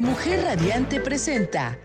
Mujer 0.00 0.44
Radiante 0.44 1.00
presenta 1.00 1.76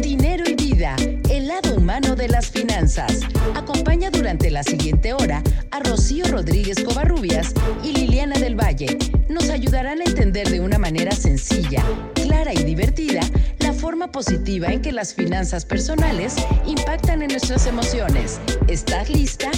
Dinero 0.00 0.44
y 0.48 0.54
Vida, 0.54 0.96
el 1.28 1.48
lado 1.48 1.76
humano 1.76 2.16
de 2.16 2.28
las 2.28 2.50
finanzas. 2.50 3.20
Acompaña 3.54 4.10
durante 4.10 4.50
la 4.50 4.62
siguiente 4.62 5.12
hora 5.12 5.42
a 5.70 5.80
Rocío 5.80 6.24
Rodríguez 6.28 6.82
Covarrubias 6.82 7.52
y 7.84 7.92
Liliana 7.92 8.38
del 8.38 8.58
Valle. 8.58 8.96
Nos 9.28 9.50
ayudarán 9.50 10.00
a 10.00 10.04
entender 10.04 10.48
de 10.48 10.60
una 10.60 10.78
manera 10.78 11.12
sencilla, 11.12 11.84
clara 12.14 12.54
y 12.54 12.64
divertida 12.64 13.20
la 13.58 13.74
forma 13.74 14.10
positiva 14.10 14.68
en 14.68 14.80
que 14.80 14.92
las 14.92 15.12
finanzas 15.12 15.66
personales 15.66 16.36
impactan 16.66 17.20
en 17.20 17.32
nuestras 17.32 17.66
emociones. 17.66 18.40
¿Estás 18.66 19.10
lista? 19.10 19.50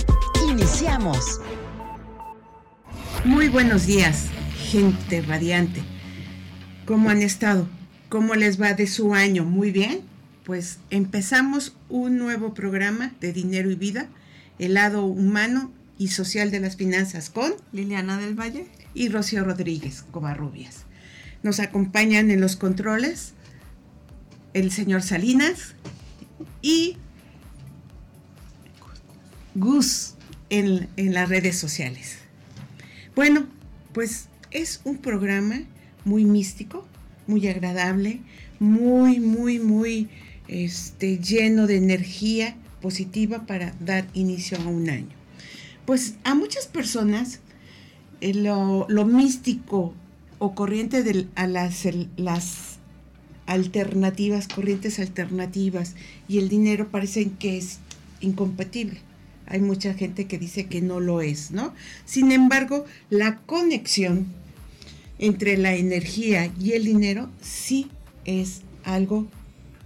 Iniciamos. 0.51 1.41
Muy 3.25 3.49
buenos 3.49 3.87
días, 3.87 4.27
gente 4.69 5.23
radiante. 5.23 5.94
¿Cómo 6.87 7.09
han 7.09 7.23
estado? 7.23 7.67
¿Cómo 8.11 8.35
les 8.35 8.61
va 8.61 8.75
de 8.75 8.87
su 8.87 9.15
año? 9.15 9.45
Muy 9.45 9.71
bien. 9.71 10.03
Pues 10.45 10.81
empezamos 10.91 11.75
un 11.89 12.19
nuevo 12.19 12.53
programa 12.53 13.15
de 13.23 13.33
Dinero 13.33 13.71
y 13.71 13.75
Vida, 13.75 14.09
el 14.59 14.75
lado 14.75 15.07
humano 15.07 15.73
y 15.97 16.09
social 16.09 16.51
de 16.51 16.61
las 16.61 16.77
finanzas 16.77 17.31
con 17.31 17.55
Liliana 17.73 18.19
del 18.19 18.39
Valle 18.39 18.67
y 18.93 19.09
Rocío 19.09 19.45
Rodríguez 19.45 20.05
Covarrubias. 20.11 20.85
Nos 21.43 21.59
acompañan 21.59 22.31
en 22.31 22.43
los 22.43 22.57
controles 22.57 23.33
el 24.53 24.71
señor 24.71 25.03
Salinas 25.03 25.77
y 26.61 26.99
Gus 29.55 30.17
en, 30.51 30.89
en 30.99 31.15
las 31.15 31.31
redes 31.31 31.57
sociales. 31.57 32.19
Bueno, 33.17 33.47
pues 33.95 34.29
es 34.51 34.83
un 34.85 34.99
programa 34.99 35.63
muy 36.05 36.25
místico, 36.25 36.87
muy 37.27 37.47
agradable, 37.49 38.21
muy, 38.59 39.21
muy, 39.21 39.59
muy 39.59 40.09
este, 40.49 41.19
lleno 41.19 41.67
de 41.67 41.77
energía 41.77 42.57
positiva 42.81 43.47
para 43.47 43.75
dar 43.81 44.07
inicio 44.15 44.59
a 44.59 44.67
un 44.67 44.91
año. 44.91 45.15
Pues 45.87 46.15
a 46.25 46.35
muchas 46.35 46.67
personas 46.67 47.41
eh, 48.21 48.35
lo, 48.35 48.87
lo, 48.89 49.05
místico 49.05 49.95
o 50.39 50.55
corriente 50.55 51.03
de, 51.03 51.27
a 51.35 51.47
las, 51.47 51.87
las 52.17 52.79
alternativas, 53.47 54.49
corrientes 54.49 54.99
alternativas 54.99 55.95
y 56.29 56.39
el 56.39 56.49
dinero 56.49 56.91
parecen 56.91 57.31
que 57.31 57.59
es 57.59 57.79
incompatible 58.21 59.01
hay 59.47 59.61
mucha 59.61 59.95
gente 59.95 60.27
que 60.27 60.39
dice 60.39 60.67
que 60.67 60.81
no 60.81 61.01
lo 61.01 61.21
es, 61.21 61.51
¿no? 61.51 61.75
Sin 62.05 62.33
embargo, 62.33 62.85
la 63.11 63.37
conexión 63.39 64.27
entre 65.19 65.57
la 65.57 65.75
energía 65.75 66.53
y 66.61 66.73
el 66.73 66.85
dinero 66.85 67.31
sí 67.41 67.89
es 68.25 68.63
algo 68.85 69.27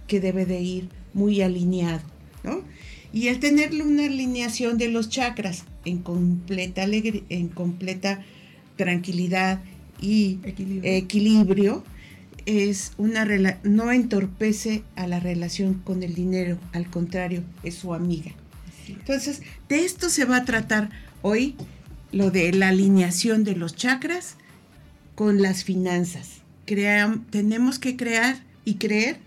que 0.07 0.19
debe 0.19 0.45
de 0.45 0.61
ir 0.61 0.89
muy 1.13 1.41
alineado, 1.41 2.01
¿no? 2.43 2.63
Y 3.11 3.27
el 3.27 3.39
tener 3.39 3.73
una 3.81 4.05
alineación 4.05 4.77
de 4.77 4.89
los 4.89 5.09
chakras 5.09 5.63
en 5.85 5.99
completa, 5.99 6.83
alegría, 6.83 7.23
en 7.29 7.47
completa 7.47 8.23
tranquilidad 8.75 9.61
y 9.99 10.39
equilibrio, 10.43 10.91
equilibrio 10.91 11.83
es 12.45 12.93
una 12.97 13.25
no 13.63 13.91
entorpece 13.91 14.83
a 14.95 15.07
la 15.07 15.19
relación 15.19 15.75
con 15.75 16.03
el 16.03 16.15
dinero, 16.15 16.57
al 16.73 16.89
contrario, 16.89 17.43
es 17.63 17.75
su 17.75 17.93
amiga. 17.93 18.31
Entonces, 18.87 19.41
de 19.67 19.85
esto 19.85 20.09
se 20.09 20.25
va 20.25 20.37
a 20.37 20.45
tratar 20.45 20.89
hoy, 21.21 21.55
lo 22.11 22.31
de 22.31 22.51
la 22.53 22.69
alineación 22.69 23.43
de 23.43 23.55
los 23.55 23.75
chakras 23.75 24.35
con 25.19 25.41
las 25.41 25.65
finanzas. 25.65 26.39
tenemos 26.65 27.77
que 27.77 27.97
crear 27.97 28.41
y 28.63 28.75
creer 28.75 29.17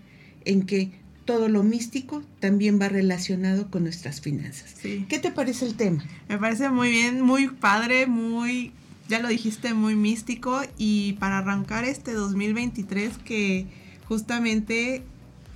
en 0.43 0.65
que 0.65 0.89
todo 1.23 1.49
lo 1.49 1.61
místico 1.61 2.23
también 2.39 2.81
va 2.81 2.89
relacionado 2.89 3.69
con 3.69 3.83
nuestras 3.83 4.19
finanzas. 4.19 4.73
¿Qué 4.81 5.19
te 5.19 5.29
parece 5.29 5.67
el 5.67 5.75
tema? 5.75 6.03
Me 6.29 6.39
parece 6.39 6.71
muy 6.71 6.89
bien, 6.89 7.21
muy 7.21 7.47
padre, 7.47 8.07
muy, 8.07 8.71
ya 9.07 9.19
lo 9.19 9.27
dijiste, 9.27 9.75
muy 9.75 9.95
místico 9.95 10.61
y 10.79 11.13
para 11.19 11.37
arrancar 11.37 11.85
este 11.85 12.13
2023 12.13 13.19
que 13.23 13.67
justamente 14.07 15.03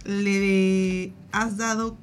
le 0.05 1.13
has 1.31 1.57
dado 1.57 1.97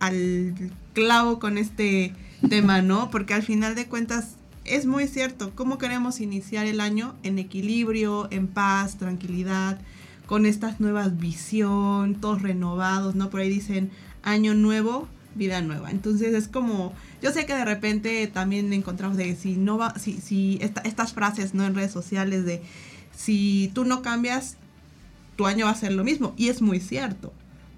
al 0.00 0.72
clavo 0.92 1.38
con 1.38 1.56
este 1.56 2.12
tema, 2.48 2.82
¿no? 2.82 3.12
Porque 3.12 3.32
al 3.32 3.44
final 3.44 3.76
de 3.76 3.86
cuentas 3.86 4.35
es 4.68 4.86
muy 4.86 5.06
cierto, 5.08 5.52
¿cómo 5.54 5.78
queremos 5.78 6.20
iniciar 6.20 6.66
el 6.66 6.80
año 6.80 7.14
en 7.22 7.38
equilibrio, 7.38 8.28
en 8.30 8.48
paz, 8.48 8.98
tranquilidad, 8.98 9.78
con 10.26 10.46
estas 10.46 10.80
nuevas 10.80 11.18
visión, 11.18 12.16
todos 12.16 12.42
renovados, 12.42 13.14
¿no? 13.14 13.30
Por 13.30 13.40
ahí 13.40 13.48
dicen 13.48 13.90
año 14.22 14.54
nuevo, 14.54 15.08
vida 15.34 15.60
nueva. 15.60 15.90
Entonces 15.90 16.34
es 16.34 16.48
como, 16.48 16.92
yo 17.22 17.30
sé 17.30 17.46
que 17.46 17.54
de 17.54 17.64
repente 17.64 18.26
también 18.26 18.72
encontramos 18.72 19.16
de 19.16 19.36
si 19.36 19.56
no 19.56 19.78
va, 19.78 19.98
si, 19.98 20.14
si 20.14 20.58
estas 20.60 21.12
frases, 21.12 21.54
¿no? 21.54 21.64
En 21.64 21.74
redes 21.74 21.92
sociales 21.92 22.44
de 22.44 22.62
si 23.14 23.70
tú 23.74 23.84
no 23.84 24.02
cambias, 24.02 24.56
tu 25.36 25.46
año 25.46 25.66
va 25.66 25.72
a 25.72 25.76
ser 25.76 25.92
lo 25.92 26.04
mismo. 26.04 26.34
Y 26.36 26.48
es 26.48 26.60
muy 26.60 26.80
cierto 26.80 27.32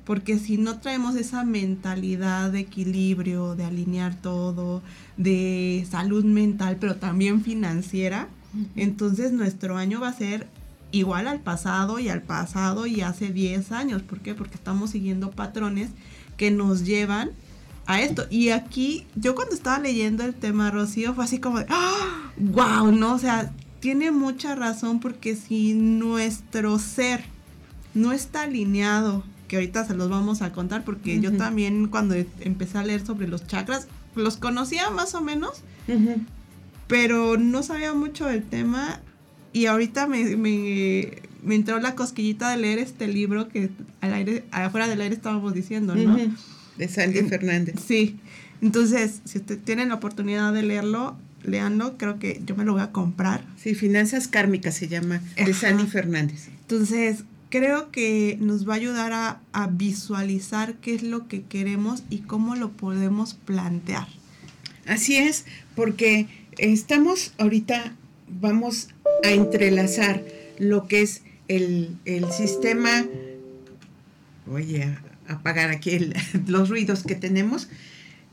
porque 0.09 0.39
si 0.39 0.57
no 0.57 0.79
traemos 0.79 1.17
esa 1.17 1.45
mentalidad 1.45 2.51
de 2.51 2.61
equilibrio, 2.61 3.55
de 3.57 3.67
alinear 3.67 4.15
todo, 4.15 4.83
de 5.19 5.87
salud 5.91 6.25
mental, 6.25 6.79
pero 6.81 6.97
también 6.97 7.45
financiera, 7.45 8.27
entonces 8.75 9.33
nuestro 9.33 9.77
año 9.77 10.01
va 10.01 10.09
a 10.09 10.15
ser 10.15 10.49
igual 10.93 11.29
al 11.29 11.41
pasado 11.41 11.99
y 11.99 12.09
al 12.09 12.23
pasado 12.23 12.87
y 12.87 13.03
hace 13.03 13.35
10 13.35 13.71
años. 13.71 14.01
¿Por 14.01 14.21
qué? 14.21 14.35
Porque 14.35 14.55
estamos 14.55 14.93
siguiendo 14.93 15.31
patrones 15.31 15.91
que 16.39 16.51
nos 16.51 16.87
llevan 16.87 17.33
a 17.85 18.01
esto. 18.01 18.27
Y 18.31 18.49
aquí, 18.49 19.07
yo 19.15 19.35
cuando 19.35 19.55
estaba 19.55 19.79
leyendo 19.79 20.25
el 20.25 20.33
tema, 20.33 20.71
Rocío, 20.71 21.13
fue 21.13 21.25
así 21.25 21.39
como 21.39 21.59
de, 21.59 21.67
¡ah! 21.69 22.33
¡Wow! 22.39 22.93
¿No? 22.93 23.13
O 23.13 23.19
sea, 23.19 23.53
tiene 23.81 24.11
mucha 24.11 24.55
razón 24.55 25.01
porque 25.01 25.37
si 25.37 25.75
nuestro 25.75 26.79
ser 26.79 27.27
no 27.93 28.13
está 28.13 28.45
alineado 28.45 29.23
que 29.49 29.57
ahorita 29.57 29.85
se 29.87 29.95
los 29.95 30.09
vamos 30.09 30.43
a 30.43 30.53
contar 30.53 30.85
porque 30.85 31.19
yo 31.21 31.33
también 31.33 31.89
cuando 31.89 32.15
empecé 32.41 32.79
a 32.79 32.85
leer 32.85 33.05
sobre 33.05 33.27
los 33.27 33.47
chakras, 33.47 33.89
los 34.15 34.37
conocía 34.37 34.91
más 34.91 35.15
o 35.15 35.23
menos, 35.23 35.63
pero 36.87 37.37
no 37.39 37.63
sabía 37.63 37.95
mucho 37.95 38.27
del 38.27 38.45
tema 38.45 39.01
y 39.53 39.67
ahorita 39.67 40.07
me, 40.07 40.37
me, 40.37 41.23
entró 41.49 41.81
la 41.81 41.95
cosquillita 41.95 42.51
de 42.51 42.59
leer 42.59 42.79
este 42.79 43.09
libro 43.09 43.49
que 43.49 43.71
al 44.01 44.15
aire, 44.15 44.45
afuera 44.51 44.87
del 44.87 45.01
aire 45.01 45.15
estábamos 45.15 45.55
diciendo, 45.55 45.95
¿no? 45.95 46.17
De 46.77 46.87
Sandy 46.87 47.23
Fernández. 47.23 47.77
Sí. 47.85 48.21
Entonces, 48.61 49.21
si 49.25 49.39
usted 49.39 49.59
tienen 49.59 49.89
la 49.89 49.97
oportunidad 49.97 50.53
de 50.53 50.63
leerlo, 50.63 51.17
leanlo, 51.43 51.97
creo 51.97 52.19
que 52.19 52.41
yo 52.45 52.55
me 52.55 52.65
lo 52.65 52.73
voy 52.73 52.83
a 52.83 52.93
comprar. 52.93 53.45
Sí, 53.57 53.75
Finanzas 53.75 54.29
Kármicas 54.29 54.75
se 54.75 54.89
llama, 54.89 55.21
de 55.37 55.55
Sandy 55.55 55.87
Fernández. 55.87 56.49
Entonces, 56.61 57.25
creo 57.49 57.91
que 57.91 58.37
nos 58.41 58.69
va 58.69 58.75
a 58.75 58.77
ayudar 58.77 59.13
a, 59.13 59.67
visualizar 59.71 60.75
qué 60.77 60.95
es 60.95 61.03
lo 61.03 61.29
que 61.29 61.43
queremos 61.43 62.03
y 62.11 62.19
cómo 62.19 62.55
lo 62.57 62.71
podemos 62.73 63.35
plantear. 63.35 64.09
Así 64.87 65.17
es, 65.17 65.45
porque 65.75 66.27
estamos 66.57 67.33
ahorita, 67.39 67.95
vamos 68.29 68.89
a 69.25 69.31
entrelazar 69.31 70.25
lo 70.59 70.87
que 70.89 71.03
es 71.03 71.23
el, 71.49 71.97
sistema, 72.37 73.07
voy 74.47 74.77
a 74.77 75.03
apagar 75.29 75.71
aquí 75.71 75.99
los 76.47 76.69
ruidos 76.69 77.03
que 77.03 77.15
tenemos, 77.15 77.69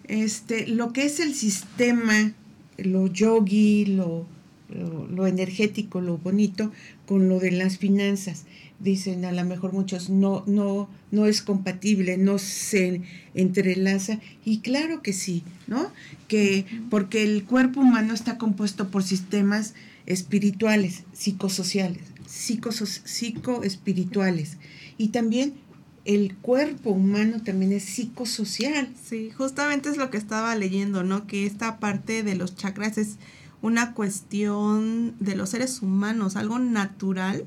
este, 0.07 0.67
lo 0.67 0.93
que 0.93 1.05
es 1.05 1.19
el 1.19 1.33
sistema, 1.33 2.33
lo 2.77 3.07
yogi, 3.07 3.85
lo, 3.85 4.25
lo 4.69 5.27
energético, 5.27 6.01
lo 6.01 6.17
bonito, 6.17 6.71
con 7.05 7.29
lo 7.29 7.39
de 7.39 7.51
las 7.51 7.77
finanzas 7.77 8.45
dicen 8.79 9.25
a 9.25 9.31
lo 9.31 9.43
mejor 9.45 9.73
muchos, 9.73 10.09
no, 10.09 10.43
no, 10.47 10.89
no 11.11 11.25
es 11.25 11.41
compatible, 11.41 12.17
no 12.17 12.37
se 12.37 13.01
entrelaza. 13.33 14.19
Y 14.43 14.59
claro 14.59 15.01
que 15.01 15.13
sí, 15.13 15.43
¿no? 15.67 15.91
Que 16.27 16.65
porque 16.89 17.23
el 17.23 17.45
cuerpo 17.45 17.81
humano 17.81 18.13
está 18.13 18.37
compuesto 18.37 18.89
por 18.89 19.03
sistemas 19.03 19.73
espirituales, 20.05 21.03
psicosociales, 21.13 22.03
psicos, 22.27 23.01
psicoespirituales. 23.05 24.57
Y 24.97 25.09
también 25.09 25.53
el 26.05 26.35
cuerpo 26.35 26.91
humano 26.91 27.41
también 27.43 27.73
es 27.73 27.83
psicosocial. 27.83 28.89
Sí, 29.03 29.31
justamente 29.31 29.89
es 29.89 29.97
lo 29.97 30.11
que 30.11 30.17
estaba 30.17 30.55
leyendo, 30.55 31.03
¿no? 31.03 31.25
Que 31.27 31.45
esta 31.45 31.79
parte 31.79 32.23
de 32.23 32.35
los 32.35 32.55
chakras 32.55 32.97
es 32.97 33.17
una 33.61 33.93
cuestión 33.93 35.15
de 35.19 35.35
los 35.35 35.49
seres 35.49 35.81
humanos, 35.81 36.35
algo 36.35 36.59
natural 36.59 37.45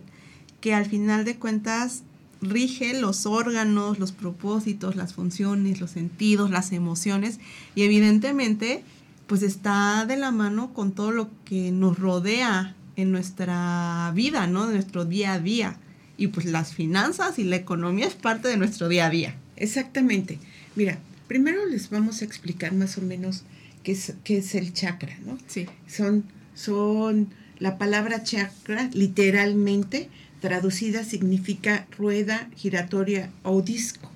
que 0.61 0.75
al 0.75 0.87
final 0.87 1.25
de 1.25 1.37
cuentas 1.37 2.03
rige 2.41 2.99
los 3.01 3.27
órganos, 3.27 3.99
los 3.99 4.13
propósitos, 4.13 4.97
las 4.97 5.15
funciones, 5.15 5.81
los 5.81 5.91
sentidos, 5.91 6.51
las 6.51 6.73
emociones 6.73 7.41
y 7.75 7.83
evidentemente 7.83 8.85
pues 9.27 9.43
está 9.43 10.05
de 10.07 10.17
la 10.17 10.31
mano 10.31 10.73
con 10.73 10.93
todo 10.93 11.11
lo 11.11 11.29
que 11.45 11.71
nos 11.71 11.99
rodea 11.99 12.75
en 12.97 13.13
nuestra 13.13 14.11
vida, 14.15 14.47
¿no? 14.47 14.67
De 14.67 14.75
nuestro 14.75 15.05
día 15.05 15.35
a 15.35 15.41
día. 15.41 15.79
y 16.21 16.27
pues 16.29 16.47
las 16.47 16.75
finanzas 16.75 17.39
y 17.39 17.45
la 17.45 17.55
economía 17.55 18.05
es 18.05 18.15
parte 18.15 18.49
de 18.49 18.57
nuestro 18.57 18.89
día 18.89 19.07
a 19.07 19.11
día. 19.11 19.37
Exactamente. 19.55 20.41
Mira, 20.75 20.99
primero 21.29 21.65
les 21.67 21.91
vamos 21.91 22.23
a 22.23 22.25
explicar 22.25 22.73
más 22.73 22.99
o 22.99 23.03
menos 23.03 23.45
qué 23.85 23.93
es, 23.93 24.15
qué 24.25 24.39
es 24.39 24.57
el 24.57 24.73
chakra, 24.73 25.17
¿no? 25.25 25.39
Sí. 25.47 25.67
Son, 25.87 26.25
son, 26.57 27.29
la 27.61 27.79
palabra 27.79 28.25
chakra 28.25 28.91
literalmente 28.93 30.09
traducida 30.41 31.05
significa 31.05 31.87
rueda 31.97 32.51
giratoria 32.57 33.31
o 33.43 33.63
disco. 33.63 34.11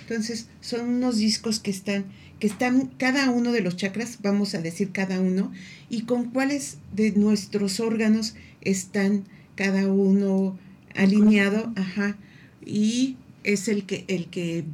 Entonces, 0.00 0.48
son 0.60 0.88
unos 0.88 1.18
discos 1.18 1.60
que 1.60 1.70
están, 1.70 2.06
que 2.40 2.46
están, 2.46 2.86
cada 2.98 3.30
uno 3.30 3.52
de 3.52 3.60
los 3.60 3.76
chakras, 3.76 4.18
vamos 4.22 4.54
a 4.54 4.62
decir 4.62 4.90
cada 4.90 5.20
uno, 5.20 5.52
y 5.90 6.02
con 6.02 6.30
cuáles 6.30 6.78
de 6.94 7.12
nuestros 7.12 7.78
órganos 7.80 8.34
están 8.62 9.24
cada 9.54 9.86
uno 9.88 10.58
alineado, 10.94 11.72
ajá, 11.76 12.16
y 12.64 13.16
es 13.44 13.68
el 13.68 13.84
que, 13.84 14.04
el 14.08 14.28
que, 14.28 14.64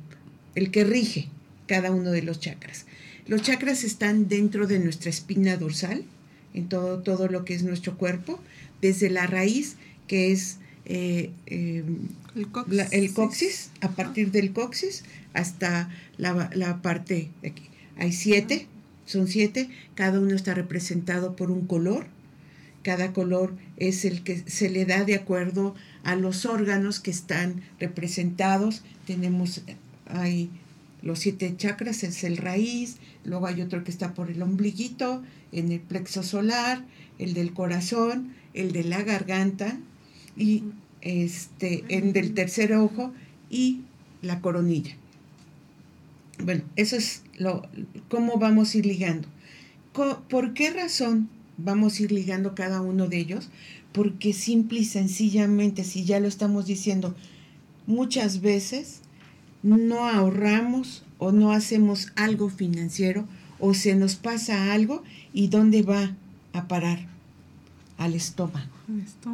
el 0.55 0.71
que 0.71 0.85
rige 0.85 1.29
cada 1.67 1.91
uno 1.91 2.11
de 2.12 2.23
los 2.23 2.41
chakras. 2.41 2.87
Los 3.27 3.43
chakras 3.43 3.85
están 3.85 4.29
dentro 4.29 4.67
de 4.67 4.79
nuestra 4.79 5.11
espina 5.11 5.56
dorsal, 5.56 6.05
en 6.53 6.69
todo, 6.69 7.03
todo 7.03 7.27
lo 7.29 7.45
que 7.45 7.55
es 7.55 7.65
nuestro 7.65 7.97
cuerpo, 7.99 8.41
desde 8.81 9.11
la 9.11 9.27
raíz, 9.27 9.77
que 10.06 10.31
es 10.31 10.59
eh, 10.86 11.31
em, 11.46 12.08
El 12.36 12.48
coxis. 12.48 12.75
la- 12.76 12.84
el 12.84 13.12
coxis, 13.12 13.70
a 13.81 13.90
partir 13.90 14.31
del 14.31 14.52
coxis 14.52 15.04
hasta 15.32 15.88
la, 16.19 16.50
la 16.54 16.82
parte 16.82 17.31
de 17.42 17.48
aquí. 17.48 17.64
Hay 17.96 18.12
siete, 18.12 18.66
son 19.06 19.28
siete, 19.28 19.69
cada 19.94 20.20
uno 20.20 20.34
está 20.34 20.54
representado 20.54 21.36
por 21.36 21.50
un 21.50 21.66
color. 21.66 22.06
Cada 22.82 23.12
color 23.14 23.54
es 23.78 24.04
el 24.04 24.22
que 24.22 24.42
se 24.46 24.69
le 24.69 24.84
da 24.84 25.04
de 25.04 25.14
acuerdo 25.14 25.75
a 26.02 26.16
los 26.16 26.44
órganos 26.44 27.00
que 27.00 27.10
están 27.10 27.62
representados. 27.81 28.82
Tenemos, 29.06 29.62
hay 30.06 30.50
los 31.02 31.20
siete 31.20 31.54
chakras, 31.56 32.02
es 32.02 32.25
el 32.25 32.36
raíz, 32.36 32.96
luego 33.25 33.46
hay 33.46 33.62
otro 33.62 33.84
que 33.84 33.90
está 33.90 34.12
por 34.14 34.31
el 34.31 34.42
ombliguito, 34.42 35.22
en 35.52 35.70
el 35.72 35.81
plexo 35.81 36.22
solar, 36.22 36.84
el 37.19 37.32
del 37.34 37.52
corazón, 37.54 38.34
el 38.54 38.72
de 38.72 38.84
la 38.84 39.02
garganta 39.02 39.78
y 40.36 40.64
este, 41.00 41.84
en 41.88 42.12
del 42.12 42.34
tercer 42.34 42.72
ojo 42.72 43.12
y 43.50 43.82
la 44.22 44.40
coronilla. 44.40 44.96
Bueno, 46.42 46.62
eso 46.76 46.96
es 46.96 47.22
lo, 47.38 47.62
cómo 48.08 48.38
vamos 48.38 48.75
a 48.75 48.78
ir 48.78 48.86
ligando. 48.86 49.28
¿Por 49.92 50.54
qué 50.54 50.70
razón 50.70 51.28
vamos 51.56 51.98
a 51.98 52.02
ir 52.02 52.12
ligando 52.12 52.54
cada 52.54 52.81
uno 52.81 53.06
de 53.06 53.19
ellos? 53.19 53.50
Porque 53.92 54.32
simple 54.32 54.81
y 54.81 54.84
sencillamente, 54.84 55.84
si 55.84 56.04
ya 56.04 56.19
lo 56.19 56.26
estamos 56.26 56.66
diciendo, 56.66 57.14
muchas 57.86 58.40
veces 58.40 59.02
no 59.62 60.08
ahorramos 60.08 61.04
o 61.19 61.31
no 61.32 61.52
hacemos 61.52 62.12
algo 62.16 62.50
financiero 62.50 63.26
o 63.60 63.72
se 63.72 63.94
nos 63.94 64.16
pasa 64.16 64.72
algo 64.72 65.02
y 65.32 65.48
¿dónde 65.48 65.82
va 65.82 66.16
a 66.52 66.66
parar? 66.66 67.06
Al 67.96 68.14
estómago, 68.14 68.72
Esto. 69.04 69.31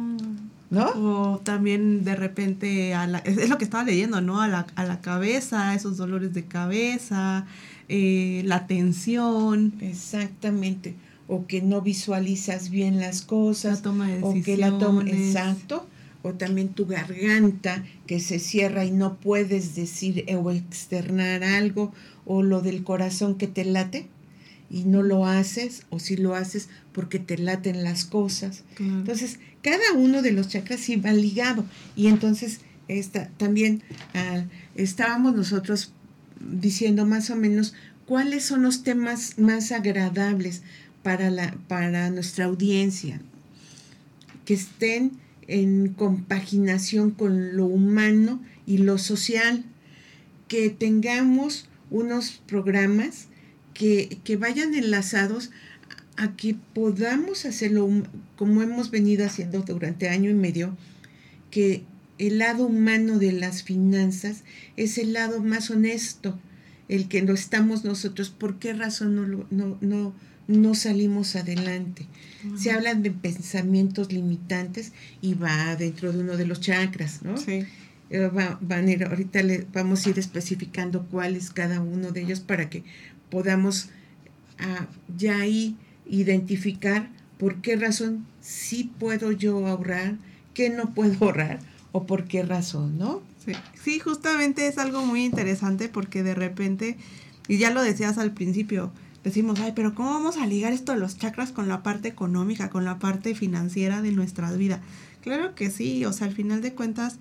¿No? 0.71 0.87
O 0.95 1.39
también 1.39 2.03
de 2.03 2.15
repente, 2.15 2.95
a 2.95 3.05
la, 3.05 3.19
es, 3.19 3.37
es 3.37 3.49
lo 3.49 3.57
que 3.57 3.65
estaba 3.65 3.83
leyendo, 3.83 4.21
¿no? 4.21 4.41
A 4.41 4.47
la, 4.47 4.65
a 4.75 4.85
la 4.85 5.01
cabeza, 5.01 5.75
esos 5.75 5.97
dolores 5.97 6.33
de 6.33 6.45
cabeza, 6.45 7.45
eh, 7.89 8.41
la 8.45 8.65
tensión, 8.65 9.73
Exactamente. 9.81 10.95
O 11.27 11.45
que 11.45 11.61
no 11.61 11.81
visualizas 11.81 12.69
bien 12.69 12.99
las 12.99 13.21
cosas. 13.21 13.77
la 13.77 13.81
toma 13.83 14.07
de 14.07 14.23
o 14.23 14.33
decisiones. 14.33 14.45
que 14.45 14.57
la 14.57 14.77
toma. 14.77 15.03
Exacto. 15.09 15.87
O 16.23 16.33
también 16.33 16.69
tu 16.69 16.85
garganta 16.85 17.83
que 18.05 18.19
se 18.19 18.39
cierra 18.39 18.83
y 18.85 18.91
no 18.91 19.15
puedes 19.15 19.75
decir 19.75 20.25
o 20.35 20.51
externar 20.51 21.43
algo. 21.43 21.93
O 22.25 22.43
lo 22.43 22.61
del 22.61 22.83
corazón 22.83 23.35
que 23.35 23.47
te 23.47 23.65
late 23.65 24.07
y 24.71 24.85
no 24.85 25.03
lo 25.03 25.27
haces. 25.27 25.83
O 25.89 25.99
si 25.99 26.15
lo 26.15 26.33
haces 26.33 26.69
porque 26.93 27.19
te 27.19 27.37
laten 27.37 27.83
las 27.83 28.05
cosas. 28.05 28.63
Claro. 28.75 28.99
Entonces, 28.99 29.39
cada 29.61 29.93
uno 29.95 30.21
de 30.21 30.31
los 30.31 30.47
chakras 30.47 30.79
sí 30.79 30.95
va 30.95 31.11
ligado. 31.11 31.65
Y 31.95 32.07
entonces, 32.07 32.61
esta, 32.87 33.27
también 33.37 33.83
estábamos 34.75 35.35
nosotros 35.35 35.93
diciendo 36.39 37.05
más 37.05 37.29
o 37.29 37.35
menos 37.35 37.73
cuáles 38.05 38.43
son 38.43 38.63
los 38.63 38.83
temas 38.83 39.37
más 39.37 39.71
agradables 39.71 40.63
para, 41.03 41.29
la, 41.29 41.55
para 41.67 42.09
nuestra 42.09 42.45
audiencia, 42.45 43.21
que 44.45 44.53
estén 44.53 45.11
en 45.47 45.93
compaginación 45.93 47.11
con 47.11 47.55
lo 47.55 47.65
humano 47.65 48.41
y 48.65 48.79
lo 48.79 48.97
social, 48.97 49.65
que 50.47 50.69
tengamos 50.69 51.67
unos 51.89 52.41
programas 52.47 53.27
que, 53.73 54.19
que 54.23 54.35
vayan 54.37 54.73
enlazados 54.75 55.51
a 56.17 56.35
que 56.35 56.55
podamos 56.73 57.45
hacerlo 57.45 57.89
como 58.35 58.61
hemos 58.61 58.91
venido 58.91 59.25
haciendo 59.25 59.61
durante 59.61 60.09
año 60.09 60.29
y 60.29 60.33
medio, 60.35 60.77
que 61.49 61.83
el 62.17 62.37
lado 62.37 62.65
humano 62.67 63.17
de 63.17 63.31
las 63.31 63.63
finanzas 63.63 64.43
es 64.77 64.97
el 64.97 65.13
lado 65.13 65.41
más 65.41 65.71
honesto, 65.71 66.39
el 66.89 67.07
que 67.07 67.21
no 67.21 67.33
estamos 67.33 67.83
nosotros. 67.83 68.29
¿Por 68.29 68.59
qué 68.59 68.73
razón 68.73 69.15
no, 69.15 69.47
no, 69.49 69.77
no, 69.81 70.13
no 70.47 70.75
salimos 70.75 71.35
adelante? 71.35 72.05
Se 72.57 72.71
hablan 72.71 73.01
de 73.03 73.11
pensamientos 73.11 74.11
limitantes 74.11 74.91
y 75.21 75.33
va 75.35 75.75
dentro 75.75 76.11
de 76.11 76.19
uno 76.19 76.37
de 76.37 76.45
los 76.45 76.59
chakras, 76.59 77.21
¿no? 77.23 77.37
Sí. 77.37 77.63
Eh, 78.09 78.27
va- 78.27 78.57
van 78.61 78.87
a 78.87 78.91
ir- 78.91 79.05
ahorita 79.07 79.41
le 79.41 79.65
vamos 79.73 80.05
a 80.05 80.09
ir 80.09 80.19
especificando 80.19 81.07
cuál 81.09 81.35
es 81.35 81.49
cada 81.49 81.79
uno 81.81 82.11
de 82.11 82.21
ellos 82.21 82.41
para 82.41 82.69
que 82.69 82.83
podamos 83.31 83.89
ah, 84.59 84.85
ya 85.17 85.37
ahí 85.37 85.75
identificar 86.05 87.09
por 87.39 87.61
qué 87.61 87.75
razón 87.75 88.27
sí 88.41 88.91
puedo 88.99 89.31
yo 89.31 89.65
ahorrar, 89.65 90.17
qué 90.53 90.69
no 90.69 90.93
puedo 90.93 91.15
ahorrar 91.25 91.59
o 91.91 92.05
por 92.05 92.25
qué 92.25 92.43
razón, 92.43 92.99
¿no? 92.99 93.23
Sí. 93.83 93.99
Justamente 93.99 94.67
es 94.67 94.77
algo 94.77 95.03
muy 95.03 95.25
interesante 95.25 95.89
porque 95.89 96.21
de 96.21 96.35
repente, 96.35 96.97
y 97.47 97.57
ya 97.57 97.71
lo 97.71 97.81
decías 97.81 98.19
al 98.19 98.33
principio, 98.33 98.91
decimos, 99.23 99.59
ay, 99.59 99.73
pero 99.75 99.95
¿cómo 99.95 100.11
vamos 100.11 100.37
a 100.37 100.45
ligar 100.45 100.73
esto 100.73 100.91
de 100.91 100.99
los 100.99 101.17
chakras 101.17 101.51
con 101.51 101.67
la 101.67 101.81
parte 101.81 102.07
económica, 102.07 102.69
con 102.69 102.85
la 102.85 102.99
parte 102.99 103.33
financiera 103.33 104.01
de 104.03 104.11
nuestra 104.11 104.51
vida? 104.51 104.81
Claro 105.21 105.55
que 105.55 105.71
sí, 105.71 106.05
o 106.05 106.13
sea, 106.13 106.27
al 106.27 106.33
final 106.33 106.61
de 106.61 106.73
cuentas, 106.73 107.17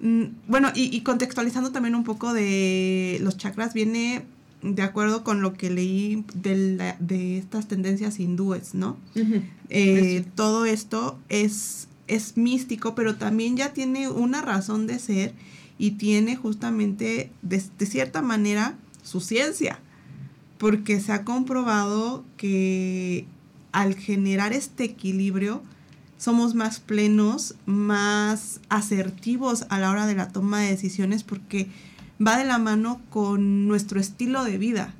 mm, 0.00 0.24
bueno, 0.46 0.70
y 0.74 1.00
contextualizando 1.00 1.72
también 1.72 1.96
un 1.96 2.04
poco 2.04 2.32
de 2.32 3.18
los 3.20 3.36
chakras, 3.36 3.74
viene 3.74 4.24
de 4.64 4.82
acuerdo 4.82 5.22
con 5.24 5.42
lo 5.42 5.52
que 5.52 5.68
leí 5.70 6.24
de, 6.34 6.56
la- 6.76 6.96
de 6.98 7.38
estas 7.38 7.68
tendencias 7.68 8.18
hindúes, 8.18 8.74
¿no? 8.74 8.96
Eh, 9.68 10.24
todo 10.34 10.64
esto 10.64 11.18
es, 11.28 11.86
es 12.08 12.36
místico, 12.36 12.94
pero 12.94 13.16
también 13.16 13.56
ya 13.56 13.72
tiene 13.72 14.08
una 14.08 14.40
razón 14.42 14.86
de 14.86 14.98
ser 14.98 15.34
y 15.78 15.92
tiene 15.92 16.34
justamente, 16.36 17.30
de, 17.42 17.62
de 17.78 17.86
cierta 17.86 18.22
manera, 18.22 18.76
su 19.02 19.20
ciencia, 19.20 19.78
porque 20.58 20.98
se 21.00 21.12
ha 21.12 21.24
comprobado 21.24 22.24
que 22.38 23.26
al 23.72 23.94
generar 23.94 24.52
este 24.52 24.84
equilibrio, 24.84 25.62
somos 26.16 26.54
más 26.54 26.78
plenos, 26.80 27.56
más 27.66 28.60
asertivos 28.70 29.66
a 29.68 29.78
la 29.78 29.90
hora 29.90 30.06
de 30.06 30.14
la 30.14 30.28
toma 30.28 30.60
de 30.60 30.70
decisiones, 30.70 31.22
porque 31.24 31.66
va 32.24 32.38
de 32.38 32.44
la 32.44 32.58
mano 32.58 33.00
con 33.10 33.66
nuestro 33.66 34.00
estilo 34.00 34.44
de 34.44 34.58
vida. 34.58 34.94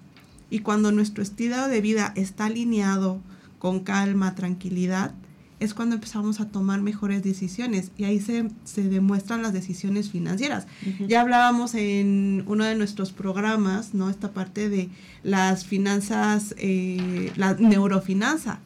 Y 0.50 0.60
cuando 0.60 0.92
nuestro 0.92 1.22
estilo 1.22 1.68
de 1.68 1.80
vida 1.80 2.12
está 2.16 2.46
alineado 2.46 3.20
con 3.58 3.80
calma, 3.80 4.34
tranquilidad, 4.34 5.12
es 5.60 5.74
cuando 5.74 5.94
empezamos 5.94 6.40
a 6.40 6.48
tomar 6.48 6.80
mejores 6.80 7.22
decisiones 7.22 7.90
y 7.96 8.04
ahí 8.04 8.20
se, 8.20 8.50
se 8.64 8.82
demuestran 8.82 9.42
las 9.42 9.52
decisiones 9.52 10.10
financieras. 10.10 10.66
Ya 11.08 11.20
hablábamos 11.20 11.74
en 11.74 12.44
uno 12.46 12.64
de 12.64 12.74
nuestros 12.74 13.12
programas, 13.12 13.94
¿no? 13.94 14.10
Esta 14.10 14.32
parte 14.32 14.68
de 14.68 14.90
las 15.22 15.64
finanzas, 15.64 16.54
eh, 16.58 17.32
la 17.36 17.54
neurofinanza, 17.54 18.58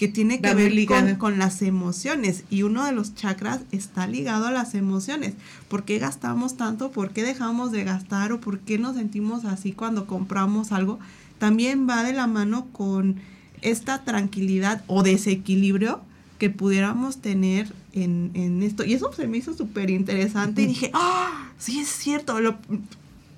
que 0.00 0.08
tiene 0.08 0.40
que 0.40 0.48
Va 0.48 0.54
ver 0.54 0.72
con, 0.86 1.16
con 1.16 1.38
las 1.38 1.60
emociones 1.60 2.44
y 2.48 2.62
uno 2.62 2.86
de 2.86 2.92
los 2.92 3.14
chakras 3.14 3.60
está 3.70 4.06
ligado 4.06 4.46
a 4.46 4.50
las 4.50 4.74
emociones. 4.74 5.34
¿Por 5.68 5.84
qué 5.84 5.98
gastamos 5.98 6.56
tanto? 6.56 6.90
¿Por 6.90 7.10
qué 7.10 7.22
dejamos 7.22 7.70
de 7.70 7.84
gastar? 7.84 8.32
¿O 8.32 8.40
por 8.40 8.60
qué 8.60 8.78
nos 8.78 8.96
sentimos 8.96 9.44
así 9.44 9.72
cuando 9.72 10.06
compramos 10.06 10.72
algo? 10.72 10.98
También 11.38 11.86
va 11.86 12.02
de 12.02 12.14
la 12.14 12.26
mano 12.26 12.68
con 12.72 13.16
esta 13.60 14.02
tranquilidad 14.02 14.82
o 14.86 15.02
desequilibrio 15.02 16.00
que 16.38 16.48
pudiéramos 16.48 17.18
tener 17.18 17.70
en, 17.92 18.30
en 18.32 18.62
esto. 18.62 18.86
Y 18.86 18.94
eso 18.94 19.12
se 19.12 19.28
me 19.28 19.36
hizo 19.36 19.52
súper 19.52 19.90
interesante 19.90 20.62
y 20.62 20.66
dije, 20.68 20.90
¡ah! 20.94 21.50
Sí, 21.58 21.78
es 21.80 21.88
cierto. 21.88 22.40
Lo, 22.40 22.56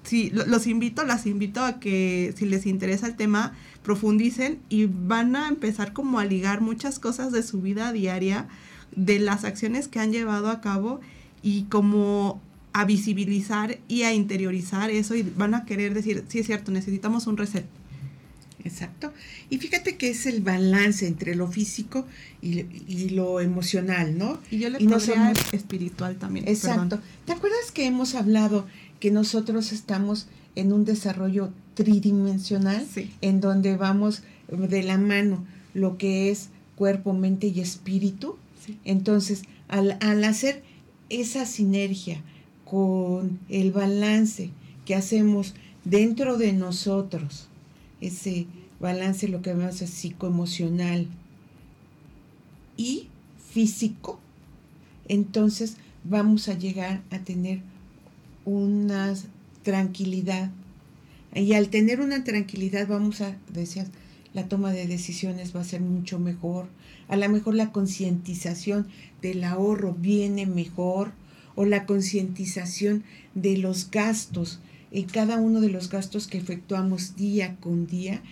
sí, 0.04 0.30
lo- 0.32 0.46
los 0.46 0.68
invito, 0.68 1.04
las 1.04 1.26
invito 1.26 1.64
a 1.64 1.80
que 1.80 2.32
si 2.36 2.46
les 2.46 2.66
interesa 2.66 3.08
el 3.08 3.16
tema, 3.16 3.52
profundicen 3.82 4.60
y 4.68 4.86
van 4.86 5.36
a 5.36 5.48
empezar 5.48 5.92
como 5.92 6.18
a 6.18 6.24
ligar 6.24 6.60
muchas 6.60 6.98
cosas 6.98 7.32
de 7.32 7.42
su 7.42 7.60
vida 7.60 7.92
diaria, 7.92 8.48
de 8.94 9.18
las 9.18 9.44
acciones 9.44 9.88
que 9.88 9.98
han 9.98 10.12
llevado 10.12 10.50
a 10.50 10.60
cabo, 10.60 11.00
y 11.42 11.64
como 11.64 12.40
a 12.72 12.84
visibilizar 12.84 13.78
y 13.88 14.02
a 14.02 14.14
interiorizar 14.14 14.90
eso 14.90 15.14
y 15.14 15.22
van 15.22 15.54
a 15.54 15.64
querer 15.66 15.92
decir, 15.92 16.24
sí 16.28 16.38
es 16.38 16.46
cierto, 16.46 16.72
necesitamos 16.72 17.26
un 17.26 17.36
reset. 17.36 17.66
Exacto. 18.64 19.12
Y 19.50 19.58
fíjate 19.58 19.96
que 19.96 20.10
es 20.10 20.24
el 20.26 20.40
balance 20.40 21.06
entre 21.06 21.34
lo 21.34 21.48
físico 21.48 22.06
y, 22.40 23.10
lo 23.10 23.40
emocional, 23.40 24.16
¿no? 24.16 24.38
Y 24.52 24.58
yo 24.58 24.70
le 24.70 24.80
y 24.80 24.86
no 24.86 24.98
espiritual 25.50 26.16
también. 26.16 26.46
Exacto. 26.46 27.00
¿Te 27.24 27.32
acuerdas 27.32 27.72
que 27.74 27.86
hemos 27.86 28.14
hablado 28.14 28.66
que 29.00 29.10
nosotros 29.10 29.72
estamos 29.72 30.28
en 30.54 30.72
un 30.72 30.84
desarrollo 30.84 31.52
tridimensional? 31.74 32.86
Sí. 32.86 33.10
En 33.20 33.40
donde 33.40 33.76
vamos 33.76 34.22
de 34.48 34.82
la 34.82 34.98
mano 34.98 35.44
lo 35.74 35.96
que 35.98 36.30
es 36.30 36.48
cuerpo, 36.76 37.12
mente 37.12 37.48
y 37.48 37.60
espíritu. 37.60 38.36
Sí. 38.64 38.78
Entonces, 38.84 39.42
al, 39.68 39.96
al 40.00 40.24
hacer 40.24 40.62
esa 41.08 41.46
sinergia 41.46 42.22
con 42.64 43.38
el 43.48 43.72
balance 43.72 44.50
que 44.84 44.94
hacemos 44.94 45.54
dentro 45.84 46.38
de 46.38 46.52
nosotros, 46.52 47.48
ese 48.00 48.46
balance, 48.80 49.28
lo 49.28 49.42
que 49.42 49.50
llamamos 49.50 49.76
psicoemocional 49.76 51.06
y 52.76 53.08
físico, 53.50 54.18
entonces 55.08 55.76
vamos 56.04 56.48
a 56.48 56.54
llegar 56.54 57.02
a 57.10 57.18
tener 57.18 57.60
una 58.44 59.14
tranquilidad. 59.62 60.50
Y 61.34 61.54
al 61.54 61.68
tener 61.68 62.00
una 62.00 62.24
tranquilidad 62.24 62.88
vamos 62.88 63.20
a, 63.20 63.36
decías, 63.52 63.88
la 64.34 64.48
toma 64.48 64.72
de 64.72 64.86
decisiones 64.86 65.54
va 65.54 65.60
a 65.60 65.64
ser 65.64 65.80
mucho 65.80 66.18
mejor. 66.18 66.68
A 67.08 67.16
lo 67.16 67.28
mejor 67.28 67.54
la 67.54 67.72
concientización 67.72 68.86
del 69.20 69.44
ahorro 69.44 69.94
viene 69.94 70.46
mejor 70.46 71.12
o 71.54 71.64
la 71.64 71.86
concientización 71.86 73.04
de 73.34 73.58
los 73.58 73.90
gastos 73.90 74.60
en 74.92 75.06
cada 75.06 75.38
uno 75.38 75.60
de 75.60 75.70
los 75.70 75.88
gastos 75.88 76.26
que 76.26 76.38
efectuamos 76.38 77.16
día 77.16 77.56
con 77.60 77.86
día 77.86 78.22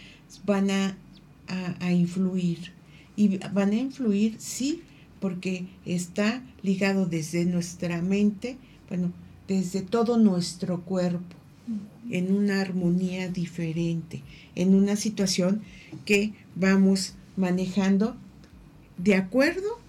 van 0.44 0.70
a, 0.70 0.96
influir. 1.90 2.72
Y 3.16 3.38
van 3.38 3.70
a 3.70 3.76
influir, 3.76 4.36
sí, 4.38 4.82
porque 5.20 5.66
está 5.84 6.42
ligado 6.62 7.06
desde 7.06 7.44
nuestra 7.44 8.02
mente, 8.02 8.56
bueno, 8.88 9.12
desde 9.48 9.80
todo 9.80 10.16
nuestro 10.18 10.82
cuerpo, 10.82 11.36
en 12.10 12.34
una 12.34 12.60
armonía 12.60 13.28
diferente, 13.28 14.22
en 14.54 14.74
una 14.74 14.96
situación 14.96 15.62
que 16.04 16.32
vamos 16.54 17.14
manejando 17.36 18.16
de 18.98 19.14
acuerdo 19.14 19.80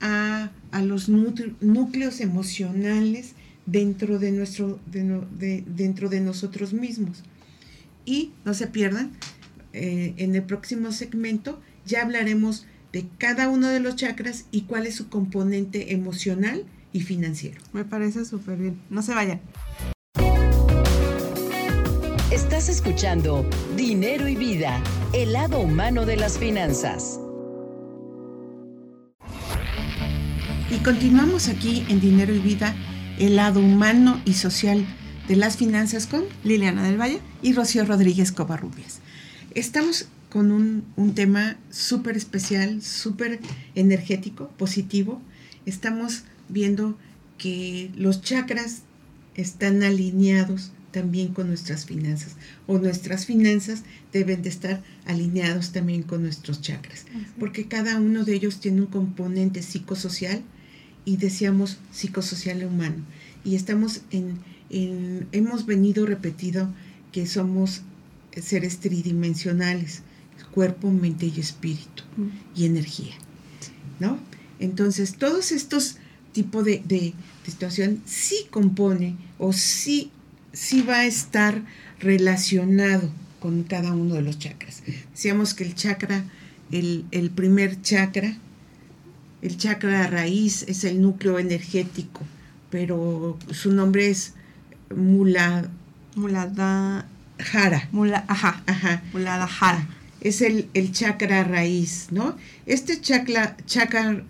a, 0.00 0.50
a 0.70 0.82
los 0.82 1.08
núcleos 1.08 2.20
emocionales 2.20 3.34
dentro 3.66 4.18
de, 4.18 4.32
nuestro, 4.32 4.80
de, 4.86 5.64
dentro 5.66 6.08
de 6.08 6.20
nosotros 6.20 6.72
mismos. 6.72 7.22
Y 8.04 8.32
no 8.44 8.54
se 8.54 8.66
pierdan, 8.66 9.12
eh, 9.72 10.14
en 10.16 10.34
el 10.34 10.42
próximo 10.42 10.92
segmento 10.92 11.60
ya 11.86 12.02
hablaremos 12.02 12.66
de 12.92 13.06
cada 13.18 13.48
uno 13.48 13.68
de 13.68 13.80
los 13.80 13.96
chakras 13.96 14.46
y 14.50 14.62
cuál 14.62 14.86
es 14.86 14.96
su 14.96 15.08
componente 15.08 15.92
emocional 15.92 16.64
y 16.92 17.00
financiero. 17.00 17.60
Me 17.72 17.84
parece 17.84 18.24
súper 18.24 18.58
bien. 18.58 18.80
No 18.90 19.02
se 19.02 19.14
vayan. 19.14 19.40
Estás 22.32 22.70
escuchando 22.70 23.46
Dinero 23.76 24.26
y 24.26 24.36
Vida, 24.36 24.82
el 25.12 25.34
lado 25.34 25.60
humano 25.60 26.06
de 26.06 26.16
las 26.16 26.38
finanzas. 26.38 27.20
Y 30.70 30.78
continuamos 30.82 31.48
aquí 31.48 31.84
en 31.90 32.00
Dinero 32.00 32.34
y 32.34 32.38
Vida 32.38 32.74
el 33.18 33.36
lado 33.36 33.60
humano 33.60 34.18
y 34.24 34.32
social 34.32 34.82
de 35.28 35.36
las 35.36 35.58
finanzas 35.58 36.06
con 36.06 36.24
Liliana 36.42 36.84
del 36.84 36.98
Valle 36.98 37.20
y 37.42 37.52
Rocío 37.52 37.84
Rodríguez 37.84 38.32
Covarrubias. 38.32 39.00
Estamos 39.54 40.08
con 40.30 40.52
un, 40.52 41.14
tema 41.14 41.58
súper 41.68 42.16
especial, 42.16 42.80
súper 42.80 43.40
energético, 43.74 44.48
positivo. 44.56 45.20
Estamos 45.66 46.24
viendo 46.48 46.96
que 47.36 47.90
los 47.94 48.22
chakras 48.22 48.84
están 49.34 49.82
alineados 49.82 50.72
también 50.92 51.32
con 51.32 51.48
nuestras 51.48 51.86
finanzas 51.86 52.36
o 52.66 52.78
nuestras 52.78 53.26
finanzas 53.26 53.82
deben 54.12 54.42
de 54.42 54.50
estar 54.50 54.82
alineados 55.06 55.72
también 55.72 56.02
con 56.02 56.22
nuestros 56.22 56.60
chakras 56.60 57.06
porque 57.38 57.66
cada 57.66 57.98
uno 57.98 58.24
de 58.24 58.34
ellos 58.34 58.60
tiene 58.60 58.82
un 58.82 58.86
componente 58.86 59.62
psicosocial 59.62 60.42
y 61.04 61.16
decíamos 61.16 61.78
psicosocial 61.92 62.64
humano. 62.64 63.04
Y 63.44 63.56
estamos 63.56 64.02
en, 64.10 64.38
hemos 65.32 65.66
venido 65.66 66.06
repetido 66.06 66.72
que 67.10 67.26
somos 67.26 67.82
seres 68.40 68.78
tridimensionales, 68.78 70.02
cuerpo, 70.52 70.90
mente 70.90 71.26
y 71.26 71.40
espíritu, 71.40 72.02
y 72.54 72.66
energía, 72.66 73.14
¿no? 74.00 74.18
Entonces, 74.58 75.16
todos 75.16 75.50
estos 75.50 75.96
tipos 76.32 76.64
de, 76.64 76.82
de, 76.84 77.14
situación 77.44 78.02
sí 78.04 78.46
compone 78.50 79.16
o 79.38 79.52
sí, 79.52 80.10
sí 80.52 80.82
va 80.82 81.00
a 81.00 81.06
estar 81.06 81.62
relacionado 82.00 83.10
con 83.40 83.64
cada 83.64 83.92
uno 83.92 84.14
de 84.14 84.22
los 84.22 84.38
chakras. 84.38 84.82
Decíamos 85.10 85.54
que 85.54 85.64
el 85.64 85.74
chakra, 85.74 86.24
el, 86.70 87.04
el 87.10 87.30
primer 87.30 87.80
chakra, 87.82 88.36
el 89.42 89.56
chakra 89.56 90.06
raíz 90.06 90.62
es 90.68 90.84
el 90.84 91.02
núcleo 91.02 91.38
energético, 91.38 92.20
pero 92.70 93.38
su 93.50 93.72
nombre 93.72 94.08
es 94.08 94.34
Mula, 94.94 95.68
Muladhara. 96.14 97.08
Mula, 97.90 98.24
ajá, 98.28 98.62
ajá. 98.66 99.02
Muladhara. 99.12 99.88
Es 100.20 100.40
el, 100.40 100.68
el, 100.74 100.92
chakra 100.92 101.42
raíz, 101.42 102.08
¿no? 102.12 102.36
Este 102.66 103.00
chakra, 103.00 103.56
chakra, 103.66 104.22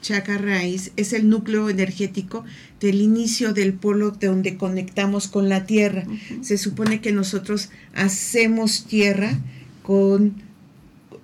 chakra 0.00 0.38
raíz 0.38 0.92
es 0.96 1.12
el 1.12 1.28
núcleo 1.28 1.68
energético 1.68 2.44
del 2.80 3.00
inicio 3.00 3.52
del 3.52 3.74
polo 3.74 4.10
de 4.10 4.28
donde 4.28 4.56
conectamos 4.56 5.28
con 5.28 5.48
la 5.48 5.66
tierra. 5.66 6.04
Se 6.40 6.58
supone 6.58 7.00
que 7.00 7.12
nosotros 7.12 7.70
hacemos 7.94 8.86
tierra 8.86 9.38
con 9.82 10.48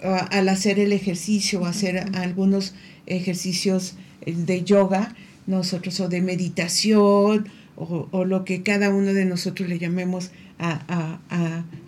al 0.02 0.48
hacer 0.48 0.78
el 0.78 0.92
ejercicio, 0.92 1.64
hacer 1.64 1.98
algunos 2.14 2.74
ejercicios 3.06 3.94
de 4.24 4.62
yoga, 4.62 5.14
nosotros, 5.46 6.00
o 6.00 6.08
de 6.08 6.20
meditación, 6.20 7.48
o, 7.76 8.24
lo 8.24 8.44
que 8.44 8.62
cada 8.62 8.90
uno 8.90 9.12
de 9.12 9.24
nosotros 9.24 9.68
le 9.68 9.78
llamemos 9.78 10.30
a, 10.58 11.18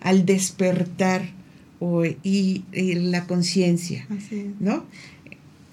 al 0.01 0.25
despertar 0.25 1.29
o, 1.79 2.05
y, 2.05 2.63
la 2.73 3.25
conciencia, 3.25 4.07
¿no? 4.59 4.85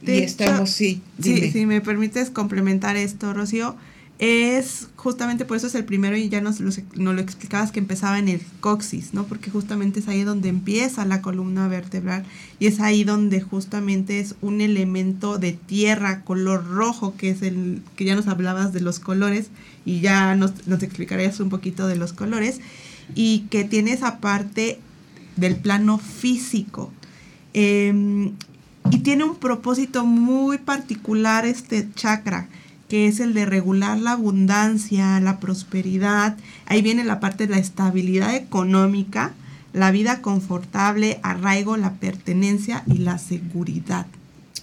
Y 0.02 0.12
estamos, 0.18 0.70
sí, 0.70 1.02
sí, 1.20 1.50
si 1.50 1.66
me 1.66 1.80
permites 1.80 2.30
complementar 2.30 2.96
esto, 2.96 3.32
Rocío, 3.32 3.76
es 4.18 4.88
justamente 4.96 5.44
por 5.44 5.58
eso 5.58 5.66
es 5.66 5.74
el 5.74 5.84
primero 5.84 6.16
y 6.16 6.30
ya 6.30 6.40
nos 6.40 6.60
lo, 6.60 7.12
lo 7.12 7.20
explicabas 7.20 7.70
que 7.70 7.80
empezaba 7.80 8.18
en 8.18 8.28
el 8.28 8.40
coxis, 8.60 9.12
¿no? 9.12 9.24
Porque 9.24 9.50
justamente 9.50 10.00
es 10.00 10.08
ahí 10.08 10.24
donde 10.24 10.48
empieza 10.48 11.04
la 11.04 11.20
columna 11.20 11.68
vertebral 11.68 12.24
y 12.58 12.66
es 12.66 12.80
ahí 12.80 13.04
donde 13.04 13.42
justamente 13.42 14.18
es 14.18 14.34
un 14.40 14.62
elemento 14.62 15.38
de 15.38 15.52
tierra 15.52 16.22
color 16.22 16.66
rojo, 16.66 17.14
que 17.16 17.28
es 17.28 17.42
el 17.42 17.82
que 17.94 18.06
ya 18.06 18.14
nos 18.14 18.26
hablabas 18.26 18.72
de 18.72 18.80
los 18.80 19.00
colores 19.00 19.48
y 19.84 20.00
ya 20.00 20.34
nos, 20.34 20.66
nos 20.66 20.82
explicarías 20.82 21.38
un 21.40 21.50
poquito 21.50 21.86
de 21.86 21.96
los 21.96 22.14
colores 22.14 22.60
y 23.14 23.40
que 23.50 23.64
tiene 23.64 23.92
esa 23.92 24.18
parte 24.20 24.80
del 25.36 25.56
plano 25.56 25.98
físico. 25.98 26.90
Em, 27.52 28.32
y 28.90 28.98
tiene 28.98 29.24
un 29.24 29.36
propósito 29.36 30.04
muy 30.04 30.58
particular 30.58 31.46
este 31.46 31.88
chakra 31.94 32.48
que 32.88 33.08
es 33.08 33.20
el 33.20 33.34
de 33.34 33.46
regular 33.46 33.98
la 33.98 34.12
abundancia, 34.12 35.18
la 35.20 35.40
prosperidad. 35.40 36.36
Ahí 36.66 36.82
viene 36.82 37.04
la 37.04 37.20
parte 37.20 37.46
de 37.46 37.54
la 37.54 37.60
estabilidad 37.60 38.34
económica, 38.36 39.34
la 39.72 39.90
vida 39.90 40.22
confortable, 40.22 41.18
arraigo, 41.22 41.76
la 41.76 41.94
pertenencia 41.94 42.84
y 42.86 42.98
la 42.98 43.18
seguridad. 43.18 44.06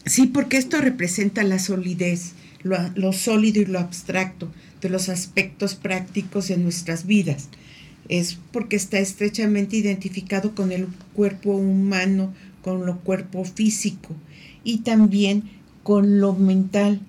Sí, 0.06 0.27
porque 0.27 0.58
esto 0.58 0.80
representa 0.80 1.44
la 1.44 1.60
solidez, 1.60 2.34
lo, 2.63 3.13
sólido 3.13 3.62
y 3.62 3.65
lo 3.65 3.80
abstracto 3.80 4.51
de 4.82 4.89
los 4.89 5.10
aspectos 5.10 5.75
prácticos 5.75 6.48
de 6.48 6.58
nuestras 6.58 7.06
vidas. 7.06 7.50
Es 8.10 8.38
porque 8.51 8.75
está 8.75 9.00
estrechamente 9.00 9.77
identificado 9.77 10.56
con 10.56 10.72
el 10.72 10.88
cuerpo 11.13 11.51
humano, 11.56 12.34
con 12.63 12.86
lo 12.86 13.00
cuerpo 13.00 13.43
físico 13.46 14.15
y 14.63 14.79
también 14.79 15.43
con 15.84 16.20
lo 16.20 16.34
mental, 16.34 17.01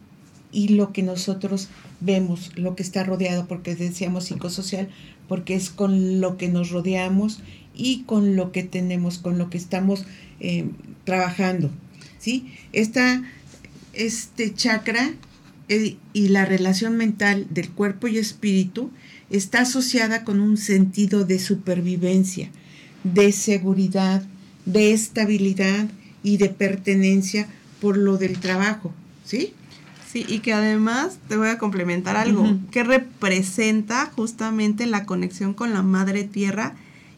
y 0.55 0.69
lo 0.69 0.93
que 0.93 1.03
nosotros 1.03 1.69
vemos, 2.01 2.53
lo 2.57 2.77
que 2.77 2.83
está 2.83 3.03
rodeado, 3.03 3.47
porque 3.47 3.75
decíamos 3.75 4.27
psicosocial, 4.27 4.89
porque 5.29 5.55
es 5.55 5.71
con 5.71 6.21
lo 6.21 6.37
que 6.37 6.49
nos 6.49 6.71
rodeamos 6.71 7.41
y 7.75 8.03
con 8.03 8.37
lo 8.37 8.53
que 8.53 8.63
tenemos, 8.63 9.19
con 9.19 9.37
lo 9.37 9.51
que 9.51 9.59
estamos 9.59 10.05
eh, 10.41 10.69
trabajando. 11.05 11.71
¿sí? 12.19 12.53
Esta, 12.73 13.23
este 13.93 14.55
chakra 14.55 15.13
eh, 15.69 15.97
y 16.13 16.29
la 16.29 16.45
relación 16.45 16.97
mental 16.97 17.47
del 17.51 17.71
cuerpo 17.71 18.07
y 18.07 18.19
espíritu 18.19 18.91
está 19.31 19.63
asociada 19.63 20.23
con 20.23 20.41
un 20.41 20.57
sentido 20.57 21.25
de 21.25 21.41
supervivencia, 21.41 22.51
de 23.03 23.33
seguridad, 23.33 24.23
de 24.65 24.93
estabilidad 24.93 25.89
y 26.23 26.37
de 26.37 26.49
pertenencia 26.49 27.49
por 27.81 27.97
lo 27.97 28.17
del 28.17 28.39
trabajo, 28.39 28.93
¿sí? 29.25 29.53
Sí, 30.11 30.25
y 30.29 30.39
que 30.39 30.53
además 30.53 31.19
te 31.29 31.37
voy 31.37 31.49
a 31.49 31.59
complementar 31.59 32.17
algo 32.17 32.57
que 32.71 32.85
representa 32.85 34.07
justamente 34.07 34.87
la 34.87 35.05
conexión 35.07 35.55
con 35.55 35.73
la 35.73 35.83
madre 35.83 36.23
tierra 36.25 36.75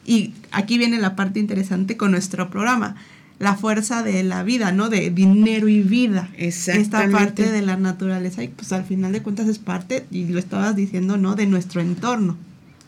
y 0.06 0.32
aquí 0.50 0.78
viene 0.78 0.98
la 0.98 1.14
parte 1.14 1.38
interesante 1.38 1.96
con 1.96 2.10
nuestro 2.10 2.48
programa 2.48 2.96
la 3.38 3.54
fuerza 3.54 4.02
de 4.02 4.22
la 4.22 4.42
vida, 4.42 4.72
¿no? 4.72 4.88
De 4.88 5.10
dinero 5.10 5.68
y 5.68 5.82
vida. 5.82 6.30
Esta 6.36 7.10
parte 7.10 7.50
de 7.50 7.62
la 7.62 7.76
naturaleza 7.76 8.42
y 8.42 8.48
pues 8.48 8.72
al 8.72 8.84
final 8.84 9.12
de 9.12 9.22
cuentas 9.22 9.46
es 9.48 9.58
parte, 9.58 10.06
y 10.10 10.24
lo 10.24 10.38
estabas 10.38 10.74
diciendo, 10.74 11.16
¿no? 11.16 11.34
De 11.34 11.46
nuestro 11.46 11.80
entorno. 11.80 12.36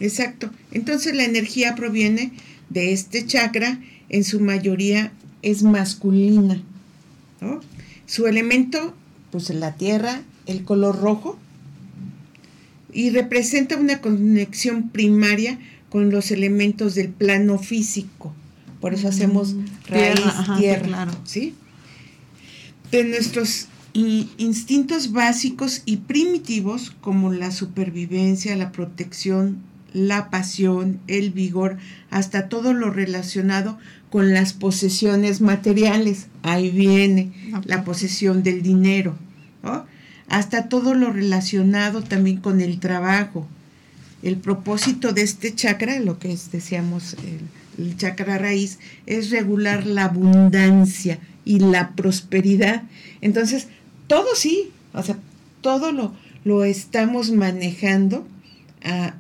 Exacto. 0.00 0.50
Entonces 0.72 1.14
la 1.14 1.24
energía 1.24 1.74
proviene 1.74 2.32
de 2.70 2.92
este 2.92 3.26
chakra, 3.26 3.80
en 4.08 4.24
su 4.24 4.40
mayoría 4.40 5.12
es 5.42 5.62
masculina, 5.62 6.60
¿no? 7.40 7.60
Su 8.06 8.26
elemento, 8.26 8.94
pues 9.30 9.50
la 9.50 9.74
tierra, 9.74 10.22
el 10.46 10.64
color 10.64 11.00
rojo, 11.00 11.38
y 12.92 13.10
representa 13.10 13.76
una 13.76 14.00
conexión 14.00 14.88
primaria 14.88 15.58
con 15.90 16.10
los 16.10 16.30
elementos 16.30 16.94
del 16.94 17.10
plano 17.10 17.58
físico. 17.58 18.32
Por 18.80 18.94
eso 18.94 19.08
hacemos 19.08 19.54
mm, 19.54 19.64
raíz, 19.88 20.20
tierra, 20.58 20.86
claro. 20.86 21.12
¿sí? 21.24 21.54
De 22.90 23.04
nuestros 23.04 23.68
instintos 23.92 25.12
básicos 25.12 25.82
y 25.84 25.98
primitivos 25.98 26.92
como 27.00 27.32
la 27.32 27.50
supervivencia, 27.50 28.54
la 28.56 28.70
protección, 28.70 29.58
la 29.92 30.30
pasión, 30.30 31.00
el 31.08 31.30
vigor, 31.30 31.78
hasta 32.10 32.48
todo 32.48 32.72
lo 32.72 32.90
relacionado 32.90 33.78
con 34.10 34.32
las 34.32 34.52
posesiones 34.52 35.40
materiales. 35.40 36.26
Ahí 36.42 36.70
viene 36.70 37.32
la 37.64 37.84
posesión 37.84 38.42
del 38.42 38.62
dinero, 38.62 39.16
hasta 40.28 40.68
todo 40.68 40.94
lo 40.94 41.12
relacionado 41.12 42.02
también 42.02 42.38
con 42.38 42.60
el 42.60 42.80
trabajo. 42.80 43.46
El 44.22 44.36
propósito 44.36 45.12
de 45.12 45.22
este 45.22 45.54
chakra, 45.54 46.00
lo 46.00 46.18
que 46.18 46.32
es, 46.32 46.50
decíamos, 46.50 47.14
el, 47.14 47.84
el 47.86 47.96
chakra 47.96 48.36
raíz, 48.36 48.78
es 49.06 49.30
regular 49.30 49.86
la 49.86 50.04
abundancia 50.04 51.18
y 51.44 51.60
la 51.60 51.90
prosperidad. 51.90 52.82
Entonces, 53.20 53.68
todo 54.06 54.26
sí, 54.34 54.70
o 54.92 55.02
sea, 55.02 55.18
todo 55.60 55.92
lo, 55.92 56.14
lo 56.44 56.64
estamos 56.64 57.30
manejando 57.30 58.26
a, 58.84 59.14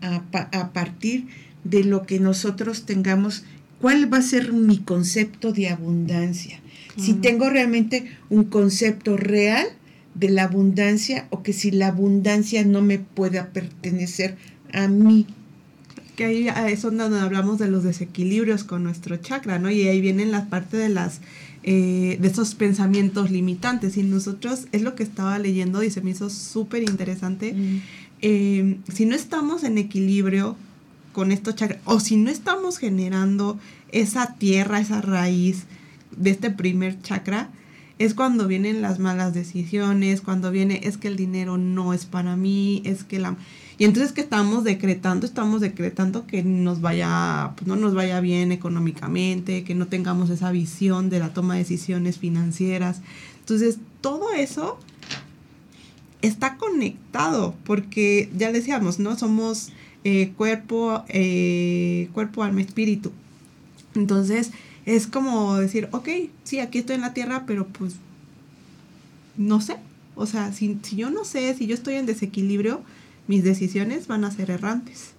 a, 0.52 0.72
partir 0.72 1.26
de 1.64 1.84
lo 1.84 2.04
que 2.06 2.20
nosotros 2.20 2.84
tengamos, 2.86 3.44
cuál 3.80 4.12
va 4.12 4.18
a 4.18 4.22
ser 4.22 4.52
mi 4.52 4.78
concepto 4.78 5.52
de 5.52 5.68
abundancia. 5.68 6.60
Si 6.96 7.12
tengo 7.12 7.48
realmente 7.48 8.10
un 8.28 8.44
concepto 8.44 9.16
real 9.16 9.66
de 10.16 10.30
la 10.30 10.44
abundancia 10.44 11.28
o 11.30 11.44
que 11.44 11.52
si 11.52 11.70
la 11.70 11.88
abundancia 11.88 12.64
no 12.64 12.82
me 12.82 12.98
pueda 12.98 13.52
pertenecer 13.52 14.36
a 14.72 14.88
mí 14.88 15.26
que 16.18 16.24
ahí 16.24 16.48
es 16.72 16.82
donde 16.82 17.20
hablamos 17.20 17.60
de 17.60 17.68
los 17.68 17.84
desequilibrios 17.84 18.64
con 18.64 18.82
nuestro 18.82 19.18
chakra, 19.18 19.60
¿no? 19.60 19.70
Y 19.70 19.86
ahí 19.86 20.00
vienen 20.00 20.32
las 20.32 20.48
partes 20.48 20.80
de 20.80 20.88
las 20.88 21.20
eh, 21.62 22.18
de 22.20 22.26
esos 22.26 22.56
pensamientos 22.56 23.30
limitantes. 23.30 23.96
Y 23.96 24.02
nosotros, 24.02 24.66
es 24.72 24.82
lo 24.82 24.96
que 24.96 25.04
estaba 25.04 25.38
leyendo 25.38 25.80
y 25.84 25.90
se 25.90 26.00
me 26.00 26.10
hizo 26.10 26.28
súper 26.28 26.82
interesante. 26.82 27.52
Mm. 27.52 27.80
Eh, 28.20 28.78
si 28.92 29.06
no 29.06 29.14
estamos 29.14 29.62
en 29.62 29.78
equilibrio 29.78 30.56
con 31.12 31.32
estos 31.32 31.54
chakras, 31.54 31.80
o 31.84 32.00
si 32.00 32.16
no 32.16 32.30
estamos 32.30 32.78
generando 32.78 33.58
esa 33.90 34.34
tierra, 34.34 34.80
esa 34.80 35.00
raíz 35.00 35.64
de 36.16 36.30
este 36.30 36.50
primer 36.50 37.00
chakra, 37.02 37.50
es 37.98 38.14
cuando 38.14 38.46
vienen 38.46 38.80
las 38.80 38.98
malas 38.98 39.34
decisiones, 39.34 40.20
cuando 40.20 40.50
viene 40.50 40.80
es 40.84 40.98
que 40.98 41.08
el 41.08 41.16
dinero 41.16 41.58
no 41.58 41.92
es 41.92 42.06
para 42.06 42.36
mí, 42.36 42.80
es 42.84 43.02
que 43.02 43.18
la 43.18 43.36
y 43.78 43.84
entonces 43.84 44.10
que 44.10 44.20
estamos 44.20 44.64
decretando, 44.64 45.24
estamos 45.24 45.60
decretando 45.60 46.26
que 46.26 46.42
nos 46.42 46.80
vaya, 46.80 47.52
pues 47.54 47.68
no 47.68 47.76
nos 47.76 47.94
vaya 47.94 48.20
bien 48.20 48.50
económicamente, 48.50 49.62
que 49.62 49.76
no 49.76 49.86
tengamos 49.86 50.30
esa 50.30 50.50
visión 50.50 51.10
de 51.10 51.20
la 51.20 51.32
toma 51.32 51.54
de 51.54 51.60
decisiones 51.60 52.18
financieras. 52.18 53.02
Entonces, 53.38 53.78
todo 54.00 54.32
eso 54.32 54.80
está 56.22 56.56
conectado, 56.56 57.54
porque 57.64 58.28
ya 58.36 58.50
decíamos, 58.50 58.98
¿no? 58.98 59.16
Somos 59.16 59.70
eh, 60.04 60.32
cuerpo, 60.36 61.04
eh, 61.08 62.08
cuerpo, 62.12 62.42
alma, 62.42 62.60
espíritu. 62.60 63.12
Entonces, 63.94 64.50
es 64.86 65.06
como 65.06 65.56
decir, 65.56 65.88
ok, 65.92 66.08
sí, 66.44 66.60
aquí 66.60 66.78
estoy 66.78 66.96
en 66.96 67.02
la 67.02 67.14
tierra, 67.14 67.44
pero 67.46 67.66
pues 67.66 67.94
no 69.36 69.60
sé. 69.60 69.76
O 70.14 70.26
sea, 70.26 70.52
si, 70.52 70.78
si 70.82 70.96
yo 70.96 71.10
no 71.10 71.24
sé, 71.24 71.54
si 71.54 71.66
yo 71.66 71.74
estoy 71.74 71.94
en 71.94 72.06
desequilibrio, 72.06 72.82
mis 73.26 73.44
decisiones 73.44 74.06
van 74.06 74.24
a 74.24 74.30
ser 74.30 74.50
errantes. 74.50 75.12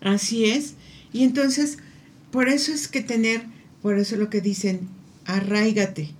Así 0.00 0.46
es. 0.46 0.74
Y 1.12 1.24
entonces, 1.24 1.78
por 2.30 2.48
eso 2.48 2.72
es 2.72 2.88
que 2.88 3.00
tener, 3.00 3.44
por 3.82 3.98
eso 3.98 4.16
lo 4.16 4.30
que 4.30 4.40
dicen, 4.40 4.88
arraigate, 5.26 6.10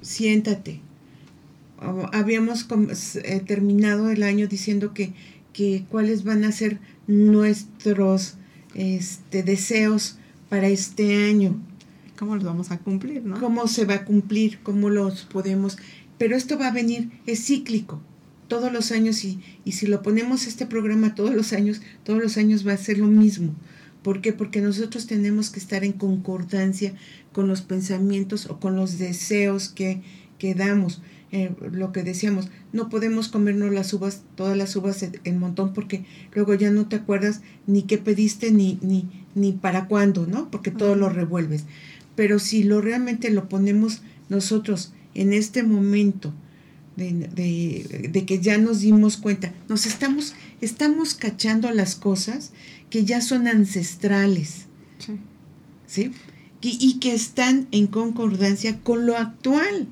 siéntate. 0.00 0.80
Habíamos 2.12 2.66
eh, 3.16 3.42
terminado 3.44 4.10
el 4.10 4.22
año 4.22 4.46
diciendo 4.46 4.94
que, 4.94 5.12
que 5.52 5.84
cuáles 5.88 6.24
van 6.24 6.44
a 6.44 6.52
ser 6.52 6.78
nuestros 7.06 8.34
este, 8.74 9.42
deseos 9.42 10.18
para 10.48 10.68
este 10.68 11.28
año. 11.28 11.60
¿Cómo 12.18 12.36
los 12.36 12.44
vamos 12.44 12.70
a 12.70 12.78
cumplir, 12.78 13.24
no? 13.24 13.40
¿Cómo 13.40 13.66
se 13.66 13.84
va 13.84 13.94
a 13.94 14.04
cumplir? 14.04 14.60
¿Cómo 14.62 14.90
los 14.90 15.22
podemos? 15.22 15.78
Pero 16.18 16.36
esto 16.36 16.58
va 16.58 16.68
a 16.68 16.72
venir, 16.72 17.10
es 17.26 17.44
cíclico 17.46 18.00
todos 18.48 18.70
los 18.70 18.92
años 18.92 19.24
y, 19.24 19.40
y 19.64 19.72
si 19.72 19.86
lo 19.86 20.02
ponemos 20.02 20.46
este 20.46 20.66
programa 20.66 21.14
todos 21.14 21.34
los 21.34 21.54
años, 21.54 21.80
todos 22.04 22.22
los 22.22 22.36
años 22.36 22.66
va 22.66 22.74
a 22.74 22.76
ser 22.76 22.98
lo 22.98 23.06
mismo. 23.06 23.54
¿Por 24.02 24.20
qué? 24.20 24.32
Porque 24.32 24.60
nosotros 24.60 25.06
tenemos 25.06 25.50
que 25.50 25.58
estar 25.58 25.84
en 25.84 25.92
concordancia 25.92 26.92
con 27.32 27.48
los 27.48 27.62
pensamientos 27.62 28.46
o 28.46 28.60
con 28.60 28.76
los 28.76 28.98
deseos 28.98 29.68
que, 29.68 30.02
que 30.38 30.54
damos. 30.54 31.00
Eh, 31.32 31.50
lo 31.72 31.92
que 31.92 32.02
decíamos, 32.02 32.50
no 32.74 32.90
podemos 32.90 33.28
comernos 33.28 33.72
las 33.72 33.92
uvas, 33.94 34.22
todas 34.36 34.56
las 34.56 34.76
uvas 34.76 35.02
en, 35.02 35.38
montón, 35.38 35.72
porque 35.72 36.04
luego 36.34 36.52
ya 36.54 36.70
no 36.70 36.88
te 36.88 36.96
acuerdas 36.96 37.40
ni 37.66 37.82
qué 37.82 37.96
pediste 37.96 38.50
ni, 38.50 38.78
ni, 38.82 39.08
ni 39.34 39.52
para 39.52 39.88
cuándo, 39.88 40.26
¿no? 40.26 40.50
Porque 40.50 40.70
todo 40.70 40.94
lo 40.94 41.08
revuelves. 41.08 41.64
Pero 42.16 42.38
si 42.38 42.64
lo 42.64 42.82
realmente 42.82 43.30
lo 43.30 43.48
ponemos 43.48 44.02
nosotros 44.28 44.92
en 45.14 45.32
este 45.32 45.62
momento, 45.62 46.34
de, 46.96 48.24
que 48.26 48.40
ya 48.40 48.58
nos 48.58 48.80
dimos 48.80 49.16
cuenta, 49.16 49.52
nos 49.68 49.86
estamos, 49.86 50.34
estamos 50.60 51.14
cachando 51.14 51.70
las 51.70 51.94
cosas 51.94 52.52
que 52.90 53.04
ya 53.04 53.20
son 53.20 53.48
ancestrales, 53.48 54.66
¿sí? 55.86 56.12
Y, 56.64 57.00
que 57.00 57.12
están 57.12 57.66
en 57.72 57.88
concordancia 57.88 58.78
con 58.80 59.04
lo 59.04 59.16
actual. 59.16 59.88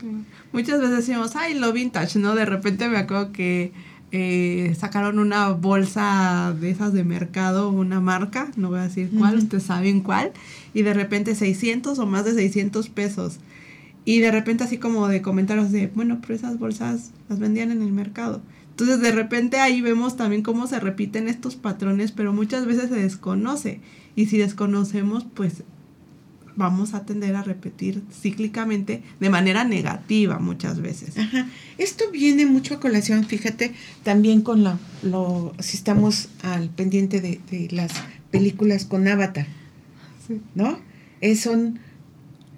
Muchas 0.53 0.81
veces 0.81 0.99
decimos, 0.99 1.35
ay, 1.35 1.55
lo 1.55 1.73
vintage, 1.73 2.19
¿no? 2.21 2.37
De 2.37 2.45
repente 2.45 2.89
me 2.89 2.99
acuerdo 2.99 3.33
que 3.33 3.73
eh, 4.13 4.77
sacaron 4.79 5.19
una 5.19 5.51
bolsa 5.51 6.55
de 6.61 6.71
esas 6.71 6.93
de 6.93 7.05
mercado, 7.05 7.71
una 7.71 8.01
marca, 8.01 8.51
no 8.57 8.69
voy 8.69 8.81
a 8.81 8.85
decir 8.85 9.11
cuál, 9.17 9.39
ustedes 9.39 9.65
saben 9.65 10.01
cuál, 10.01 10.33
y 10.73 10.83
de 10.83 10.95
repente 10.95 11.35
600 11.35 11.99
o 11.99 12.07
más 12.07 12.25
de 12.25 12.35
600 12.35 12.89
pesos. 12.89 13.39
Y 14.05 14.21
de 14.21 14.31
repente 14.31 14.65
así 14.65 14.79
como 14.79 15.09
de 15.09 15.23
comentarios 15.23 15.71
de, 15.73 15.89
bueno, 15.89 16.19
pero 16.21 16.35
esas 16.35 16.59
bolsas 16.59 17.11
las 17.29 17.39
vendían 17.39 17.71
en 17.71 17.83
el 17.83 17.93
mercado. 17.93 18.43
Entonces 18.71 19.01
de 19.01 19.13
repente 19.13 19.61
ahí 19.61 19.81
vemos 19.83 20.17
también 20.17 20.43
cómo 20.43 20.67
se 20.67 20.81
repiten 20.81 21.29
estos 21.29 21.55
patrones, 21.55 22.13
pero 22.13 22.33
muchas 22.33 22.65
veces 22.67 22.89
se 22.89 22.97
desconoce. 22.97 23.81
Y 24.17 24.27
si 24.27 24.39
desconocemos, 24.39 25.27
pues 25.35 25.65
vamos 26.61 26.93
a 26.93 27.07
tender 27.07 27.35
a 27.37 27.43
repetir 27.43 28.03
cíclicamente 28.13 29.03
de 29.19 29.31
manera 29.31 29.65
negativa 29.65 30.39
muchas 30.39 30.81
veces. 30.81 31.17
Ajá. 31.17 31.49
Esto 31.79 32.05
viene 32.13 32.45
mucho 32.45 32.75
a 32.75 32.81
colación, 32.81 33.25
fíjate, 33.25 33.73
también 34.03 34.43
con 34.43 34.63
lo, 34.63 34.79
lo 35.03 35.55
si 35.59 35.79
estamos 35.79 36.29
al 36.43 36.69
pendiente 36.69 37.23
de, 37.23 37.41
de 37.51 37.69
las 37.71 37.93
películas 38.31 38.85
con 38.85 39.09
Avatar, 39.09 39.47
sí. 40.29 40.41
¿no? 40.55 40.79
Es, 41.23 41.41
son 41.41 41.81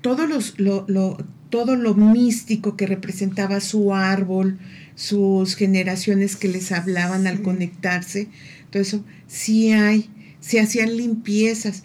todo, 0.00 0.26
los, 0.26 0.58
lo, 0.58 0.84
lo, 0.88 1.16
todo 1.48 1.76
lo 1.76 1.94
místico 1.94 2.76
que 2.76 2.88
representaba 2.88 3.60
su 3.60 3.94
árbol, 3.94 4.58
sus 4.96 5.54
generaciones 5.54 6.34
que 6.34 6.48
les 6.48 6.72
hablaban 6.72 7.28
al 7.28 7.40
conectarse, 7.42 8.28
todo 8.70 8.82
eso, 8.82 9.04
sí 9.28 9.70
hay, 9.70 10.10
se 10.42 10.60
hacían 10.60 10.94
limpiezas. 10.96 11.84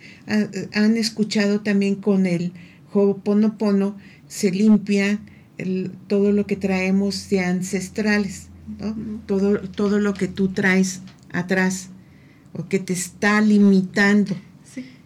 Han 0.73 0.97
escuchado 0.97 1.61
también 1.61 1.95
con 1.95 2.25
el 2.25 2.51
Ho'oponopono, 2.91 3.95
se 4.27 4.51
limpia 4.51 5.21
todo 6.07 6.33
lo 6.33 6.45
que 6.45 6.57
traemos 6.57 7.29
de 7.29 7.39
ancestrales, 7.39 8.47
todo, 9.25 9.59
todo 9.61 9.99
lo 9.99 10.13
que 10.13 10.27
tú 10.27 10.49
traes 10.49 11.01
atrás 11.31 11.89
o 12.53 12.67
que 12.67 12.79
te 12.79 12.93
está 12.93 13.39
limitando. 13.39 14.35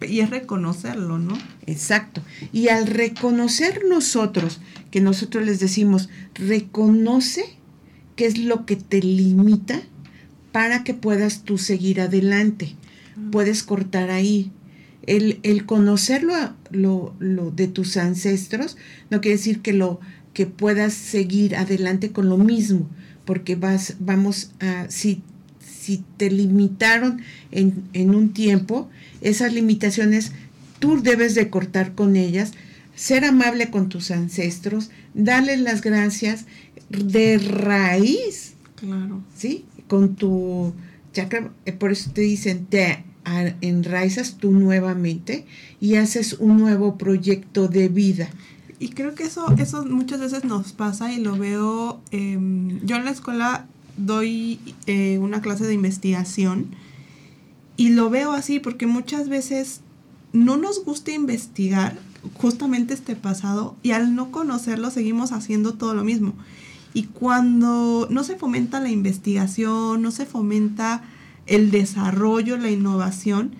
y 0.06 0.20
es 0.20 0.30
reconocerlo, 0.30 1.18
¿no? 1.18 1.38
Exacto. 1.66 2.22
Y 2.52 2.68
al 2.68 2.86
reconocer 2.86 3.82
nosotros, 3.88 4.60
que 4.90 5.00
nosotros 5.00 5.44
les 5.44 5.60
decimos, 5.60 6.08
reconoce 6.34 7.44
qué 8.16 8.26
es 8.26 8.38
lo 8.38 8.66
que 8.66 8.76
te 8.76 9.00
limita 9.00 9.80
para 10.50 10.84
que 10.84 10.94
puedas 10.94 11.44
tú 11.44 11.56
seguir 11.58 12.00
adelante. 12.00 12.74
Puedes 13.30 13.62
cortar 13.62 14.10
ahí. 14.10 14.50
El, 15.06 15.40
el 15.42 15.66
conocerlo 15.66 16.34
lo, 16.70 17.14
lo, 17.18 17.50
de 17.50 17.66
tus 17.66 17.96
ancestros 17.96 18.76
no 19.10 19.20
quiere 19.20 19.36
decir 19.36 19.60
que 19.60 19.72
lo 19.72 20.00
que 20.32 20.46
puedas 20.46 20.94
seguir 20.94 21.56
adelante 21.56 22.12
con 22.12 22.28
lo 22.28 22.38
mismo, 22.38 22.88
porque 23.24 23.56
vas, 23.56 23.96
vamos 23.98 24.52
a, 24.60 24.86
si, 24.88 25.22
si 25.60 26.04
te 26.16 26.30
limitaron 26.30 27.20
en, 27.50 27.82
en 27.92 28.14
un 28.14 28.32
tiempo, 28.32 28.88
esas 29.20 29.52
limitaciones 29.52 30.32
tú 30.78 31.02
debes 31.02 31.34
de 31.34 31.50
cortar 31.50 31.94
con 31.94 32.16
ellas, 32.16 32.52
ser 32.94 33.24
amable 33.24 33.70
con 33.70 33.88
tus 33.88 34.10
ancestros, 34.10 34.90
darles 35.14 35.60
las 35.60 35.82
gracias 35.82 36.46
de 36.88 37.38
raíz. 37.38 38.54
Claro. 38.76 39.22
¿Sí? 39.36 39.64
Con 39.86 40.16
tu 40.16 40.72
chakra, 41.12 41.52
eh, 41.66 41.72
por 41.72 41.92
eso 41.92 42.10
te 42.12 42.22
dicen, 42.22 42.66
te 42.66 43.04
enraizas 43.60 44.38
tú 44.38 44.50
nuevamente 44.50 45.46
y 45.80 45.94
haces 45.94 46.34
un 46.34 46.58
nuevo 46.58 46.98
proyecto 46.98 47.68
de 47.68 47.88
vida. 47.88 48.28
Y 48.78 48.88
creo 48.88 49.14
que 49.14 49.24
eso, 49.24 49.54
eso 49.58 49.84
muchas 49.84 50.20
veces 50.20 50.44
nos 50.44 50.72
pasa 50.72 51.12
y 51.12 51.20
lo 51.20 51.36
veo, 51.36 52.00
em, 52.10 52.84
yo 52.84 52.96
en 52.96 53.04
la 53.04 53.12
escuela 53.12 53.66
doy 53.96 54.58
eh, 54.86 55.18
una 55.18 55.40
clase 55.40 55.64
de 55.66 55.74
investigación 55.74 56.74
y 57.76 57.90
lo 57.90 58.10
veo 58.10 58.32
así 58.32 58.58
porque 58.58 58.86
muchas 58.86 59.28
veces 59.28 59.82
no 60.32 60.56
nos 60.56 60.84
gusta 60.84 61.12
investigar 61.12 61.96
justamente 62.34 62.94
este 62.94 63.16
pasado 63.16 63.76
y 63.82 63.92
al 63.92 64.14
no 64.14 64.30
conocerlo 64.30 64.90
seguimos 64.90 65.32
haciendo 65.32 65.74
todo 65.74 65.94
lo 65.94 66.04
mismo. 66.04 66.34
Y 66.94 67.04
cuando 67.04 68.06
no 68.10 68.24
se 68.24 68.36
fomenta 68.36 68.80
la 68.80 68.90
investigación, 68.90 70.02
no 70.02 70.10
se 70.10 70.26
fomenta 70.26 71.02
el 71.46 71.70
desarrollo, 71.70 72.56
la 72.56 72.70
innovación, 72.70 73.54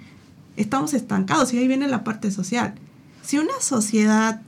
estamos 0.57 0.95
estancados 0.95 1.53
y 1.53 1.59
ahí 1.59 1.69
viene 1.69 1.89
la 1.89 2.05
parte 2.05 2.31
social. 2.31 2.75
Si 3.23 3.39
una 3.39 3.61
sociedad 3.61 4.43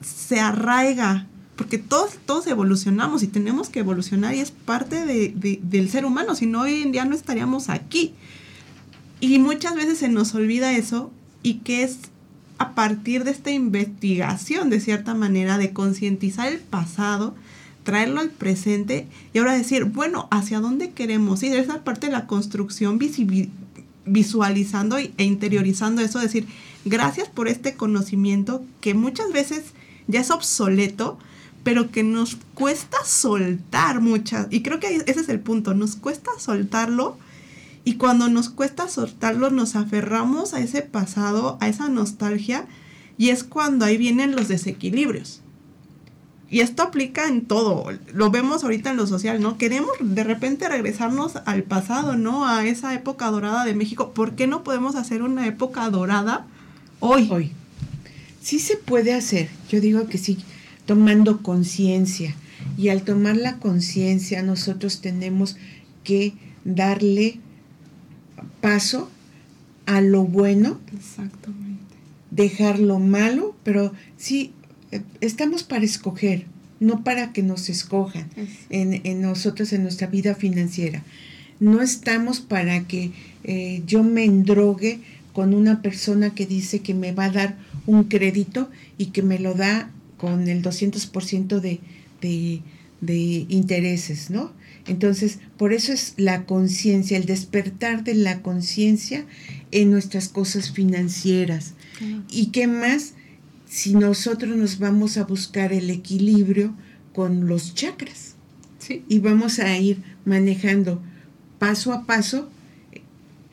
se 0.00 0.40
arraiga, 0.40 1.26
porque 1.56 1.78
todos, 1.78 2.18
todos 2.26 2.46
evolucionamos 2.46 3.22
y 3.22 3.28
tenemos 3.28 3.68
que 3.68 3.80
evolucionar 3.80 4.34
y 4.34 4.40
es 4.40 4.50
parte 4.50 5.06
de, 5.06 5.60
del 5.62 5.88
ser 5.88 6.04
humano, 6.04 6.34
si 6.34 6.46
no 6.46 6.62
hoy 6.62 6.82
en 6.82 6.92
día 6.92 7.04
no 7.04 7.14
estaríamos 7.14 7.68
aquí. 7.68 8.14
Y 9.20 9.38
muchas 9.38 9.76
veces 9.76 9.98
se 9.98 10.08
nos 10.08 10.34
olvida 10.34 10.72
eso 10.72 11.10
y 11.42 11.54
que 11.58 11.84
es 11.84 11.98
a 12.58 12.74
partir 12.74 13.24
de 13.24 13.30
esta 13.30 13.50
investigación, 13.50 14.70
de 14.70 14.80
cierta 14.80 15.14
manera, 15.14 15.58
de 15.58 15.72
concientizar 15.72 16.52
el 16.52 16.60
pasado, 16.60 17.34
traerlo 17.84 18.20
al 18.20 18.30
presente 18.30 19.06
y 19.32 19.38
ahora 19.38 19.56
decir, 19.56 19.84
bueno, 19.84 20.26
¿hacia 20.30 20.58
dónde 20.58 20.90
queremos 20.90 21.42
ir? 21.42 21.54
Esa 21.54 21.84
parte 21.84 22.06
de 22.06 22.12
la 22.12 22.26
construcción 22.26 22.98
visualizando 24.06 24.98
e 24.98 25.12
interiorizando 25.18 26.02
eso, 26.02 26.18
decir, 26.18 26.46
gracias 26.84 27.28
por 27.28 27.46
este 27.46 27.74
conocimiento 27.74 28.64
que 28.80 28.94
muchas 28.94 29.32
veces 29.32 29.66
ya 30.08 30.20
es 30.20 30.30
obsoleto, 30.30 31.18
pero 31.62 31.90
que 31.90 32.02
nos 32.02 32.36
cuesta 32.54 32.98
soltar 33.04 34.00
muchas. 34.00 34.48
Y 34.50 34.62
creo 34.62 34.80
que 34.80 34.96
ese 35.06 35.20
es 35.20 35.28
el 35.28 35.40
punto, 35.40 35.74
nos 35.74 35.96
cuesta 35.96 36.30
soltarlo. 36.38 37.16
Y 37.84 37.94
cuando 37.94 38.28
nos 38.28 38.48
cuesta 38.48 38.88
soltarlo, 38.88 39.50
nos 39.50 39.76
aferramos 39.76 40.54
a 40.54 40.60
ese 40.60 40.82
pasado, 40.82 41.58
a 41.60 41.68
esa 41.68 41.88
nostalgia, 41.88 42.66
y 43.18 43.28
es 43.28 43.44
cuando 43.44 43.84
ahí 43.84 43.96
vienen 43.96 44.34
los 44.34 44.48
desequilibrios. 44.48 45.43
Y 46.54 46.60
esto 46.60 46.84
aplica 46.84 47.26
en 47.26 47.46
todo, 47.46 47.84
lo 48.12 48.30
vemos 48.30 48.62
ahorita 48.62 48.92
en 48.92 48.96
lo 48.96 49.08
social, 49.08 49.42
¿no? 49.42 49.58
Queremos 49.58 49.90
de 49.98 50.22
repente 50.22 50.68
regresarnos 50.68 51.32
al 51.46 51.64
pasado, 51.64 52.16
¿no? 52.16 52.46
A 52.46 52.64
esa 52.64 52.94
época 52.94 53.28
dorada 53.32 53.64
de 53.64 53.74
México. 53.74 54.12
¿Por 54.12 54.36
qué 54.36 54.46
no 54.46 54.62
podemos 54.62 54.94
hacer 54.94 55.24
una 55.24 55.48
época 55.48 55.90
dorada 55.90 56.46
hoy? 57.00 57.28
Hoy 57.28 57.50
sí 58.40 58.60
se 58.60 58.76
puede 58.76 59.14
hacer, 59.14 59.48
yo 59.68 59.80
digo 59.80 60.06
que 60.06 60.16
sí, 60.16 60.38
tomando 60.86 61.42
conciencia. 61.42 62.36
Y 62.78 62.90
al 62.90 63.02
tomar 63.02 63.34
la 63.36 63.58
conciencia 63.58 64.40
nosotros 64.44 65.00
tenemos 65.00 65.56
que 66.04 66.34
darle 66.64 67.40
paso 68.60 69.10
a 69.86 70.00
lo 70.00 70.22
bueno. 70.22 70.78
Exactamente. 70.96 71.96
Dejar 72.30 72.78
lo 72.78 73.00
malo, 73.00 73.56
pero 73.64 73.92
sí, 74.16 74.52
estamos 75.20 75.62
para 75.62 75.84
escoger, 75.84 76.46
no 76.80 77.04
para 77.04 77.32
que 77.32 77.42
nos 77.42 77.68
escojan 77.68 78.28
en, 78.70 79.00
en, 79.04 79.22
nosotros, 79.22 79.72
en 79.72 79.82
nuestra 79.82 80.06
vida 80.06 80.34
financiera. 80.34 81.02
No 81.60 81.82
estamos 81.82 82.40
para 82.40 82.86
que 82.86 83.12
eh, 83.44 83.82
yo 83.86 84.02
me 84.02 84.24
endrogue 84.24 85.00
con 85.32 85.54
una 85.54 85.82
persona 85.82 86.34
que 86.34 86.46
dice 86.46 86.80
que 86.80 86.94
me 86.94 87.12
va 87.12 87.26
a 87.26 87.30
dar 87.30 87.56
un 87.86 88.04
crédito 88.04 88.70
y 88.98 89.06
que 89.06 89.22
me 89.22 89.38
lo 89.38 89.54
da 89.54 89.90
con 90.16 90.48
el 90.48 90.62
200% 90.62 91.60
de, 91.60 91.80
de, 92.20 92.62
de 93.00 93.46
intereses, 93.48 94.30
¿no? 94.30 94.52
Entonces, 94.86 95.38
por 95.56 95.72
eso 95.72 95.92
es 95.92 96.14
la 96.16 96.44
conciencia, 96.44 97.16
el 97.16 97.24
despertar 97.24 98.04
de 98.04 98.14
la 98.14 98.42
conciencia 98.42 99.24
en 99.70 99.90
nuestras 99.90 100.28
cosas 100.28 100.70
financieras. 100.70 101.74
¿Y 102.30 102.46
qué 102.46 102.66
más 102.66 103.14
si 103.74 103.92
nosotros 103.92 104.56
nos 104.56 104.78
vamos 104.78 105.16
a 105.16 105.24
buscar 105.24 105.72
el 105.72 105.90
equilibrio 105.90 106.72
con 107.12 107.48
los 107.48 107.74
chakras? 107.74 108.36
Sí. 108.78 109.04
Y 109.08 109.18
vamos 109.18 109.58
a 109.58 109.76
ir 109.76 110.00
manejando 110.24 111.02
paso 111.58 111.92
a 111.92 112.06
paso 112.06 112.48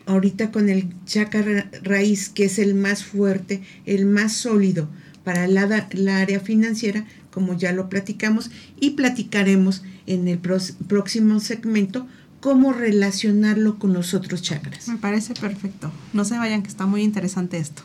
ahorita 0.06 0.52
con 0.52 0.70
el 0.70 0.94
chakra 1.06 1.72
raíz, 1.82 2.30
que 2.30 2.46
es 2.46 2.60
el 2.60 2.76
más 2.76 3.04
fuerte, 3.04 3.64
el 3.88 4.06
más 4.06 4.34
sólido 4.34 4.88
para 5.24 5.48
la, 5.48 5.88
área 6.18 6.40
financiera, 6.40 7.08
como 7.32 7.58
ya 7.58 7.72
lo 7.72 7.90
platicamos, 7.90 8.52
y 8.80 8.92
platicaremos 8.92 9.82
en 10.06 10.28
el 10.28 10.38
próximo 10.38 11.40
segmento 11.40 12.06
cómo 12.42 12.74
relacionarlo 12.74 13.80
con 13.80 13.94
los 13.94 14.14
otros 14.14 14.44
chakras. 14.44 14.88
Me 14.88 14.98
parece 14.98 15.34
perfecto. 15.34 15.92
No 16.14 16.26
se 16.26 16.38
vayan, 16.38 16.62
que 16.62 16.70
está 16.70 16.86
muy 16.86 17.02
interesante 17.02 17.58
esto. 17.58 17.82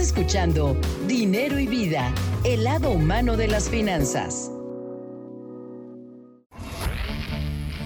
Escuchando 0.00 0.78
Dinero 1.08 1.58
y 1.58 1.66
Vida, 1.66 2.12
el 2.44 2.64
lado 2.64 2.90
humano 2.90 3.38
de 3.38 3.48
las 3.48 3.70
finanzas. 3.70 4.50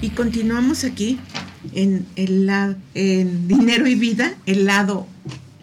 Y 0.00 0.10
continuamos 0.10 0.82
aquí 0.82 1.20
en 1.72 2.06
el 2.16 2.50
en 2.94 3.46
dinero 3.46 3.86
y 3.86 3.94
vida, 3.94 4.34
el 4.46 4.66
lado 4.66 5.06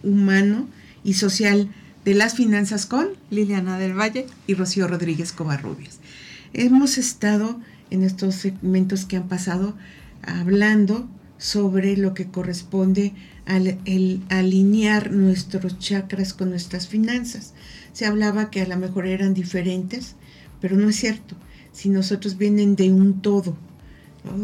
humano 0.03 0.69
y 1.03 1.15
social 1.15 1.69
de 2.05 2.13
las 2.13 2.36
finanzas 2.36 2.86
con 2.86 3.10
Liliana 3.29 3.77
del 3.77 3.99
Valle 3.99 4.25
y 4.47 4.53
Rocío 4.53 4.88
Rodríguez 4.88 5.33
Covarrubias. 5.33 5.99
Hemos 6.53 6.97
estado 6.97 7.60
en 7.89 8.03
estos 8.03 8.36
segmentos 8.36 9.03
que 9.03 9.17
han 9.17 9.27
pasado 9.27 9.75
hablando 10.21 11.10
sobre 11.38 11.97
lo 11.97 12.13
que 12.13 12.28
corresponde 12.28 13.13
al 13.45 13.78
el 13.86 14.21
alinear 14.30 15.12
nuestros 15.12 15.80
chakras 15.80 16.34
con 16.34 16.50
nuestras 16.50 16.88
finanzas. 16.88 17.54
Se 17.93 18.06
hablaba 18.06 18.50
que 18.50 18.62
a 18.62 18.67
lo 18.67 18.78
mejor 18.78 19.08
eran 19.08 19.34
diferentes, 19.34 20.15
pero 20.60 20.78
no 20.78 20.89
es 20.89 20.95
cierto. 20.97 21.36
Si 21.71 21.89
nosotros 21.89 22.38
vienen 22.38 22.76
de 22.76 22.91
un 22.91 23.21
todo, 23.21 23.56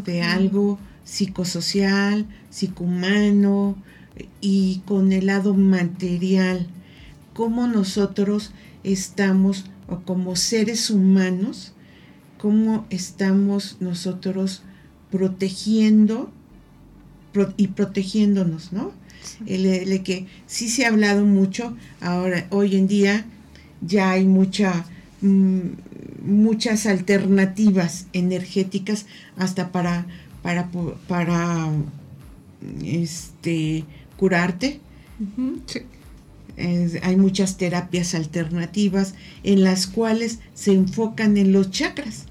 de 0.05 0.21
algo 0.21 0.79
psicosocial, 1.03 2.25
psicohumano 2.49 3.75
y 4.39 4.81
con 4.85 5.11
el 5.11 5.25
lado 5.25 5.53
material, 5.53 6.67
cómo 7.33 7.67
nosotros 7.67 8.51
estamos 8.83 9.65
o 9.87 10.01
como 10.01 10.35
seres 10.35 10.89
humanos, 10.89 11.73
cómo 12.37 12.85
estamos 12.89 13.77
nosotros 13.79 14.61
protegiendo 15.11 16.31
y 17.57 17.67
protegiéndonos, 17.67 18.73
¿no? 18.73 18.91
El, 19.45 20.03
que 20.03 20.27
sí 20.47 20.69
se 20.69 20.85
ha 20.85 20.89
hablado 20.89 21.25
mucho, 21.25 21.75
ahora, 22.01 22.47
hoy 22.49 22.75
en 22.75 22.87
día 22.87 23.25
ya 23.81 24.11
hay 24.11 24.25
mucha, 24.25 24.85
mm, 25.21 25.59
muchas 26.25 26.85
alternativas 26.85 28.07
energéticas 28.13 29.05
hasta 29.37 29.71
para 29.71 30.05
para, 30.43 30.69
para 31.07 31.71
este, 32.83 33.85
curarte. 34.17 34.79
hay 37.01 37.15
muchas 37.15 37.57
terapias 37.57 38.13
alternativas 38.13 39.15
en 39.43 39.63
las 39.63 39.87
cuales 39.87 40.39
se 40.53 40.73
enfocan 40.73 41.37
en 41.37 41.51
los 41.51 41.71
chakras. 41.71 42.25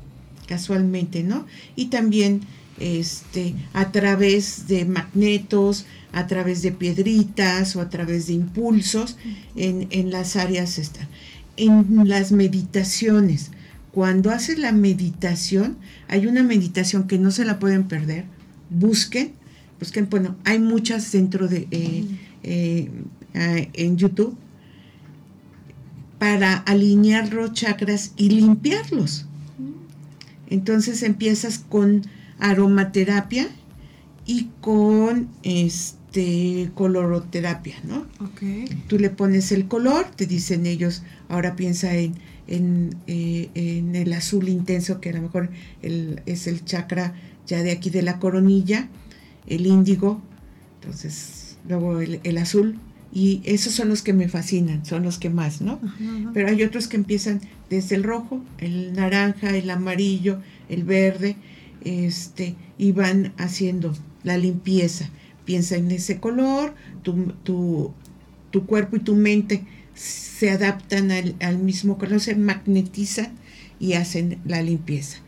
casualmente, 0.47 1.23
¿no? 1.23 1.47
Y 1.77 1.87
también 1.87 2.43
este, 2.79 3.55
a 3.73 3.93
través 3.93 4.67
de 4.69 4.85
magnetos, 4.85 5.87
a 6.13 6.27
través 6.27 6.63
de 6.63 6.73
piedritas 6.73 7.77
o 7.77 7.81
a 7.81 7.89
través 7.89 8.27
de 8.27 8.35
impulsos 8.35 9.17
en, 9.57 9.89
en 9.91 10.11
las 10.11 10.37
áreas 10.37 10.79
están. 10.79 11.09
En 11.57 12.09
las 12.09 12.33
meditaciones, 12.33 13.51
cuando 13.93 14.31
haces 14.31 14.59
la 14.59 14.73
meditación, 14.73 15.77
hay 16.09 16.27
una 16.27 16.43
meditación 16.43 17.07
que 17.07 17.19
no 17.19 17.31
se 17.31 17.45
la 17.45 17.59
pueden 17.59 17.85
perder, 17.85 18.25
busquen, 18.71 19.33
busquen, 19.79 20.09
bueno, 20.09 20.37
hay 20.45 20.59
muchas 20.59 21.13
dentro 21.13 21.47
de, 21.47 21.69
eh, 21.71 22.07
eh, 22.43 22.91
eh, 23.35 23.71
en 23.75 23.99
YouTube, 23.99 24.35
para 26.19 26.55
alinear 26.55 27.35
los 27.35 27.53
chakras 27.53 28.13
y 28.17 28.31
limpiarlos. 28.31 29.27
Entonces 30.49 31.03
empiezas 31.03 31.59
con 31.59 32.03
aromaterapia 32.43 33.49
y 34.27 34.49
con 34.61 35.29
este 35.43 36.71
coloroterapia, 36.75 37.77
¿no? 37.85 38.07
Ok. 38.21 38.43
Tú 38.89 38.99
le 38.99 39.11
pones 39.11 39.53
el 39.53 39.67
color, 39.69 40.07
te 40.15 40.27
dicen 40.27 40.67
ellos, 40.67 41.03
ahora 41.29 41.57
piensa 41.57 41.95
en, 41.97 42.15
en, 42.49 42.97
eh, 43.07 43.49
en 43.55 43.95
el 43.97 44.13
azul 44.13 44.49
intenso, 44.49 45.01
que 45.01 45.11
a 45.11 45.13
lo 45.15 45.23
mejor 45.23 45.51
el- 45.83 46.21
es 46.27 46.47
el 46.47 46.65
chakra 46.65 47.15
ya 47.47 47.63
de 47.63 47.71
aquí 47.73 47.91
de 47.91 48.03
la 48.03 48.19
coronilla, 48.19 48.89
el 49.47 49.67
índigo, 49.67 50.21
entonces 50.81 51.57
luego 51.69 52.01
el, 52.01 52.21
el 52.25 52.39
azul, 52.39 52.79
y 53.15 53.41
esos 53.45 53.73
son 53.75 53.89
los 53.89 54.03
que 54.03 54.13
me 54.13 54.29
fascinan, 54.29 54.85
son 54.87 55.03
los 55.03 55.19
que 55.19 55.29
más, 55.31 55.61
¿no? 55.61 55.79
Ajá, 55.85 55.97
ajá. 56.21 56.31
Pero 56.35 56.49
hay 56.49 56.63
otros 56.63 56.89
que 56.89 56.97
empiezan 56.97 57.41
desde 57.71 57.95
el 57.97 58.05
rojo, 58.05 58.43
el 58.59 58.93
naranja, 58.95 59.55
el 59.57 59.69
amarillo, 59.71 60.41
el 60.69 60.85
verde, 60.85 61.37
este, 61.85 62.55
y 62.79 62.93
van 62.93 63.33
haciendo 63.39 63.95
la 64.25 64.37
limpieza. 64.39 65.09
Piensa 65.45 65.77
en 65.77 65.91
ese 65.91 66.19
color, 66.21 66.75
tu, 67.03 67.33
tu, 67.43 67.93
tu 68.51 68.67
cuerpo 68.67 68.97
y 68.97 69.01
tu 69.01 69.15
mente 69.17 69.65
se 69.95 70.51
adaptan 70.51 71.11
al, 71.11 71.35
al 71.41 71.59
mismo 71.59 71.99
color, 71.99 72.21
se 72.21 72.35
magnetizan 72.37 73.33
y 73.81 73.95
hacen 73.95 74.39
la 74.45 74.63
limpieza. 74.63 75.19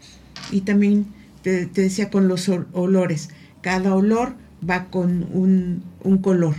Y 0.53 0.63
también 0.63 1.07
te, 1.43 1.67
te 1.67 1.83
decía 1.83 2.11
con 2.11 2.29
los 2.29 2.49
ol- 2.49 2.67
olores, 2.73 3.31
cada 3.61 3.95
olor 3.95 4.35
va 4.69 4.87
con 4.87 5.27
un, 5.33 5.83
un 6.03 6.19
color. 6.19 6.55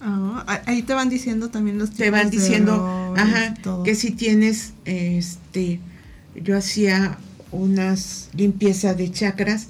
Ah, 0.00 0.44
ah, 0.46 0.62
ahí 0.66 0.82
te 0.82 0.94
van 0.94 1.08
diciendo 1.08 1.50
también 1.50 1.78
los 1.78 1.90
te 1.90 2.10
van 2.10 2.30
de 2.30 2.36
diciendo, 2.36 2.84
ajá, 3.16 3.54
que 3.84 3.94
si 3.94 4.10
tienes, 4.12 4.72
este, 4.84 5.80
yo 6.36 6.56
hacía 6.56 7.18
unas 7.52 8.28
limpieza 8.34 8.94
de 8.94 9.10
chakras 9.10 9.68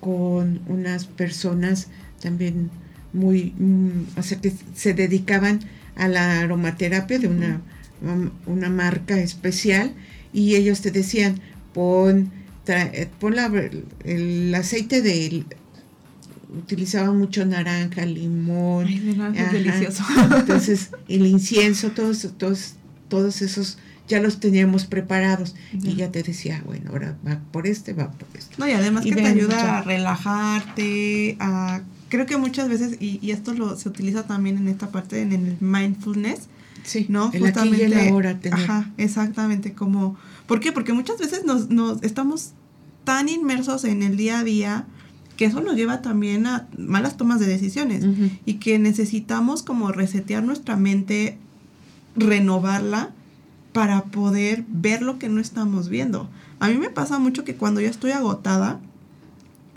con 0.00 0.60
unas 0.68 1.06
personas 1.06 1.88
también 2.20 2.70
muy, 3.12 3.52
mm, 3.58 4.18
o 4.18 4.22
sea, 4.22 4.40
que 4.40 4.52
se 4.74 4.94
dedicaban 4.94 5.60
a 5.96 6.08
la 6.08 6.40
aromaterapia 6.40 7.18
de 7.18 7.28
una, 7.28 7.60
um, 8.02 8.30
una 8.46 8.68
marca 8.68 9.18
especial 9.18 9.92
y 10.32 10.54
ellos 10.54 10.80
te 10.82 10.90
decían, 10.90 11.40
pon, 11.72 12.30
tra- 12.66 12.90
eh, 12.92 13.08
pon 13.18 13.34
la- 13.36 13.50
el 14.04 14.54
aceite 14.54 15.00
de, 15.02 15.44
utilizaban 16.58 17.16
mucho 17.18 17.44
naranja, 17.44 18.04
limón, 18.06 18.86
Ay, 18.86 18.98
naranja 19.16 19.46
es 19.46 19.52
delicioso. 19.52 20.04
entonces, 20.38 20.90
el 21.08 21.26
incienso, 21.26 21.90
todos, 21.90 22.28
todos, 22.38 22.74
todos 23.08 23.42
esos 23.42 23.78
ya 24.08 24.20
los 24.20 24.40
teníamos 24.40 24.86
preparados. 24.86 25.54
Ya. 25.72 25.90
Y 25.90 25.96
ya 25.96 26.12
te 26.12 26.22
decía, 26.22 26.62
bueno, 26.64 26.90
ahora 26.90 27.16
va 27.26 27.40
por 27.52 27.66
este, 27.66 27.92
va 27.92 28.10
por 28.10 28.28
este. 28.36 28.54
No, 28.58 28.68
y 28.68 28.72
además 28.72 29.04
Y 29.06 29.10
que 29.10 29.16
te 29.16 29.26
ayuda 29.26 29.56
mucho. 29.56 29.68
a 29.68 29.82
relajarte, 29.82 31.36
a... 31.40 31.80
Creo 32.08 32.26
que 32.26 32.36
muchas 32.36 32.68
veces, 32.68 32.96
y, 33.00 33.18
y 33.20 33.32
esto 33.32 33.52
lo, 33.52 33.76
se 33.76 33.88
utiliza 33.88 34.24
también 34.26 34.56
en 34.58 34.68
esta 34.68 34.90
parte, 34.90 35.22
en 35.22 35.32
el 35.32 35.56
mindfulness, 35.60 36.48
Sí, 36.84 37.06
¿no? 37.08 37.30
el 37.32 37.44
aquí 37.46 37.68
y 37.68 37.80
el 37.82 37.94
ahora. 38.08 38.38
Tener. 38.38 38.58
Ajá, 38.60 38.90
exactamente, 38.96 39.72
como... 39.72 40.16
¿Por 40.46 40.60
qué? 40.60 40.70
Porque 40.70 40.92
muchas 40.92 41.18
veces 41.18 41.44
nos, 41.44 41.70
nos 41.70 42.00
estamos 42.04 42.52
tan 43.02 43.28
inmersos 43.28 43.84
en 43.84 44.04
el 44.04 44.16
día 44.16 44.38
a 44.38 44.44
día 44.44 44.86
que 45.36 45.44
eso 45.46 45.60
nos 45.60 45.76
lleva 45.76 46.00
también 46.00 46.46
a 46.46 46.68
malas 46.78 47.16
tomas 47.16 47.40
de 47.40 47.46
decisiones 47.46 48.04
y 48.46 48.54
que 48.54 48.78
necesitamos 48.78 49.62
como 49.62 49.92
resetear 49.92 50.42
nuestra 50.42 50.76
mente, 50.76 51.36
renovarla 52.16 53.10
para 53.76 54.04
poder 54.04 54.64
ver 54.68 55.02
lo 55.02 55.18
que 55.18 55.28
no 55.28 55.38
estamos 55.38 55.90
viendo. 55.90 56.30
A 56.60 56.68
mí 56.68 56.78
me 56.78 56.88
pasa 56.88 57.18
mucho 57.18 57.44
que 57.44 57.56
cuando 57.56 57.82
yo 57.82 57.90
estoy 57.90 58.12
agotada, 58.12 58.80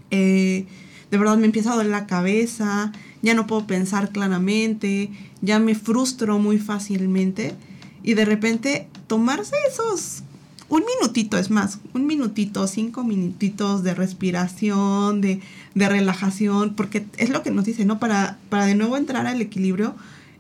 eh, 0.10 0.68
de 1.12 1.18
verdad 1.18 1.38
me 1.38 1.48
empieza 1.48 1.74
a 1.74 1.76
doler 1.76 1.92
la 1.92 2.08
cabeza, 2.08 2.94
ya 3.22 3.34
no 3.34 3.46
puedo 3.46 3.68
pensar 3.68 4.12
claramente, 4.14 5.12
ya 5.42 5.60
me 5.60 5.76
frustro 5.76 6.40
muy 6.40 6.60
fácilmente 6.60 7.56
y 8.02 8.14
de 8.14 8.24
repente 8.24 8.88
tomarse 9.08 9.58
esos, 9.70 10.24
un 10.70 10.84
minutito 10.86 11.38
es 11.38 11.50
más, 11.50 11.80
un 11.94 12.08
minutito, 12.08 12.66
cinco 12.68 13.04
minutitos 13.04 13.84
de 13.84 13.96
respiración, 13.96 15.20
de, 15.20 15.42
de 15.76 15.90
relajación, 15.90 16.74
porque 16.74 17.06
es 17.18 17.32
lo 17.32 17.44
que 17.44 17.52
nos 17.52 17.66
dice, 17.66 17.84
¿no? 17.84 18.00
Para, 18.00 18.38
para 18.48 18.66
de 18.66 18.76
nuevo 18.76 18.96
entrar 18.96 19.28
al 19.28 19.42
equilibrio, 19.42 19.94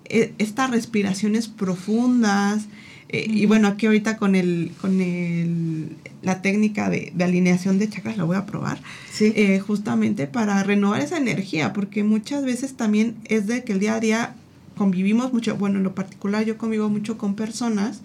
eh, 0.06 0.34
estas 0.38 0.72
respiraciones 0.72 1.50
profundas, 1.50 2.68
eh, 3.10 3.26
y 3.28 3.46
bueno, 3.48 3.68
aquí 3.68 3.88
ahorita 3.88 4.18
con 4.18 4.36
el, 4.36 4.72
con 4.80 5.02
el, 5.02 5.96
la 6.22 6.42
técnica 6.42 6.90
de, 6.90 7.12
de 7.16 7.24
alineación 7.24 7.80
de 7.80 7.90
chakras 7.90 8.18
la 8.18 8.24
voy 8.24 8.38
a 8.38 8.46
probar 8.46 8.80
Sí, 9.12 9.34
eh, 9.36 9.60
justamente 9.60 10.28
para 10.28 10.62
renovar 10.64 11.02
esa 11.02 11.18
energía, 11.18 11.74
porque 11.74 12.04
muchas 12.04 12.46
veces 12.46 12.76
también 12.76 13.16
es 13.26 13.48
de 13.48 13.64
que 13.64 13.74
el 13.74 13.80
día 13.80 13.96
a 13.96 14.00
día 14.00 14.36
convivimos 14.78 15.34
mucho, 15.34 15.58
bueno, 15.58 15.78
en 15.78 15.84
lo 15.84 15.96
particular 15.96 16.46
yo 16.46 16.58
convivo 16.58 16.88
mucho 16.88 17.18
con 17.18 17.36
personas 17.36 18.02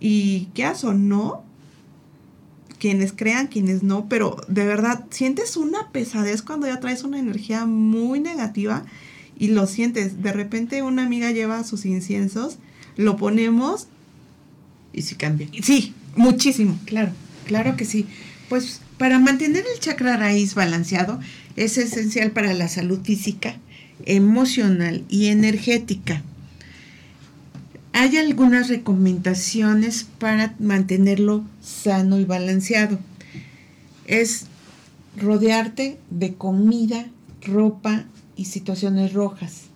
y 0.00 0.48
qué 0.54 0.66
o 0.84 0.94
no, 0.94 1.42
quienes 2.78 3.12
crean, 3.12 3.48
quienes 3.48 3.82
no, 3.82 4.08
pero 4.08 4.36
de 4.48 4.64
verdad 4.64 5.04
sientes 5.10 5.56
una 5.56 5.90
pesadez 5.90 6.42
cuando 6.42 6.66
ya 6.66 6.80
traes 6.80 7.02
una 7.02 7.18
energía 7.18 7.66
muy 7.66 8.20
negativa 8.20 8.84
y 9.36 9.48
lo 9.48 9.66
sientes. 9.66 10.22
De 10.22 10.32
repente 10.32 10.82
una 10.82 11.04
amiga 11.04 11.32
lleva 11.32 11.64
sus 11.64 11.84
inciensos, 11.84 12.58
lo 12.96 13.16
ponemos, 13.16 13.88
y 14.98 15.02
si 15.02 15.14
cambia. 15.14 15.48
sí, 15.62 15.94
muchísimo. 16.16 16.78
Claro, 16.84 17.12
claro 17.46 17.76
que 17.76 17.84
sí. 17.84 18.06
Pues 18.48 18.80
para 18.98 19.18
mantener 19.18 19.64
el 19.72 19.80
chakra 19.80 20.16
raíz 20.16 20.54
balanceado 20.54 21.20
es 21.56 21.78
esencial 21.78 22.32
para 22.32 22.52
la 22.54 22.68
salud 22.68 23.00
física, 23.02 23.56
emocional 24.04 25.04
y 25.08 25.26
energética. 25.26 26.22
Hay 27.92 28.16
algunas 28.16 28.68
recomendaciones 28.68 30.06
para 30.18 30.54
mantenerlo 30.58 31.44
sano 31.62 32.18
y 32.18 32.24
balanceado. 32.24 32.98
Es 34.06 34.46
rodearte 35.16 35.98
de 36.10 36.34
comida, 36.34 37.06
ropa 37.42 38.04
y 38.36 38.46
situaciones 38.46 39.12
rojas. 39.12 39.67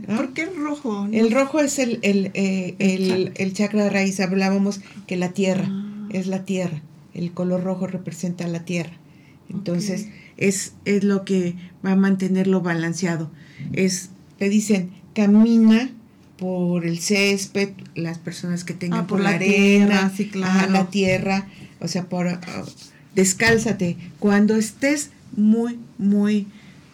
¿Por 0.00 0.32
qué 0.32 0.46
rojo? 0.46 1.06
El 1.12 1.30
rojo 1.30 1.60
es 1.60 1.78
el, 1.78 1.98
el, 2.02 2.30
eh, 2.34 2.74
el- 2.78 3.32
el 3.36 3.52
chakra 3.52 3.88
raíz. 3.90 4.20
Hablábamos 4.20 4.80
que 5.06 5.16
la 5.16 5.30
tierra 5.32 5.66
Ah. 5.68 6.08
es 6.10 6.26
la 6.26 6.44
tierra. 6.44 6.80
El 7.14 7.32
color 7.32 7.62
rojo 7.62 7.86
representa 7.86 8.46
la 8.48 8.64
tierra. 8.64 8.92
Entonces, 9.50 10.08
es, 10.38 10.72
es 10.86 11.04
lo 11.04 11.24
que 11.24 11.54
va 11.84 11.92
a 11.92 11.96
mantenerlo 11.96 12.62
balanceado. 12.62 13.30
Es, 13.72 14.08
te 14.38 14.48
dicen, 14.48 14.90
camina 15.14 15.90
por 16.38 16.86
el 16.86 16.98
césped, 17.00 17.70
las 17.94 18.18
personas 18.18 18.64
que 18.64 18.72
tengan 18.74 19.00
Ah, 19.00 19.06
por, 19.06 19.18
por 19.18 19.24
la, 19.24 19.30
la 19.30 19.36
arena, 19.36 19.86
tierra, 19.86 20.12
sí, 20.16 20.30
ajá, 20.42 20.58
claro. 20.66 20.72
la 20.72 20.90
tierra, 20.90 21.46
o 21.80 21.88
sea, 21.88 22.04
por 22.08 22.28
ah, 22.28 22.40
descálzate. 23.14 23.96
Cuando 24.18 24.56
estés 24.56 25.10
muy, 25.36 25.78
muy 25.98 26.46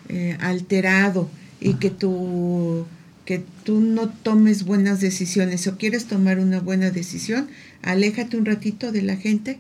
eh, 0.09 0.37
alterado 0.41 1.31
y 1.61 1.75
que 1.75 1.91
tú 1.91 2.87
que 3.25 3.45
tú 3.65 3.81
no 3.81 4.09
tomes 4.09 4.65
buenas 4.65 5.01
decisiones 5.01 5.67
o 5.67 5.77
quieres 5.77 6.07
tomar 6.07 6.39
una 6.39 6.61
buena 6.61 6.91
decisión, 6.91 7.49
aléjate 7.83 8.39
un 8.39 8.47
ratito 8.47 8.91
de 8.91 9.03
la 9.03 9.17
gente, 9.17 9.59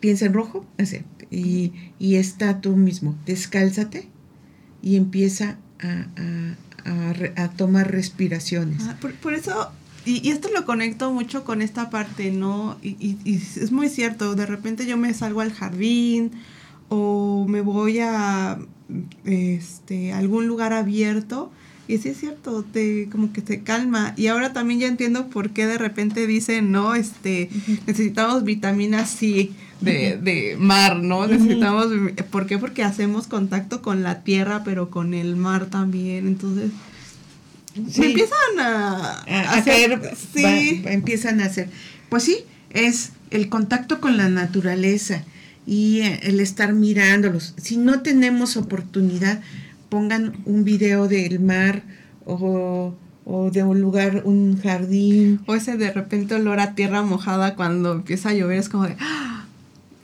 piensa 0.00 0.26
en 0.26 0.32
rojo 0.32 0.64
y, 1.30 1.72
y 1.98 2.16
está 2.16 2.60
tú 2.62 2.76
mismo, 2.76 3.16
descálzate 3.26 4.08
y 4.82 4.96
empieza 4.96 5.58
a, 5.80 6.06
a- 6.16 6.54
a 7.36 7.50
tomar 7.50 7.92
respiraciones. 7.92 8.82
Ah, 8.84 8.96
por, 9.00 9.34
eso, 9.34 9.70
y, 10.04 10.26
y 10.26 10.32
esto 10.32 10.48
lo 10.52 10.64
conecto 10.64 11.12
mucho 11.12 11.44
con 11.44 11.62
esta 11.62 11.90
parte, 11.90 12.32
¿no? 12.32 12.76
Y- 12.82 12.96
y 13.24 13.36
es 13.36 13.70
muy 13.70 13.88
cierto, 13.88 14.34
de 14.34 14.46
repente 14.46 14.84
yo 14.86 14.96
me 14.96 15.14
salgo 15.14 15.42
al 15.42 15.52
jardín 15.52 16.32
o 16.88 17.46
me 17.48 17.60
voy 17.60 18.00
a 18.00 18.58
este, 19.24 20.12
algún 20.12 20.46
lugar 20.46 20.72
abierto 20.72 21.50
y 21.88 21.98
sí 21.98 22.10
es 22.10 22.18
cierto, 22.20 22.64
te, 22.64 23.08
como 23.10 23.32
que 23.32 23.42
te 23.42 23.62
calma. 23.62 24.14
Y 24.16 24.28
ahora 24.28 24.52
también 24.52 24.80
ya 24.80 24.86
entiendo 24.86 25.26
por 25.28 25.50
qué 25.50 25.66
de 25.66 25.78
repente 25.78 26.26
dicen, 26.26 26.70
no, 26.70 26.94
este, 26.94 27.50
necesitamos 27.86 28.44
vitamina 28.44 29.04
C 29.04 29.50
de, 29.80 30.16
de 30.16 30.56
mar, 30.58 31.02
¿no? 31.02 31.26
Necesitamos, 31.26 31.88
¿por 32.30 32.46
qué? 32.46 32.56
Porque 32.58 32.84
hacemos 32.84 33.26
contacto 33.26 33.82
con 33.82 34.02
la 34.04 34.22
tierra, 34.22 34.62
pero 34.64 34.90
con 34.90 35.12
el 35.12 35.34
mar 35.36 35.66
también, 35.66 36.26
entonces... 36.28 36.70
Sí. 37.90 38.02
Empiezan 38.04 38.60
a, 38.60 39.22
a, 39.22 39.40
a 39.40 39.56
hacer- 39.56 40.14
sí, 40.34 40.82
va- 40.84 40.92
empiezan 40.92 41.40
a 41.40 41.46
hacer. 41.46 41.70
Pues 42.10 42.22
sí, 42.22 42.36
es 42.70 43.12
el 43.30 43.48
contacto 43.48 43.98
con 43.98 44.18
la 44.18 44.28
naturaleza 44.28 45.24
y 45.66 46.00
eh, 46.00 46.20
el 46.24 46.40
estar 46.40 46.72
mirándolos. 46.72 47.54
Si 47.56 47.76
no 47.76 48.00
tenemos 48.02 48.56
oportunidad, 48.56 49.40
pongan 49.88 50.34
un 50.44 50.64
video 50.64 51.08
del 51.08 51.38
mar 51.40 51.82
o, 52.24 52.94
o 53.24 53.50
de 53.50 53.62
un 53.62 53.80
lugar, 53.80 54.22
un 54.24 54.58
jardín, 54.60 55.40
o 55.46 55.54
ese 55.54 55.76
de 55.76 55.92
repente 55.92 56.34
olor 56.34 56.60
a 56.60 56.74
tierra 56.74 57.02
mojada 57.02 57.54
cuando 57.54 57.92
empieza 57.92 58.30
a 58.30 58.34
llover, 58.34 58.58
es 58.58 58.68
como 58.68 58.84
de, 58.86 58.96
¡ah! 59.00 59.44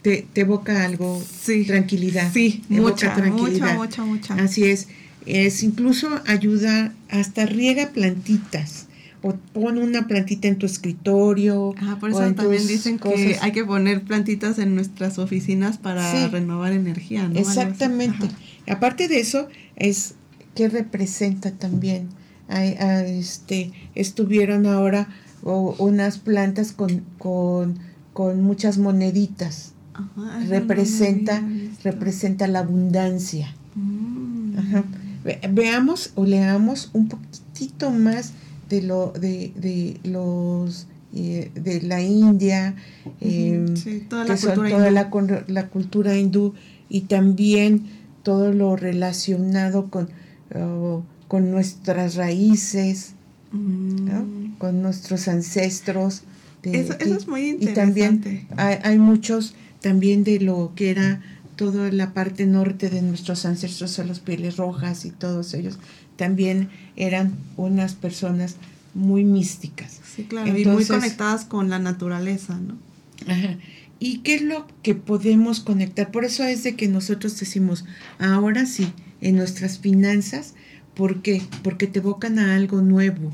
te, 0.03 0.27
te 0.33 0.43
evoca 0.43 0.85
algo, 0.85 1.23
Sí. 1.43 1.65
tranquilidad. 1.65 2.31
Sí, 2.33 2.63
mucha, 2.69 3.15
mucha, 3.17 3.75
mucha, 3.75 4.05
mucha. 4.05 4.35
Así 4.35 4.65
es. 4.65 4.89
Es 5.27 5.63
incluso 5.63 6.09
ayuda, 6.27 6.93
hasta 7.11 7.45
riega 7.47 7.89
plantitas. 7.89 8.87
O 9.23 9.35
pon 9.53 9.79
una 9.79 10.07
plantita 10.07 10.47
en 10.47 10.59
tu 10.59 10.67
escritorio. 10.67 11.75
Ah, 11.81 11.97
por 11.99 12.11
eso 12.11 12.21
también 12.35 12.67
dicen 12.67 12.99
que 13.01 13.37
hay 13.41 13.51
que 13.53 13.65
poner 13.65 14.03
plantitas 14.03 14.59
en 14.61 14.75
nuestras 14.77 15.19
oficinas 15.19 15.77
para 15.79 16.09
Sí. 16.13 16.29
renovar 16.31 16.73
energía, 16.73 17.27
¿no? 17.29 17.39
Exactamente. 17.39 18.27
Ajá. 18.27 18.37
Aparte 18.77 19.09
de 19.09 19.19
eso, 19.19 19.49
es 19.77 20.15
que 20.55 20.69
representa 20.69 21.51
también. 21.51 22.09
Ah, 22.49 22.65
este, 22.65 23.73
estuvieron 23.95 24.67
ahora 24.67 25.09
o- 25.43 25.75
unas 25.79 26.19
plantas 26.19 26.73
con, 26.73 27.03
con, 27.19 27.79
con 28.13 28.43
muchas 28.43 28.79
moneditas. 28.79 29.73
Ajá, 29.95 30.39
no 30.41 30.49
Representa, 30.49 31.43
representa 31.83 32.47
la 32.47 32.61
abundancia. 32.61 33.53
Mm. 33.75 34.59
Ajá. 34.59 34.85
Ve- 35.25 35.41
Veamos 35.51 36.13
o 36.15 36.25
leamos 36.25 36.91
un 36.93 37.09
poquitito 37.09 37.91
más 37.91 38.33
de 38.69 38.83
lo 38.83 39.13
de, 39.13 39.53
de 39.57 39.99
los 40.05 40.87
eh, 41.15 41.51
de 41.55 41.81
la 41.83 42.03
India, 42.03 42.75
eh, 43.21 43.65
sí, 43.75 44.05
toda 44.09 44.25
que 44.25 44.29
la 44.31 44.37
son 44.37 44.55
cultura 44.57 44.71
toda 44.71 44.89
hindú. 44.89 45.35
la, 45.49 45.67
cultura 45.69 46.17
hindú 46.17 46.55
y 46.91 47.03
también 47.03 47.85
todo 48.23 48.53
lo 48.53 48.77
relacionado 48.77 49.89
con, 49.91 50.11
oh, 50.55 51.03
con 51.29 51.51
nuestras 51.51 52.15
raíces, 52.17 53.13
¿no? 53.53 54.23
Mm. 54.23 54.55
con 54.59 54.83
nuestros 54.83 55.29
ancestros. 55.29 56.23
de- 56.63 56.79
Eso- 56.81 56.95
eso 56.99 57.15
es 57.17 57.27
muy 57.29 57.57
Y 57.61 57.67
también 57.69 58.15
interesante. 58.17 58.47
hay, 58.57 58.77
hay 58.83 58.99
muchos 58.99 59.55
también 59.81 60.25
de 60.25 60.41
lo 60.41 60.73
que 60.75 60.91
era 60.91 61.23
toda 61.59 61.91
la 61.91 62.15
parte 62.15 62.47
norte 62.47 62.89
de 62.89 63.03
nuestros 63.03 63.45
ancestros, 63.45 63.99
a 63.99 64.05
los 64.05 64.21
pieles 64.21 64.57
rojas 64.57 65.05
y 65.05 65.11
todos 65.11 65.55
ellos, 65.55 65.79
también 66.17 66.71
eran 66.95 67.35
unas 67.57 67.95
personas 67.95 68.55
muy 68.95 69.25
místicas. 69.25 70.01
Sí, 70.15 70.23
claro, 70.23 70.57
y 70.57 70.65
muy 70.65 70.85
conectadas 70.87 71.45
con 71.45 71.69
la 71.69 71.81
naturaleza, 71.81 72.59
¿no? 72.59 72.79
Ajá. 73.27 73.59
¿Y 73.99 74.19
qué 74.19 74.37
es 74.37 74.43
lo 74.43 74.69
que 74.83 74.95
podemos 74.95 75.59
conectar? 75.59 76.13
Por 76.13 76.25
eso 76.25 76.45
es 76.45 76.63
de 76.63 76.77
que 76.77 76.87
nosotros 76.87 77.39
decimos, 77.41 77.85
ahora 78.21 78.65
sí, 78.65 78.93
en 79.21 79.35
nuestras 79.35 79.81
finanzas, 79.81 80.55
¿por 80.95 81.23
qué? 81.23 81.43
Porque 81.65 81.89
te 81.89 81.99
evocan 81.99 82.39
a 82.39 82.55
algo 82.55 82.83
nuevo. 82.83 83.33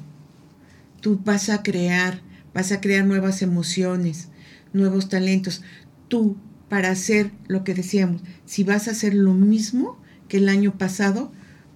Tú 1.03 1.21
vas 1.23 1.51
a 1.51 1.63
crear, 1.63 2.23
vas 2.55 2.73
a 2.73 2.81
crear 2.81 3.05
nuevas 3.05 3.43
emociones, 3.43 4.29
nuevos 4.73 5.11
talentos. 5.11 5.61
Tú, 6.09 6.39
para 6.75 6.91
hacer 6.91 7.31
lo 7.47 7.63
que 7.63 7.73
decíamos, 7.73 8.21
si 8.47 8.65
vas 8.65 8.89
a 8.89 8.91
hacer 8.91 9.15
lo 9.15 9.33
mismo 9.33 9.97
que 10.27 10.39
el 10.39 10.49
año 10.49 10.77
pasado, 10.77 11.31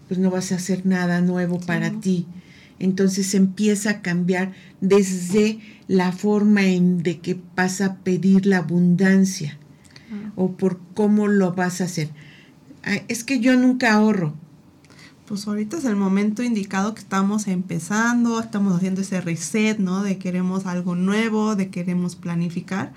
pues 0.08 0.18
no 0.18 0.28
vas 0.28 0.50
a 0.50 0.56
hacer 0.56 0.84
nada 0.86 1.20
nuevo 1.20 1.60
para 1.60 1.90
no. 1.90 2.00
ti. 2.00 2.26
Entonces 2.80 3.32
empieza 3.34 3.90
a 3.90 4.02
cambiar 4.02 4.54
desde 4.80 5.60
la 5.86 6.10
forma 6.10 6.64
en 6.64 7.04
de 7.04 7.20
que 7.20 7.38
vas 7.54 7.80
a 7.80 7.94
pedir 7.98 8.44
la 8.44 8.56
abundancia 8.58 9.56
Ah. 10.10 10.32
o 10.34 10.56
por 10.56 10.80
cómo 10.94 11.28
lo 11.28 11.52
vas 11.52 11.80
a 11.80 11.84
hacer. 11.84 12.08
Ay, 12.82 13.02
es 13.06 13.22
que 13.22 13.38
yo 13.38 13.54
nunca 13.56 13.92
ahorro. 13.92 14.34
Pues 15.26 15.46
ahorita 15.46 15.76
es 15.76 15.84
el 15.84 15.94
momento 15.96 16.42
indicado 16.42 16.92
que 16.94 17.02
estamos 17.02 17.46
empezando, 17.46 18.40
estamos 18.40 18.74
haciendo 18.74 19.02
ese 19.02 19.20
reset, 19.20 19.78
¿no? 19.78 20.02
De 20.02 20.18
queremos 20.18 20.66
algo 20.66 20.96
nuevo, 20.96 21.54
de 21.54 21.68
queremos 21.68 22.16
planificar. 22.16 22.92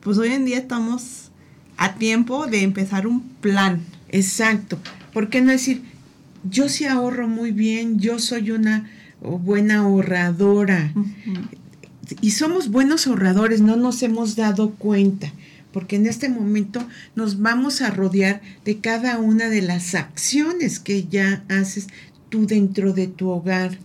Pues 0.00 0.16
hoy 0.18 0.28
en 0.28 0.44
día 0.44 0.58
estamos 0.58 1.31
a 1.76 1.94
tiempo 1.94 2.46
de 2.46 2.62
empezar 2.62 3.06
un 3.06 3.22
plan. 3.40 3.80
Exacto. 4.08 4.78
¿Por 5.12 5.30
qué 5.30 5.40
no 5.40 5.50
decir, 5.50 5.82
yo 6.48 6.68
sí 6.68 6.84
ahorro 6.84 7.28
muy 7.28 7.52
bien, 7.52 7.98
yo 7.98 8.18
soy 8.18 8.50
una 8.50 8.90
buena 9.20 9.80
ahorradora? 9.80 10.92
y 12.20 12.32
somos 12.32 12.68
buenos 12.70 13.06
ahorradores, 13.06 13.60
no 13.60 13.76
nos 13.76 14.02
hemos 14.02 14.36
dado 14.36 14.72
cuenta, 14.72 15.32
porque 15.72 15.96
en 15.96 16.06
este 16.06 16.28
momento 16.28 16.86
nos 17.14 17.40
vamos 17.40 17.80
a 17.80 17.90
rodear 17.90 18.42
de 18.64 18.78
cada 18.78 19.18
una 19.18 19.48
de 19.48 19.62
las 19.62 19.94
acciones 19.94 20.78
que 20.78 21.04
ya 21.04 21.44
haces 21.48 21.86
tú 22.28 22.46
dentro 22.46 22.92
de 22.92 23.06
tu 23.06 23.30
hogar, 23.30 23.78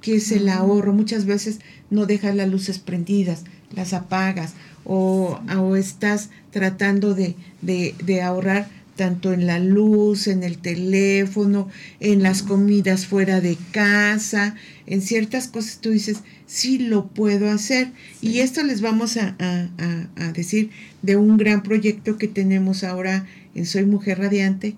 que 0.00 0.16
es 0.16 0.30
el 0.30 0.48
ahorro. 0.48 0.92
Muchas 0.92 1.24
veces 1.24 1.60
no 1.90 2.06
dejas 2.06 2.36
las 2.36 2.48
luces 2.48 2.78
prendidas, 2.78 3.44
las 3.74 3.92
apagas, 3.92 4.54
o, 4.84 5.40
o 5.58 5.76
estás 5.76 6.30
tratando 6.50 7.14
de, 7.14 7.34
de- 7.62 7.94
de 8.04 8.22
ahorrar 8.22 8.68
tanto 8.96 9.32
en 9.32 9.46
la 9.48 9.58
luz, 9.58 10.28
en 10.28 10.44
el 10.44 10.58
teléfono, 10.58 11.68
en 11.98 12.22
las 12.22 12.42
comidas 12.44 13.06
fuera 13.06 13.40
de 13.40 13.56
casa, 13.72 14.54
en 14.86 15.02
ciertas 15.02 15.48
cosas 15.48 15.78
tú 15.80 15.90
dices, 15.90 16.18
sí 16.46 16.78
lo 16.78 17.08
puedo 17.08 17.50
hacer. 17.50 17.90
Y 18.20 18.38
esto 18.38 18.62
les 18.62 18.80
vamos 18.82 19.16
a, 19.16 19.34
a- 19.40 19.68
a- 20.16 20.32
decir 20.32 20.70
de 21.02 21.16
un 21.16 21.36
gran 21.38 21.62
proyecto 21.64 22.18
que 22.18 22.28
tenemos 22.28 22.84
ahora 22.84 23.26
en 23.56 23.66
Soy 23.66 23.84
Mujer 23.84 24.18
Radiante, 24.20 24.76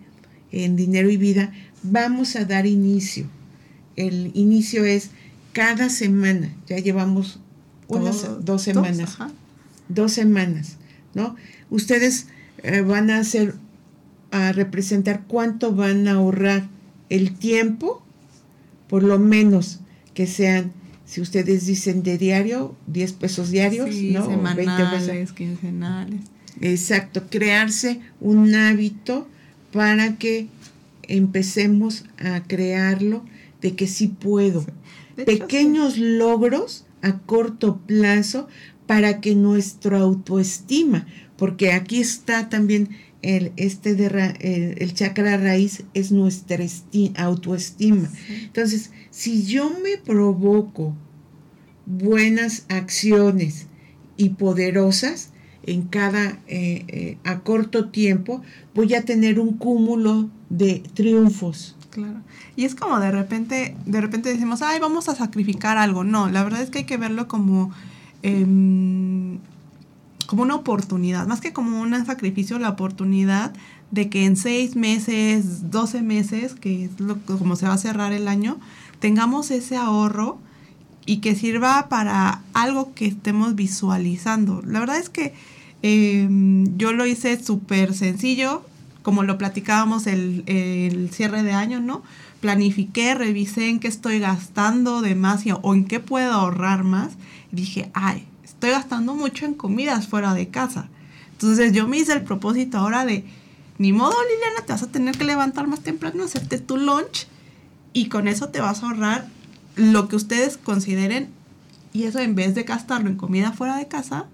en 0.50 0.76
Dinero 0.76 1.10
y 1.10 1.18
Vida. 1.18 1.52
Vamos 1.82 2.36
a 2.36 2.46
dar 2.46 2.66
inicio. 2.66 3.26
El 3.96 4.30
inicio 4.34 4.86
es 4.86 5.10
cada 5.52 5.90
semana, 5.90 6.54
ya 6.66 6.78
llevamos 6.78 7.38
unas 7.88 8.22
Todo- 8.22 8.40
dos 8.40 8.62
semanas. 8.62 9.16
Dos 9.88 10.12
semanas, 10.12 10.76
¿no? 11.14 11.36
Ustedes 11.70 12.26
eh, 12.62 12.80
van 12.80 13.10
a 13.10 13.18
hacer, 13.18 13.54
a 14.30 14.52
representar 14.52 15.24
cuánto 15.26 15.74
van 15.74 16.08
a 16.08 16.12
ahorrar 16.12 16.68
el 17.08 17.34
tiempo, 17.36 18.02
por 18.88 19.02
lo 19.02 19.18
menos 19.18 19.80
que 20.14 20.26
sean, 20.26 20.72
si 21.04 21.20
ustedes 21.20 21.66
dicen 21.66 22.02
de 22.02 22.18
diario, 22.18 22.74
10 22.88 23.12
pesos 23.14 23.50
diarios, 23.50 23.90
Sí, 23.94 24.10
¿no? 24.12 24.24
O 24.24 24.28
20 24.28 24.54
pesos. 24.64 24.76
semanales, 24.76 25.32
quincenales. 25.32 26.20
Exacto, 26.60 27.24
crearse 27.28 28.00
un 28.20 28.54
hábito 28.54 29.28
para 29.72 30.16
que 30.16 30.48
empecemos 31.02 32.04
a 32.18 32.42
crearlo 32.44 33.24
de 33.60 33.76
que 33.76 33.86
sí 33.86 34.08
puedo. 34.08 34.64
Hecho, 35.16 35.24
Pequeños 35.26 35.98
logros 35.98 36.84
a 37.02 37.18
corto 37.18 37.78
plazo 37.86 38.48
para 38.86 39.20
que 39.20 39.34
nuestra 39.34 39.98
autoestima, 40.00 41.06
porque 41.36 41.72
aquí 41.72 42.00
está 42.00 42.48
también 42.48 42.90
el, 43.22 43.52
este 43.56 43.94
de 43.94 44.08
ra- 44.08 44.34
el, 44.40 44.76
el 44.80 44.94
chakra 44.94 45.36
raíz 45.36 45.82
es 45.94 46.12
nuestra 46.12 46.62
esti- 46.64 47.12
autoestima. 47.16 48.08
sí. 48.08 48.42
Entonces, 48.44 48.90
si 49.10 49.44
yo 49.44 49.70
me 49.82 49.96
provoco 49.98 50.94
buenas 51.86 52.66
acciones 52.68 53.66
y 54.16 54.30
poderosas 54.30 55.30
en 55.64 55.82
cada, 55.82 56.38
eh, 56.46 56.84
eh, 56.88 57.18
a 57.24 57.40
corto 57.40 57.88
tiempo, 57.90 58.42
voy 58.74 58.94
a 58.94 59.02
tener 59.04 59.40
un 59.40 59.56
cúmulo 59.56 60.30
de 60.48 60.82
triunfos. 60.94 61.76
Claro. 61.90 62.20
Y 62.54 62.64
es 62.64 62.74
como 62.74 63.00
de 63.00 63.10
repente, 63.10 63.76
de 63.86 64.00
repente 64.00 64.28
decimos, 64.32 64.62
ay, 64.62 64.78
vamos 64.78 65.08
a 65.08 65.14
sacrificar 65.16 65.76
algo. 65.78 66.04
No, 66.04 66.30
la 66.30 66.44
verdad 66.44 66.62
es 66.62 66.70
que 66.70 66.78
hay 66.80 66.84
que 66.84 66.98
verlo 66.98 67.26
como, 67.26 67.72
em, 68.22 69.38
como 70.26 70.42
una 70.42 70.56
oportunidad, 70.56 71.26
más 71.26 71.40
que 71.40 71.52
como 71.52 71.80
un 71.80 72.06
sacrificio, 72.06 72.58
la 72.58 72.70
oportunidad 72.70 73.52
de 73.90 74.08
que 74.08 74.24
en 74.24 74.36
seis 74.36 74.76
meses, 74.76 75.70
12 75.70 76.02
meses, 76.02 76.54
que 76.54 76.84
es 76.84 76.90
como 77.38 77.56
se 77.56 77.66
va 77.66 77.74
a 77.74 77.78
cerrar 77.78 78.12
el 78.12 78.28
año, 78.28 78.58
tengamos 78.98 79.50
ese 79.50 79.76
ahorro 79.76 80.38
y 81.04 81.18
que 81.18 81.36
sirva 81.36 81.88
para 81.88 82.42
algo 82.52 82.92
que 82.94 83.06
estemos 83.06 83.54
visualizando. 83.54 84.60
La 84.66 84.80
verdad 84.80 84.98
es 84.98 85.08
que 85.08 85.34
em, 85.82 86.76
yo 86.76 86.92
lo 86.92 87.06
hice 87.06 87.42
súper 87.42 87.94
sencillo, 87.94 88.62
como 89.02 89.22
lo 89.22 89.38
platicábamos 89.38 90.08
el, 90.08 90.42
el 90.46 91.10
cierre 91.10 91.44
de 91.44 91.52
año, 91.52 91.80
¿no? 91.80 92.02
Planifiqué, 92.40 93.14
revisé 93.14 93.68
en 93.68 93.78
qué 93.78 93.86
estoy 93.86 94.18
gastando 94.18 95.00
de 95.00 95.14
más 95.14 95.44
o 95.62 95.74
en 95.74 95.84
qué 95.84 96.00
puedo 96.00 96.32
ahorrar 96.32 96.82
más. 96.82 97.12
Dije, 97.56 97.90
ay, 97.94 98.28
estoy 98.44 98.70
gastando 98.70 99.14
mucho 99.14 99.46
en 99.46 99.54
comidas 99.54 100.06
fuera 100.06 100.34
de 100.34 100.48
casa. 100.48 100.88
Entonces 101.32 101.72
yo 101.72 101.88
me 101.88 101.96
hice 101.96 102.12
el 102.12 102.22
propósito 102.22 102.78
ahora 102.78 103.04
de, 103.06 103.24
ni 103.78 103.92
modo 103.92 104.14
Liliana, 104.22 104.66
te 104.66 104.72
vas 104.72 104.82
a 104.82 104.92
tener 104.92 105.16
que 105.16 105.24
levantar 105.24 105.66
más 105.66 105.80
temprano, 105.80 106.22
hacerte 106.22 106.58
tu 106.58 106.76
lunch 106.76 107.26
y 107.92 108.08
con 108.08 108.28
eso 108.28 108.50
te 108.50 108.60
vas 108.60 108.82
a 108.82 108.86
ahorrar 108.86 109.26
lo 109.74 110.08
que 110.08 110.16
ustedes 110.16 110.58
consideren 110.58 111.30
y 111.92 112.04
eso 112.04 112.18
en 112.18 112.34
vez 112.34 112.54
de 112.54 112.64
gastarlo 112.64 113.08
en 113.08 113.16
comida 113.16 113.52
fuera 113.52 113.78
de 113.78 113.88
casa, 113.88 114.26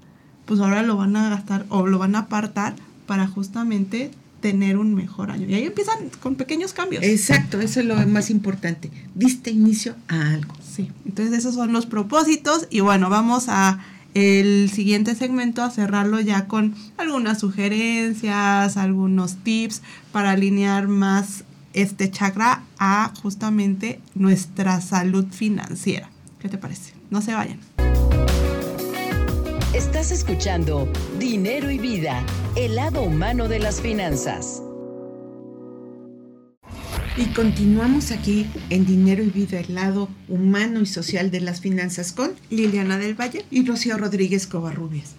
pues 0.46 0.58
ahora 0.58 0.82
lo 0.82 0.96
van 0.96 1.14
a 1.14 1.30
gastar 1.30 1.64
o 1.68 1.86
lo 1.86 1.98
van 1.98 2.16
a 2.16 2.20
apartar 2.20 2.74
para 3.06 3.28
justamente 3.28 4.10
tener 4.42 4.76
un 4.76 4.94
mejor 4.94 5.30
año. 5.30 5.48
Y 5.48 5.54
ahí 5.54 5.64
empiezan 5.64 6.10
con 6.20 6.34
pequeños 6.34 6.74
cambios. 6.74 7.02
Exacto, 7.02 7.60
eso 7.60 7.80
es 7.80 7.86
lo 7.86 7.96
más 8.08 8.28
importante. 8.28 8.90
Diste 9.14 9.50
inicio 9.50 9.94
a 10.08 10.32
algo. 10.32 10.54
Sí, 10.62 10.90
entonces 11.06 11.38
esos 11.38 11.54
son 11.54 11.72
los 11.72 11.86
propósitos 11.86 12.66
y 12.68 12.80
bueno, 12.80 13.08
vamos 13.08 13.44
a 13.48 13.78
el 14.14 14.70
siguiente 14.70 15.14
segmento 15.14 15.62
a 15.62 15.70
cerrarlo 15.70 16.20
ya 16.20 16.46
con 16.46 16.74
algunas 16.98 17.40
sugerencias, 17.40 18.76
algunos 18.76 19.36
tips 19.36 19.80
para 20.10 20.32
alinear 20.32 20.86
más 20.88 21.44
este 21.72 22.10
chakra 22.10 22.64
a 22.78 23.14
justamente 23.22 24.00
nuestra 24.14 24.82
salud 24.82 25.24
financiera. 25.30 26.10
¿Qué 26.40 26.50
te 26.50 26.58
parece? 26.58 26.92
No 27.10 27.22
se 27.22 27.32
vayan. 27.32 27.60
Estás 29.74 30.12
escuchando 30.12 30.86
Dinero 31.18 31.70
y 31.70 31.78
Vida, 31.78 32.22
el 32.56 32.74
lado 32.74 33.00
humano 33.00 33.48
de 33.48 33.58
las 33.58 33.80
finanzas. 33.80 34.62
Y 37.16 37.24
continuamos 37.32 38.10
aquí 38.10 38.46
en 38.68 38.84
Dinero 38.84 39.22
y 39.22 39.30
Vida, 39.30 39.60
el 39.60 39.74
lado 39.74 40.10
humano 40.28 40.82
y 40.82 40.86
social 40.86 41.30
de 41.30 41.40
las 41.40 41.62
finanzas 41.62 42.12
con 42.12 42.32
Liliana 42.50 42.98
del 42.98 43.18
Valle 43.18 43.46
y 43.50 43.64
Rocío 43.64 43.96
Rodríguez 43.96 44.46
Covarrubias. 44.46 45.14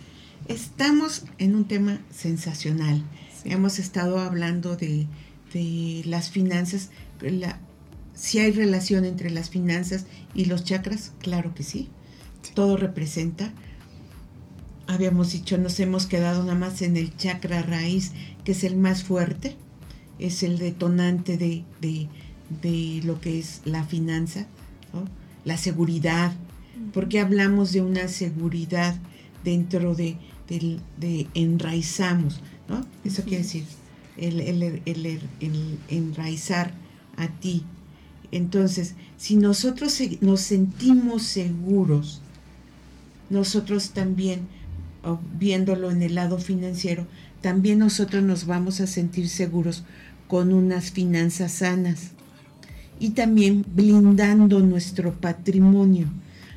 Estamos 0.47 1.23
en 1.39 1.55
un 1.55 1.65
tema 1.65 2.01
sensacional. 2.11 3.03
Hemos 3.45 3.79
estado 3.79 4.19
hablando 4.19 4.75
de, 4.75 5.07
de 5.51 6.03
las 6.05 6.29
finanzas, 6.29 6.91
la, 7.21 7.59
si 8.13 8.37
hay 8.37 8.51
relación 8.51 9.03
entre 9.03 9.31
las 9.31 9.49
finanzas 9.49 10.05
y 10.35 10.45
los 10.45 10.63
chakras, 10.63 11.11
claro 11.17 11.55
que 11.55 11.63
sí. 11.63 11.89
Todo 12.53 12.77
representa 12.77 13.51
habíamos 14.87 15.31
dicho, 15.31 15.57
nos 15.57 15.79
hemos 15.79 16.05
quedado 16.05 16.43
nada 16.43 16.55
más 16.57 16.81
en 16.81 16.97
el 16.97 17.15
chakra 17.15 17.61
raíz, 17.61 18.11
que 18.43 18.51
es 18.51 18.63
el 18.63 18.77
más 18.77 19.03
fuerte, 19.03 19.55
es 20.19 20.43
el 20.43 20.57
detonante 20.57 21.37
de, 21.37 23.01
lo 23.03 23.19
que 23.19 23.39
es 23.39 23.61
la 23.65 23.83
finanza, 23.83 24.47
la 25.45 25.57
seguridad. 25.57 26.33
porque 26.93 27.19
hablamos 27.19 27.71
de 27.71 27.81
una 27.81 28.07
seguridad 28.07 28.95
dentro 29.43 29.95
de, 29.95 30.17
de, 30.47 31.27
enraizamos? 31.33 32.41
¿no? 32.67 32.85
Eso 33.03 33.23
quiere 33.23 33.43
decir 33.43 33.65
el, 34.17 34.41
el, 34.85 35.79
enraizar 35.87 36.73
a 37.17 37.27
ti. 37.27 37.63
Entonces, 38.31 38.95
si 39.17 39.35
nosotros 39.35 39.99
nos 40.21 40.41
sentimos 40.41 41.23
seguros, 41.23 42.21
nosotros 43.29 43.91
también 43.91 44.47
viéndolo 45.37 45.91
en 45.91 46.01
el 46.01 46.15
lado 46.15 46.37
financiero, 46.37 47.05
también 47.41 47.79
nosotros 47.79 48.23
nos 48.23 48.45
vamos 48.45 48.79
a 48.79 48.87
sentir 48.87 49.27
seguros 49.29 49.83
con 50.27 50.53
unas 50.53 50.91
finanzas 50.91 51.51
sanas 51.51 52.11
y 52.99 53.11
también 53.11 53.65
blindando 53.75 54.59
nuestro 54.59 55.13
patrimonio. 55.13 56.07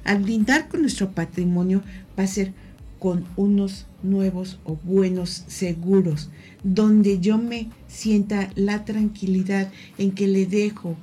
Al 0.05 0.23
blindar 0.23 0.69
con 0.69 0.83
nuestro 0.83 1.11
patrimonio 1.11 1.83
va 2.19 2.23
a 2.23 2.29
ser 2.29 2.53
con 2.99 3.25
unos 3.37 3.87
nuevos 4.03 4.59
o 4.65 4.77
buenos 4.77 5.45
seguros, 5.49 6.31
donde 6.63 7.19
yo 7.19 7.39
me 7.39 7.69
sienta 7.89 8.51
la 8.55 8.85
tranquilidad 8.85 9.71
en 9.99 10.13
que 10.13 10.29
le 10.29 10.47
dejo 10.47 10.97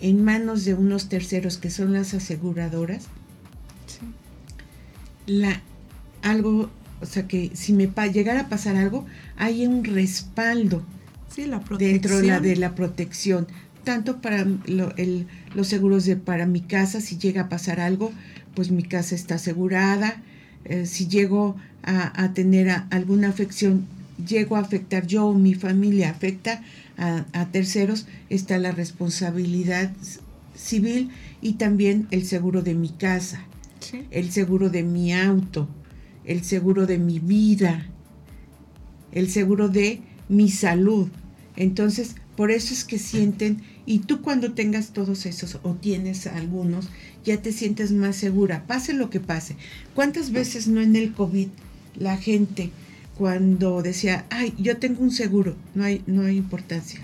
en 0.00 0.24
manos 0.24 0.64
de 0.64 0.74
unos 0.74 1.08
terceros 1.08 1.58
que 1.58 1.70
son 1.70 1.92
las 1.92 2.12
aseguradoras 2.12 3.06
la 5.26 5.62
algo, 6.22 6.70
o 7.00 7.06
sea, 7.06 7.26
que 7.26 7.50
si 7.54 7.72
me 7.72 7.90
llegara 8.12 8.40
a 8.40 8.48
pasar 8.48 8.76
algo, 8.76 9.06
hay 9.36 9.66
un 9.66 9.84
respaldo 9.84 10.82
sí, 11.34 11.46
la 11.46 11.62
dentro 11.78 12.18
de 12.18 12.26
la, 12.26 12.40
de 12.40 12.56
la 12.56 12.74
protección, 12.74 13.46
tanto 13.84 14.20
para 14.20 14.46
los 14.66 15.66
seguros 15.66 16.04
de 16.04 16.16
para 16.16 16.46
mi 16.46 16.60
casa, 16.60 17.00
si 17.00 17.18
llega 17.18 17.42
a 17.42 17.48
pasar 17.48 17.80
algo, 17.80 18.12
pues 18.54 18.70
mi 18.70 18.82
casa 18.82 19.14
está 19.14 19.36
asegurada, 19.36 20.22
eh, 20.64 20.86
si 20.86 21.08
llego 21.08 21.56
a, 21.82 22.32
tener 22.32 22.70
alguna 22.90 23.28
afección, 23.28 23.86
llego 24.24 24.54
a 24.54 24.60
afectar 24.60 25.06
yo 25.06 25.26
o 25.26 25.34
mi 25.34 25.54
familia 25.54 26.10
afecta 26.10 26.62
a, 26.96 27.24
a 27.32 27.46
terceros, 27.46 28.06
está 28.30 28.58
la 28.58 28.70
responsabilidad 28.70 29.90
civil 30.54 31.10
y 31.40 31.54
también 31.54 32.06
el 32.12 32.24
seguro 32.24 32.62
de 32.62 32.74
mi 32.74 32.90
casa, 32.90 33.44
el 34.12 34.30
seguro 34.30 34.70
de 34.70 34.84
mi 34.84 35.12
auto, 35.12 35.68
el 36.24 36.44
seguro 36.44 36.86
de 36.86 36.98
mi 36.98 37.18
vida, 37.18 37.86
el 39.12 39.30
seguro 39.30 39.68
de 39.68 40.00
mi 40.28 40.50
salud. 40.50 41.08
Entonces, 41.56 42.16
por 42.36 42.50
eso 42.50 42.72
es 42.72 42.84
que 42.84 42.98
sienten, 42.98 43.62
y 43.84 44.00
tú 44.00 44.22
cuando 44.22 44.52
tengas 44.52 44.92
todos 44.92 45.26
esos 45.26 45.58
o 45.62 45.74
tienes 45.74 46.26
algunos, 46.26 46.88
ya 47.24 47.42
te 47.42 47.52
sientes 47.52 47.92
más 47.92 48.16
segura, 48.16 48.66
pase 48.66 48.94
lo 48.94 49.10
que 49.10 49.20
pase. 49.20 49.56
¿Cuántas 49.94 50.32
veces 50.32 50.66
no 50.66 50.80
en 50.80 50.96
el 50.96 51.12
COVID 51.12 51.48
la 51.98 52.16
gente 52.16 52.70
cuando 53.18 53.82
decía, 53.82 54.24
ay, 54.30 54.54
yo 54.58 54.78
tengo 54.78 55.02
un 55.02 55.10
seguro, 55.10 55.56
no 55.74 55.84
hay, 55.84 56.02
no 56.06 56.22
hay 56.22 56.38
importancia? 56.38 57.00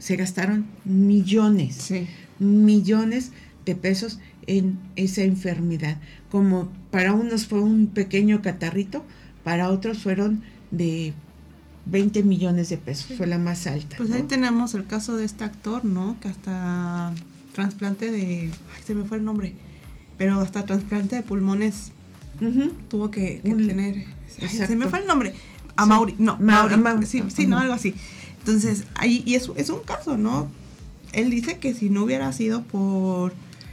Se 0.00 0.16
gastaron 0.16 0.66
millones, 0.84 1.92
millones 2.40 3.30
de 3.64 3.76
pesos 3.76 4.18
en 4.46 4.78
esa 4.96 5.22
enfermedad. 5.22 5.98
Como 6.30 6.68
para 6.90 7.12
unos 7.12 7.46
fue 7.46 7.60
un 7.60 7.86
pequeño 7.86 8.42
catarrito, 8.42 9.04
para 9.44 9.70
otros 9.70 9.98
fueron 9.98 10.42
de 10.70 11.12
20 11.86 12.22
millones 12.22 12.68
de 12.68 12.76
pesos, 12.76 13.16
fue 13.16 13.26
la 13.26 13.38
más 13.38 13.66
alta. 13.66 13.96
Pues 13.96 14.10
ahí 14.12 14.22
tenemos 14.22 14.74
el 14.74 14.86
caso 14.86 15.16
de 15.16 15.24
este 15.24 15.44
actor, 15.44 15.84
¿no? 15.84 16.16
Que 16.20 16.28
hasta 16.28 17.12
trasplante 17.52 18.10
de, 18.10 18.50
ay, 18.50 18.82
se 18.84 18.94
me 18.94 19.04
fue 19.04 19.18
el 19.18 19.24
nombre, 19.24 19.54
pero 20.16 20.40
hasta 20.40 20.64
trasplante 20.64 21.16
de 21.16 21.22
pulmones 21.22 21.92
tuvo 22.88 23.10
que, 23.10 23.40
tener, 23.44 24.04
se 24.48 24.74
me 24.74 24.88
fue 24.88 25.00
el 25.00 25.06
nombre, 25.06 25.34
a 25.76 25.86
Mauri, 25.86 26.14
no, 26.18 26.38
Mauri, 26.38 27.06
sí, 27.06 27.22
sí 27.28 27.46
no, 27.46 27.58
algo 27.58 27.74
así. 27.74 27.94
Entonces, 28.38 28.84
ahí, 28.94 29.22
y 29.26 29.34
es, 29.34 29.50
es 29.56 29.70
un 29.70 29.80
caso, 29.80 30.16
¿no? 30.16 30.48
Él 31.12 31.30
dice 31.30 31.58
que 31.58 31.74
si 31.74 31.90
no 31.90 32.04
hubiera 32.04 32.32
sido 32.32 32.62
por 32.62 33.32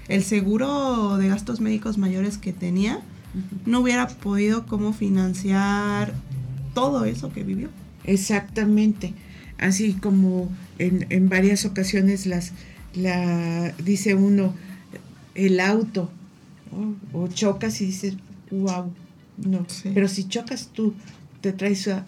el 0.09 0.23
seguro 0.23 1.17
de 1.17 1.29
gastos 1.29 1.61
médicos 1.61 1.97
mayores 1.97 2.37
que 2.37 2.51
tenía, 2.51 2.99
no 3.65 3.79
hubiera 3.79 4.07
podido 4.07 4.65
como 4.65 4.91
financiar 4.91 6.13
todo 6.73 7.05
eso 7.05 7.31
que 7.31 7.43
vivió. 7.43 7.69
Exactamente. 8.03 9.13
Así 9.59 9.93
como 9.93 10.49
en, 10.79 11.29
varias 11.29 11.65
ocasiones 11.65 12.25
las 12.25 12.53
la 12.95 13.71
dice 13.83 14.15
uno 14.15 14.55
el 15.35 15.59
auto 15.59 16.09
o 17.13 17.27
chocas 17.27 17.81
y 17.81 17.85
dices 17.85 18.15
wow 18.49 18.91
no 19.37 19.65
pero 19.93 20.07
si 20.07 20.27
chocas 20.27 20.69
tú 20.73 20.95
te 21.41 21.53
traes 21.53 21.87
a, 21.87 22.05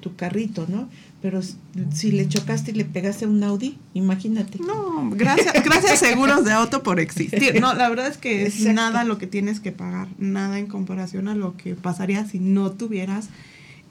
tu 0.00 0.16
carrito 0.16 0.66
no 0.68 0.88
pero 1.22 1.40
si 1.40 2.10
le 2.10 2.28
chocaste 2.28 2.72
y 2.72 2.74
le 2.74 2.84
pegaste 2.84 3.26
un 3.28 3.44
Audi, 3.44 3.78
imagínate. 3.94 4.58
No, 4.58 5.08
gracias, 5.10 5.54
gracias 5.64 6.00
seguros 6.00 6.44
de 6.44 6.50
auto 6.50 6.82
por 6.82 6.98
existir. 6.98 7.60
No, 7.60 7.74
la 7.74 7.88
verdad 7.88 8.08
es 8.08 8.16
que 8.16 8.44
es 8.44 8.60
nada 8.66 9.04
lo 9.04 9.18
que 9.18 9.28
tienes 9.28 9.60
que 9.60 9.70
pagar, 9.70 10.08
nada 10.18 10.58
en 10.58 10.66
comparación 10.66 11.28
a 11.28 11.36
lo 11.36 11.56
que 11.56 11.76
pasaría 11.76 12.26
si 12.26 12.40
no 12.40 12.72
tuvieras 12.72 13.28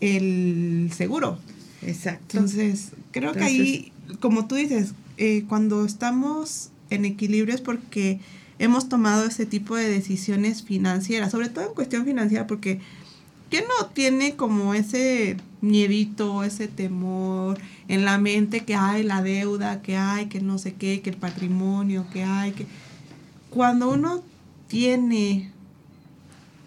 el 0.01 0.91
seguro. 0.93 1.39
Exacto. 1.83 2.37
Entonces, 2.37 2.89
creo 3.11 3.31
que 3.31 3.43
ahí, 3.45 3.93
como 4.19 4.47
tú 4.47 4.55
dices, 4.55 4.93
eh, 5.15 5.45
cuando 5.47 5.85
estamos 5.85 6.69
en 6.89 7.05
equilibrio 7.05 7.55
es 7.55 7.61
porque 7.61 8.19
hemos 8.59 8.89
tomado 8.89 9.25
ese 9.25 9.45
tipo 9.45 9.77
de 9.77 9.89
decisiones 9.89 10.63
financieras, 10.63 11.31
sobre 11.31 11.47
todo 11.47 11.65
en 11.65 11.73
cuestión 11.73 12.03
financiera, 12.03 12.45
porque 12.45 12.81
¿quién 13.51 13.65
no 13.67 13.87
tiene 13.87 14.35
como 14.35 14.73
ese 14.73 15.37
miedito, 15.59 16.43
ese 16.43 16.67
temor 16.67 17.59
en 17.89 18.05
la 18.05 18.17
mente 18.17 18.61
que 18.61 18.75
hay 18.75 19.03
la 19.03 19.21
deuda, 19.21 19.81
que 19.81 19.97
hay, 19.97 20.27
que 20.27 20.39
no 20.39 20.57
sé 20.57 20.73
qué, 20.73 21.01
que 21.01 21.11
el 21.11 21.17
patrimonio, 21.17 22.07
que 22.11 22.23
hay, 22.23 22.53
que... 22.53 22.65
Cuando 23.51 23.91
uno 23.91 24.23
tiene 24.67 25.51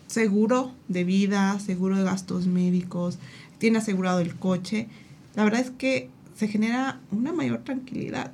seguro 0.07 0.73
de 0.89 1.05
vida, 1.05 1.59
seguro 1.59 1.97
de 1.97 2.05
gastos 2.05 2.47
médicos, 2.47 3.19
tiene 3.57 3.79
asegurado 3.79 4.21
el 4.21 4.37
coche, 4.37 4.87
la 5.35 5.45
verdad 5.45 5.61
es 5.61 5.71
que 5.71 6.11
se 6.37 6.49
genera 6.49 7.01
una 7.11 7.33
mayor 7.33 7.65
tranquilidad. 7.65 8.31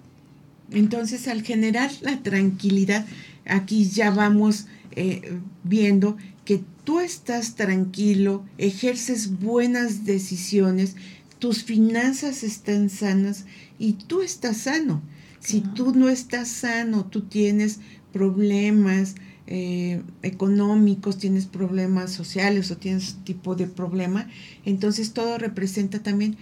Entonces, 0.72 1.28
al 1.28 1.42
generar 1.42 1.90
la 2.00 2.20
tranquilidad, 2.22 3.06
aquí 3.46 3.84
ya 3.84 4.10
vamos 4.10 4.66
eh, 4.92 5.38
viendo 5.62 6.16
que 6.44 6.62
tú 6.84 7.00
estás 7.00 7.54
tranquilo, 7.54 8.44
ejerces 8.58 9.38
buenas 9.40 10.04
decisiones, 10.04 10.96
tus 11.38 11.62
finanzas 11.64 12.42
están 12.42 12.90
sanas 12.90 13.46
y 13.78 13.94
tú 13.94 14.22
estás 14.22 14.58
sano. 14.58 15.02
Si 15.40 15.60
tú 15.60 15.94
no 15.94 16.08
estás 16.08 16.48
sano, 16.48 17.06
tú 17.06 17.22
tienes 17.22 17.80
problemas 18.12 19.14
eh, 19.46 20.02
económicos, 20.22 21.18
tienes 21.18 21.46
problemas 21.46 22.12
sociales 22.12 22.70
o 22.70 22.76
tienes 22.76 23.16
tipo 23.24 23.56
de 23.56 23.66
problema, 23.66 24.28
entonces 24.64 25.12
todo 25.12 25.38
representa 25.38 26.02
también 26.02 26.36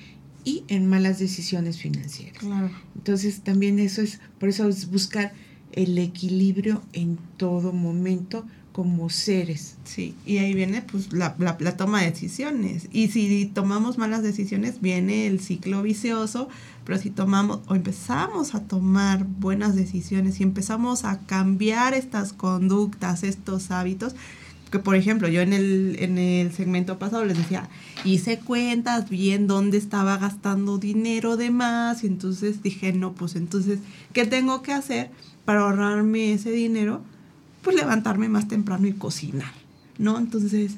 y 0.44 0.64
en 0.68 0.86
malas 0.86 1.18
decisiones 1.18 1.78
financieras. 1.78 2.42
Entonces 2.96 3.40
también 3.40 3.78
eso 3.78 4.03
es, 4.03 4.20
por 4.38 4.49
eso 4.49 4.68
es 4.68 4.90
buscar 4.90 5.32
el 5.72 5.96
equilibrio 5.99 6.82
en 6.92 7.18
todo 7.36 7.72
momento 7.72 8.44
como 8.78 9.10
seres. 9.10 9.74
Sí, 9.82 10.14
y 10.24 10.38
ahí 10.38 10.54
viene 10.54 10.82
pues 10.82 11.12
la, 11.12 11.34
la, 11.40 11.76
toma 11.76 12.00
de 12.00 12.12
decisiones. 12.12 12.86
Y 12.92 13.08
si 13.08 13.46
tomamos 13.46 13.98
malas 13.98 14.22
decisiones, 14.22 14.80
viene 14.80 15.26
el 15.26 15.40
ciclo 15.40 15.82
vicioso, 15.82 16.48
pero 16.84 16.96
si 16.96 17.10
tomamos 17.10 17.58
o 17.66 17.74
empezamos 17.74 18.54
a 18.54 18.62
tomar 18.62 19.24
buenas 19.24 19.74
decisiones 19.74 20.38
y 20.38 20.44
empezamos 20.44 21.04
a 21.04 21.18
cambiar 21.26 21.92
estas 21.92 22.32
conductas, 22.32 23.24
estos 23.24 23.72
hábitos, 23.72 24.14
que 24.70 24.78
por 24.78 24.94
ejemplo 24.94 25.26
yo 25.26 25.40
en 25.40 25.54
el, 25.54 25.96
en 25.98 26.16
el 26.16 26.52
segmento 26.52 27.00
pasado 27.00 27.24
les 27.24 27.36
decía, 27.36 27.68
hice 28.04 28.38
cuentas, 28.38 29.10
vi 29.10 29.32
en 29.32 29.48
dónde 29.48 29.76
estaba 29.76 30.18
gastando 30.18 30.78
dinero 30.78 31.36
de 31.36 31.50
más 31.50 32.04
y 32.04 32.06
entonces 32.06 32.62
dije, 32.62 32.92
no, 32.92 33.12
pues 33.14 33.34
entonces, 33.34 33.80
¿qué 34.12 34.24
tengo 34.24 34.62
que 34.62 34.72
hacer 34.72 35.10
para 35.44 35.62
ahorrarme 35.62 36.32
ese 36.32 36.52
dinero? 36.52 37.02
Pues 37.68 37.76
levantarme 37.76 38.30
más 38.30 38.48
temprano 38.48 38.86
y 38.86 38.94
cocinar, 38.94 39.52
¿no? 39.98 40.16
Entonces, 40.16 40.76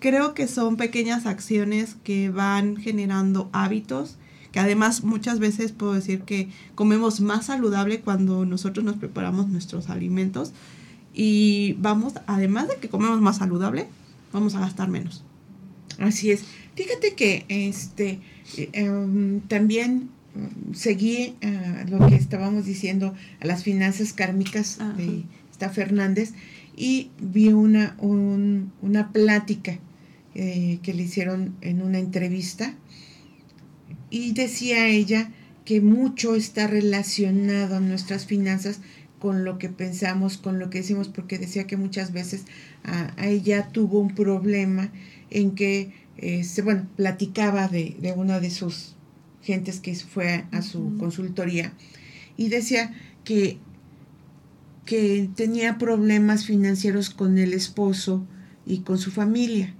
creo 0.00 0.34
que 0.34 0.48
son 0.48 0.76
pequeñas 0.76 1.24
acciones 1.24 1.96
que 2.04 2.28
van 2.28 2.76
generando 2.76 3.48
hábitos, 3.54 4.18
que 4.52 4.60
además 4.60 5.02
muchas 5.02 5.38
veces 5.38 5.72
puedo 5.72 5.94
decir 5.94 6.20
que 6.20 6.50
comemos 6.74 7.22
más 7.22 7.46
saludable 7.46 8.02
cuando 8.02 8.44
nosotros 8.44 8.84
nos 8.84 8.96
preparamos 8.96 9.48
nuestros 9.48 9.88
alimentos 9.88 10.52
y 11.14 11.76
vamos, 11.78 12.12
además 12.26 12.68
de 12.68 12.76
que 12.76 12.90
comemos 12.90 13.22
más 13.22 13.38
saludable, 13.38 13.86
vamos 14.30 14.54
a 14.56 14.60
gastar 14.60 14.90
menos. 14.90 15.24
Así 15.98 16.32
es. 16.32 16.44
Fíjate 16.74 17.14
que 17.14 17.46
este 17.48 18.20
em, 18.74 19.40
también 19.48 20.10
mm, 20.34 20.74
seguí 20.74 21.34
uh, 21.42 21.88
lo 21.88 22.06
que 22.08 22.16
estábamos 22.16 22.66
diciendo 22.66 23.14
a 23.40 23.46
las 23.46 23.64
finanzas 23.64 24.12
kármicas 24.12 24.76
de 24.98 25.24
Fernández 25.68 26.32
y 26.76 27.10
vi 27.20 27.48
una, 27.48 27.96
una 28.00 29.12
plática 29.12 29.78
eh, 30.34 30.78
que 30.82 30.94
le 30.94 31.02
hicieron 31.02 31.56
en 31.60 31.82
una 31.82 31.98
entrevista 31.98 32.74
y 34.10 34.32
decía 34.32 34.88
ella 34.88 35.30
que 35.64 35.80
mucho 35.80 36.34
está 36.34 36.66
relacionado 36.66 37.76
a 37.76 37.80
nuestras 37.80 38.26
finanzas 38.26 38.80
con 39.18 39.44
lo 39.44 39.58
que 39.58 39.68
pensamos, 39.68 40.38
con 40.38 40.58
lo 40.58 40.70
que 40.70 40.78
decimos, 40.78 41.08
porque 41.08 41.38
decía 41.38 41.66
que 41.66 41.76
muchas 41.76 42.12
veces 42.12 42.44
a, 42.82 43.14
ella 43.24 43.68
tuvo 43.68 44.00
un 44.00 44.14
problema 44.14 44.90
en 45.30 45.54
que, 45.54 45.92
eh, 46.16 46.42
se, 46.42 46.62
bueno, 46.62 46.88
platicaba 46.96 47.68
de, 47.68 47.96
de, 48.00 48.12
una 48.12 48.40
de 48.40 48.50
sus 48.50 48.96
gentes 49.42 49.80
que 49.80 49.94
fue 49.94 50.44
a 50.50 50.62
su 50.62 50.96
consultoría 50.98 51.72
y 52.36 52.48
decía 52.48 52.94
que 53.24 53.58
que 54.90 55.30
tenía 55.36 55.78
problemas 55.78 56.46
financieros 56.46 57.10
con 57.10 57.38
el 57.38 57.52
esposo 57.52 58.26
y 58.66 58.80
con 58.80 58.98
su 58.98 59.12
familia. 59.12 59.72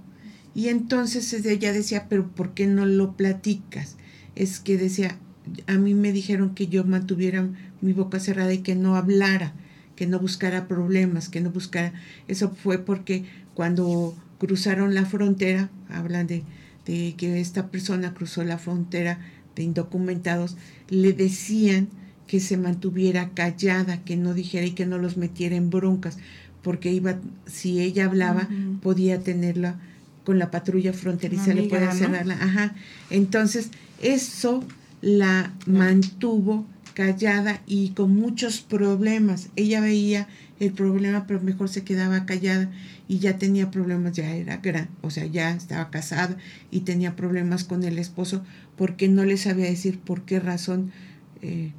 Y 0.55 0.69
entonces 0.69 1.33
ella 1.33 1.73
decía, 1.73 2.07
pero 2.07 2.29
¿por 2.29 2.53
qué 2.53 2.65
no 2.65 2.85
lo 2.85 3.17
platicas? 3.17 3.97
Es 4.35 4.61
que 4.61 4.77
decía, 4.77 5.19
a 5.67 5.73
mí 5.73 5.95
me 5.95 6.13
dijeron 6.13 6.55
que 6.55 6.67
yo 6.67 6.85
mantuviera 6.85 7.49
mi 7.81 7.91
boca 7.91 8.21
cerrada 8.21 8.53
y 8.53 8.59
que 8.59 8.75
no 8.75 8.95
hablara, 8.95 9.53
que 9.97 10.07
no 10.07 10.17
buscara 10.17 10.69
problemas, 10.69 11.27
que 11.27 11.41
no 11.41 11.51
buscara... 11.51 11.91
Eso 12.29 12.49
fue 12.49 12.77
porque 12.77 13.25
cuando 13.53 14.15
cruzaron 14.37 14.93
la 14.95 15.05
frontera, 15.05 15.71
hablan 15.89 16.25
de, 16.25 16.45
de 16.85 17.15
que 17.17 17.41
esta 17.41 17.69
persona 17.69 18.13
cruzó 18.13 18.45
la 18.45 18.57
frontera 18.57 19.19
de 19.57 19.63
indocumentados, 19.63 20.55
le 20.87 21.11
decían 21.11 21.89
que 22.31 22.39
se 22.39 22.55
mantuviera 22.55 23.31
callada, 23.33 24.05
que 24.05 24.15
no 24.15 24.33
dijera 24.33 24.65
y 24.65 24.71
que 24.71 24.85
no 24.85 24.97
los 24.97 25.17
metiera 25.17 25.57
en 25.57 25.69
broncas, 25.69 26.17
porque 26.63 26.89
iba, 26.89 27.17
si 27.45 27.81
ella 27.81 28.05
hablaba, 28.05 28.47
podía 28.81 29.19
tenerla 29.19 29.81
con 30.23 30.39
la 30.39 30.49
patrulla 30.49 30.93
fronteriza, 30.93 31.53
le 31.53 31.63
puede 31.63 31.91
cerrarla. 31.91 32.35
Ajá. 32.35 32.73
Entonces, 33.09 33.71
eso 34.01 34.63
la 35.01 35.51
mantuvo 35.65 36.65
callada 36.93 37.59
y 37.67 37.89
con 37.89 38.15
muchos 38.15 38.61
problemas. 38.61 39.49
Ella 39.57 39.81
veía 39.81 40.29
el 40.61 40.71
problema, 40.71 41.27
pero 41.27 41.41
mejor 41.41 41.67
se 41.67 41.83
quedaba 41.83 42.25
callada 42.25 42.71
y 43.09 43.19
ya 43.19 43.39
tenía 43.39 43.71
problemas, 43.71 44.13
ya 44.13 44.33
era 44.33 44.55
gran, 44.55 44.87
o 45.01 45.09
sea, 45.09 45.25
ya 45.25 45.51
estaba 45.51 45.89
casada 45.89 46.37
y 46.71 46.81
tenía 46.81 47.17
problemas 47.17 47.65
con 47.65 47.83
el 47.83 47.99
esposo 47.99 48.41
porque 48.77 49.09
no 49.09 49.25
le 49.25 49.35
sabía 49.35 49.65
decir 49.65 49.99
por 49.99 50.21
qué 50.21 50.39
razón 50.39 50.93
eh, 51.41 51.73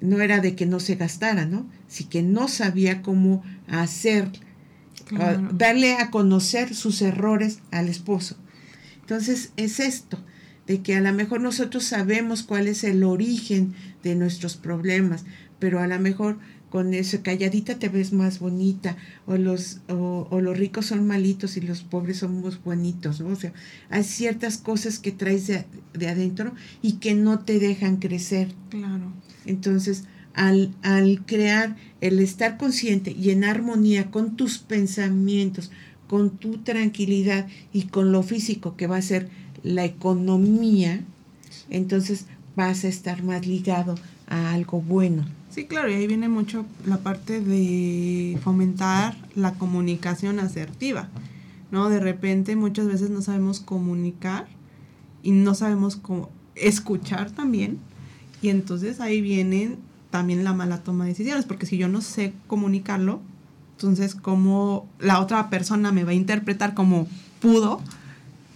no 0.00 0.20
era 0.20 0.40
de 0.40 0.54
que 0.54 0.66
no 0.66 0.80
se 0.80 0.96
gastara, 0.96 1.46
¿no? 1.46 1.66
Sí 1.88 2.04
que 2.04 2.22
no 2.22 2.48
sabía 2.48 3.02
cómo 3.02 3.42
hacer, 3.66 4.30
darle 5.52 5.94
a 5.94 6.10
conocer 6.10 6.74
sus 6.74 7.02
errores 7.02 7.60
al 7.70 7.88
esposo. 7.88 8.36
Entonces 9.00 9.52
es 9.56 9.80
esto, 9.80 10.18
de 10.66 10.82
que 10.82 10.94
a 10.94 11.00
lo 11.00 11.12
mejor 11.12 11.40
nosotros 11.40 11.84
sabemos 11.84 12.42
cuál 12.42 12.68
es 12.68 12.84
el 12.84 13.02
origen 13.02 13.74
de 14.02 14.14
nuestros 14.14 14.56
problemas, 14.56 15.24
pero 15.58 15.80
a 15.80 15.86
lo 15.86 15.98
mejor 15.98 16.38
con 16.70 16.92
eso 16.92 17.22
calladita 17.22 17.78
te 17.78 17.88
ves 17.88 18.12
más 18.12 18.38
bonita, 18.38 18.96
o 19.26 19.38
los, 19.38 19.80
o, 19.88 20.40
los 20.40 20.58
ricos 20.58 20.86
son 20.86 21.06
malitos 21.06 21.56
y 21.56 21.62
los 21.62 21.82
pobres 21.82 22.18
somos 22.18 22.62
bonitos, 22.62 23.20
¿no? 23.20 23.28
O 23.28 23.36
sea, 23.36 23.54
hay 23.88 24.04
ciertas 24.04 24.58
cosas 24.58 24.98
que 24.98 25.10
traes 25.10 25.46
de, 25.46 25.64
de 25.94 26.08
adentro 26.08 26.52
y 26.82 26.94
que 26.94 27.14
no 27.14 27.38
te 27.40 27.58
dejan 27.58 27.96
crecer. 27.96 28.48
Claro. 28.68 29.12
Entonces, 29.48 30.04
al, 30.34 30.74
al 30.82 31.24
crear 31.26 31.76
el 32.00 32.20
estar 32.20 32.58
consciente 32.58 33.10
y 33.10 33.30
en 33.30 33.44
armonía 33.44 34.10
con 34.10 34.36
tus 34.36 34.58
pensamientos, 34.58 35.70
con 36.06 36.30
tu 36.30 36.58
tranquilidad 36.58 37.48
y 37.72 37.84
con 37.84 38.12
lo 38.12 38.22
físico 38.22 38.76
que 38.76 38.86
va 38.86 38.96
a 38.96 39.02
ser 39.02 39.28
la 39.62 39.84
economía, 39.84 41.00
entonces 41.70 42.26
vas 42.56 42.84
a 42.84 42.88
estar 42.88 43.22
más 43.22 43.46
ligado 43.46 43.94
a 44.28 44.52
algo 44.52 44.80
bueno. 44.80 45.24
Sí, 45.50 45.64
claro, 45.64 45.90
y 45.90 45.94
ahí 45.94 46.06
viene 46.06 46.28
mucho 46.28 46.66
la 46.86 46.98
parte 46.98 47.40
de 47.40 48.38
fomentar 48.42 49.16
la 49.34 49.54
comunicación 49.54 50.38
asertiva, 50.38 51.08
¿no? 51.70 51.88
De 51.88 52.00
repente 52.00 52.54
muchas 52.54 52.86
veces 52.86 53.10
no 53.10 53.22
sabemos 53.22 53.60
comunicar 53.60 54.46
y 55.22 55.32
no 55.32 55.54
sabemos 55.54 55.96
cómo 55.96 56.30
escuchar 56.54 57.30
también 57.30 57.78
y 58.42 58.48
entonces 58.50 59.00
ahí 59.00 59.20
viene 59.20 59.76
también 60.10 60.44
la 60.44 60.52
mala 60.52 60.82
toma 60.82 61.04
de 61.04 61.10
decisiones, 61.10 61.44
porque 61.44 61.66
si 61.66 61.76
yo 61.76 61.88
no 61.88 62.00
sé 62.00 62.32
comunicarlo, 62.46 63.20
entonces 63.72 64.14
cómo 64.14 64.88
la 64.98 65.20
otra 65.20 65.50
persona 65.50 65.92
me 65.92 66.04
va 66.04 66.10
a 66.12 66.14
interpretar 66.14 66.74
como 66.74 67.06
pudo, 67.40 67.82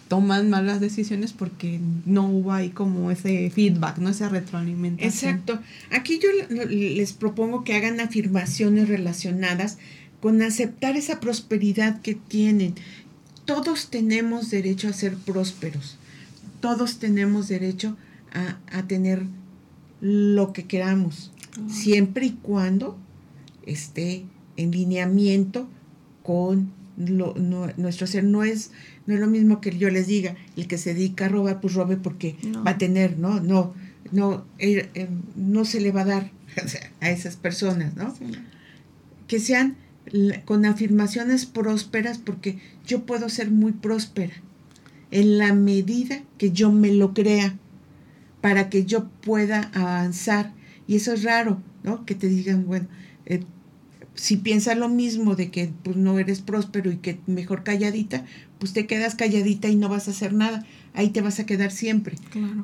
toman 0.08 0.50
malas 0.50 0.80
decisiones 0.80 1.32
porque 1.32 1.80
no 2.04 2.26
hubo 2.28 2.52
ahí 2.52 2.70
como 2.70 3.10
ese 3.10 3.48
feedback, 3.50 3.98
no 3.98 4.08
esa 4.08 4.28
retroalimentación. 4.28 5.34
Exacto. 5.34 5.60
Aquí 5.90 6.20
yo 6.20 6.28
les 6.68 7.12
propongo 7.12 7.64
que 7.64 7.74
hagan 7.74 8.00
afirmaciones 8.00 8.88
relacionadas 8.88 9.78
con 10.20 10.42
aceptar 10.42 10.96
esa 10.96 11.18
prosperidad 11.20 12.00
que 12.00 12.14
tienen. 12.14 12.74
Todos 13.44 13.88
tenemos 13.90 14.50
derecho 14.50 14.88
a 14.88 14.92
ser 14.92 15.16
prósperos. 15.16 15.96
Todos 16.60 16.98
tenemos 16.98 17.48
derecho 17.48 17.96
a, 18.32 18.58
a 18.76 18.86
tener 18.86 19.24
lo 20.02 20.52
que 20.52 20.64
queramos, 20.64 21.32
siempre 21.68 22.26
y 22.26 22.30
cuando 22.32 22.98
esté 23.64 24.24
en 24.56 24.72
lineamiento 24.72 25.68
con 26.24 26.72
lo, 26.96 27.34
nuestro 27.76 28.08
ser. 28.08 28.24
No 28.24 28.42
es, 28.42 28.72
no 29.06 29.14
es 29.14 29.20
lo 29.20 29.28
mismo 29.28 29.60
que 29.60 29.76
yo 29.78 29.88
les 29.90 30.08
diga, 30.08 30.34
el 30.56 30.66
que 30.66 30.76
se 30.76 30.92
dedica 30.92 31.26
a 31.26 31.28
robar, 31.28 31.60
pues 31.60 31.74
robe 31.74 31.96
porque 31.96 32.36
va 32.66 32.72
a 32.72 32.78
tener, 32.78 33.16
¿no? 33.16 33.40
No, 33.40 33.74
no, 34.10 34.44
eh, 34.58 34.90
eh, 34.94 35.08
no 35.36 35.64
se 35.64 35.80
le 35.80 35.92
va 35.92 36.02
a 36.02 36.06
dar 36.06 36.30
a 37.00 37.10
esas 37.10 37.36
personas, 37.36 37.94
¿no? 37.94 38.12
Que 39.28 39.38
sean 39.38 39.76
con 40.44 40.66
afirmaciones 40.66 41.46
prósperas 41.46 42.18
porque 42.18 42.58
yo 42.84 43.06
puedo 43.06 43.28
ser 43.28 43.52
muy 43.52 43.70
próspera 43.70 44.34
en 45.12 45.38
la 45.38 45.54
medida 45.54 46.22
que 46.38 46.50
yo 46.50 46.72
me 46.72 46.92
lo 46.92 47.14
crea 47.14 47.56
para 48.42 48.68
que 48.68 48.84
yo 48.84 49.08
pueda 49.08 49.70
avanzar. 49.72 50.52
Y 50.86 50.96
eso 50.96 51.14
es 51.14 51.22
raro, 51.22 51.62
¿no? 51.82 52.04
Que 52.04 52.14
te 52.14 52.28
digan, 52.28 52.66
bueno, 52.66 52.88
eh, 53.24 53.44
si 54.14 54.36
piensas 54.36 54.76
lo 54.76 54.90
mismo 54.90 55.36
de 55.36 55.50
que 55.50 55.72
pues 55.82 55.96
no 55.96 56.18
eres 56.18 56.42
próspero 56.42 56.92
y 56.92 56.96
que 56.96 57.18
mejor 57.26 57.62
calladita, 57.62 58.26
pues 58.58 58.74
te 58.74 58.86
quedas 58.86 59.14
calladita 59.14 59.68
y 59.68 59.76
no 59.76 59.88
vas 59.88 60.08
a 60.08 60.10
hacer 60.10 60.34
nada. 60.34 60.66
Ahí 60.92 61.10
te 61.10 61.22
vas 61.22 61.40
a 61.40 61.46
quedar 61.46 61.70
siempre. 61.70 62.16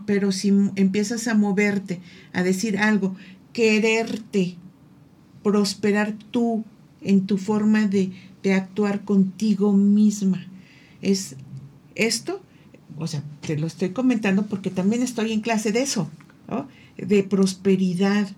Pero 0.05 0.33
si 0.33 0.53
empiezas 0.77 1.29
a 1.29 1.35
moverte, 1.35 2.01
a 2.33 2.43
decir 2.43 2.77
algo, 2.77 3.17
quererte, 3.53 4.57
prosperar 5.43 6.15
tú 6.31 6.65
en 7.01 7.27
tu 7.27 7.39
forma 7.39 7.87
de, 7.87 8.11
de 8.43 8.53
actuar 8.53 9.05
contigo 9.05 9.73
misma, 9.73 10.45
es 11.01 11.37
esto, 11.95 12.43
o 12.99 13.07
sea, 13.07 13.23
te 13.41 13.59
lo 13.59 13.67
estoy 13.67 13.91
comentando 13.91 14.47
porque 14.47 14.71
también 14.71 15.03
estoy 15.03 15.33
en 15.33 15.41
clase 15.41 15.73
de 15.73 15.83
eso, 15.83 16.11
¿no? 16.49 16.69
de 16.97 17.23
prosperidad, 17.23 18.29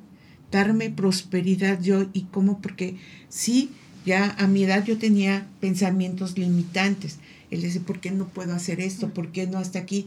darme 0.51 0.91
prosperidad 0.91 1.81
yo 1.81 2.07
y 2.13 2.23
cómo, 2.25 2.61
porque 2.61 2.97
sí, 3.29 3.71
ya 4.05 4.35
a 4.39 4.47
mi 4.47 4.65
edad 4.65 4.85
yo 4.85 4.99
tenía 4.99 5.47
pensamientos 5.61 6.39
limitantes. 6.39 7.19
Él 7.51 7.63
dice, 7.63 7.81
¿por 7.81 8.01
qué 8.01 8.11
no 8.11 8.27
puedo 8.29 8.55
hacer 8.55 8.81
esto? 8.81 9.11
¿Por 9.11 9.33
qué 9.33 9.47
no 9.47 9.59
hasta 9.59 9.79
aquí? 9.79 10.07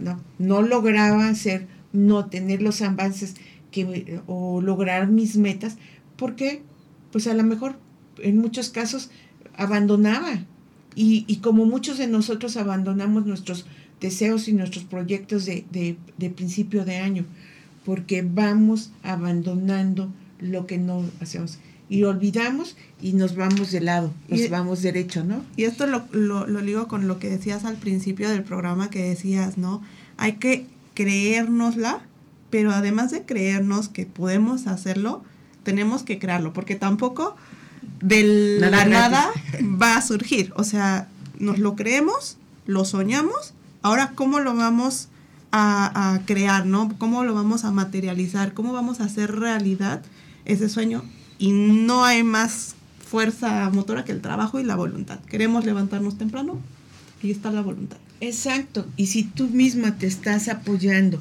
No, 0.00 0.20
no 0.38 0.62
lograba 0.62 1.28
hacer, 1.28 1.66
no 1.92 2.26
tener 2.26 2.62
los 2.62 2.82
avances 2.82 3.34
que, 3.70 4.20
o 4.26 4.60
lograr 4.60 5.08
mis 5.08 5.36
metas, 5.36 5.76
porque 6.16 6.62
pues 7.10 7.26
a 7.26 7.34
lo 7.34 7.44
mejor 7.44 7.78
en 8.18 8.38
muchos 8.38 8.70
casos 8.70 9.10
abandonaba. 9.56 10.44
Y, 10.96 11.24
y 11.26 11.36
como 11.36 11.64
muchos 11.64 11.98
de 11.98 12.06
nosotros 12.06 12.56
abandonamos 12.56 13.26
nuestros 13.26 13.66
deseos 14.04 14.48
y 14.48 14.52
nuestros 14.52 14.84
proyectos 14.84 15.46
de, 15.46 15.64
de, 15.70 15.96
de 16.18 16.30
principio 16.30 16.84
de 16.84 16.96
año 16.96 17.24
porque 17.84 18.22
vamos 18.22 18.90
abandonando 19.02 20.10
lo 20.40 20.66
que 20.66 20.78
no 20.78 21.04
hacemos. 21.20 21.58
Y 21.88 22.04
olvidamos 22.04 22.76
y 23.00 23.12
nos 23.12 23.36
vamos 23.36 23.70
de 23.70 23.80
lado, 23.80 24.12
nos 24.28 24.48
vamos 24.48 24.82
derecho, 24.82 25.22
¿no? 25.22 25.44
Y 25.56 25.64
esto 25.64 25.86
lo, 25.86 26.04
lo, 26.12 26.46
lo 26.46 26.60
digo 26.62 26.88
con 26.88 27.06
lo 27.06 27.18
que 27.18 27.28
decías 27.28 27.64
al 27.64 27.76
principio 27.76 28.30
del 28.30 28.42
programa 28.42 28.88
que 28.88 29.02
decías, 29.02 29.58
¿no? 29.58 29.82
Hay 30.16 30.34
que 30.34 30.66
creérnosla, 30.94 32.00
pero 32.48 32.72
además 32.72 33.10
de 33.10 33.22
creernos 33.22 33.88
que 33.88 34.06
podemos 34.06 34.66
hacerlo, 34.66 35.22
tenemos 35.62 36.02
que 36.02 36.18
crearlo, 36.18 36.52
porque 36.52 36.74
tampoco 36.74 37.36
de 38.00 38.58
la 38.60 38.86
nada 38.86 39.30
va 39.62 39.96
a 39.96 40.02
surgir. 40.02 40.52
O 40.56 40.64
sea, 40.64 41.08
nos 41.38 41.58
lo 41.58 41.76
creemos, 41.76 42.38
lo 42.66 42.84
soñamos, 42.86 43.53
ahora 43.84 44.12
cómo 44.14 44.40
lo 44.40 44.56
vamos 44.56 45.08
a, 45.52 46.20
crear, 46.26 46.66
¿no? 46.66 46.92
¿Cómo 46.98 47.22
lo 47.22 47.32
vamos 47.32 47.64
a 47.64 47.70
materializar? 47.70 48.54
¿Cómo 48.54 48.72
vamos 48.72 49.00
a 49.00 49.04
hacer 49.04 49.36
realidad 49.36 50.02
ese 50.46 50.68
sueño? 50.68 51.04
Y 51.38 51.52
no 51.52 52.04
hay 52.04 52.24
más 52.24 52.74
fuerza 52.98 53.70
motora 53.70 54.04
que 54.04 54.10
el 54.10 54.20
trabajo 54.20 54.58
y 54.58 54.64
la 54.64 54.74
voluntad. 54.74 55.20
Queremos 55.20 55.64
levantarnos 55.64 56.18
temprano, 56.18 56.58
y 57.22 57.30
está 57.30 57.52
la 57.52 57.60
voluntad. 57.60 57.98
Exacto. 58.20 58.86
Y 58.96 59.06
si 59.06 59.22
tú 59.22 59.48
misma 59.48 59.96
te 59.96 60.08
estás 60.08 60.48
apoyando 60.48 61.20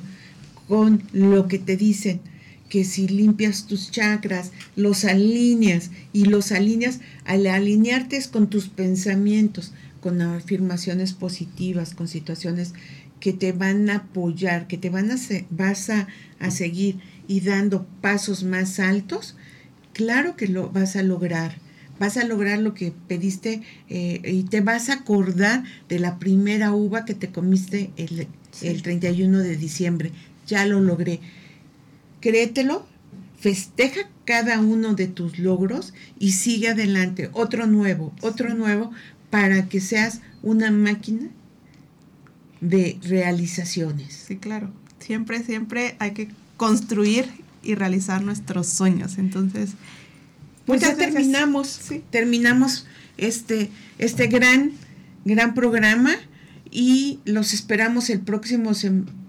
con 0.67 1.03
lo 1.11 1.47
que 1.47 1.59
te 1.59 1.77
dicen, 1.77 2.21
que 2.69 2.85
si 2.85 3.07
limpias 3.07 3.67
tus 3.67 3.91
chakras, 3.91 4.51
los 4.75 5.05
alineas 5.05 5.91
y 6.11 6.25
los 6.25 6.51
alineas, 6.51 7.01
al 7.25 7.45
alinearte 7.45 8.17
es 8.17 8.27
con 8.27 8.47
tus 8.47 8.67
pensamientos, 8.69 9.73
con 10.03 10.21
afirmaciones 10.21 11.13
positivas, 11.13 11.95
con 11.95 12.09
situaciones 12.09 12.73
que 13.21 13.31
te 13.31 13.53
van 13.53 13.89
a 13.89 13.95
apoyar, 13.95 14.67
que 14.67 14.77
te 14.77 14.89
van 14.89 15.09
a 15.09 15.15
vas 15.49 15.89
a, 15.89 16.07
seguir 16.51 16.99
y 17.25 17.39
dando 17.39 17.87
pasos 18.01 18.43
más 18.43 18.81
altos, 18.81 19.37
claro 19.93 20.35
que 20.35 20.49
lo 20.49 20.69
vas 20.69 20.97
a 20.97 21.03
lograr. 21.03 21.55
Vas 22.01 22.17
a 22.17 22.25
lograr 22.25 22.59
lo 22.59 22.73
que 22.73 22.91
pediste 23.07 23.61
eh, 23.87 24.19
y 24.25 24.43
te 24.43 24.59
vas 24.59 24.89
a 24.89 24.95
acordar 24.95 25.63
de 25.87 25.99
la 25.99 26.19
primera 26.19 26.73
uva 26.73 27.05
que 27.05 27.13
te 27.13 27.29
comiste 27.29 27.91
el, 27.95 28.27
el 28.61 28.81
31 28.81 29.39
de 29.39 29.55
diciembre. 29.55 30.11
Ya 30.47 30.65
lo 30.65 30.81
logré. 30.81 31.21
Créetelo, 32.19 32.85
festeja 33.39 34.09
cada 34.25 34.59
uno 34.59 34.95
de 34.95 35.07
tus 35.07 35.39
logros 35.39 35.93
y 36.19 36.33
sigue 36.33 36.67
adelante. 36.67 37.29
Otro 37.31 37.67
nuevo, 37.67 38.13
otro 38.21 38.53
nuevo, 38.53 38.91
para 39.33 39.67
que 39.67 39.81
seas 39.81 40.21
una 40.43 40.69
máquina 40.69 41.27
de 42.61 42.99
realizaciones. 43.01 44.25
Sí, 44.27 44.37
claro. 44.37 44.69
Siempre, 44.99 45.43
siempre 45.43 45.95
hay 45.97 46.11
que 46.11 46.29
construir 46.55 47.25
y 47.63 47.73
realizar 47.73 48.21
nuestros 48.21 48.67
sueños. 48.67 49.17
Entonces, 49.17 49.71
pues 50.67 50.81
ya 50.81 50.95
terminamos, 50.95 51.81
terminamos 52.11 52.85
este, 53.17 53.71
este 53.97 54.27
gran, 54.27 54.73
gran 55.25 55.55
programa 55.55 56.11
y 56.69 57.19
los 57.25 57.55
esperamos 57.55 58.11
el 58.11 58.19
próximo 58.19 58.69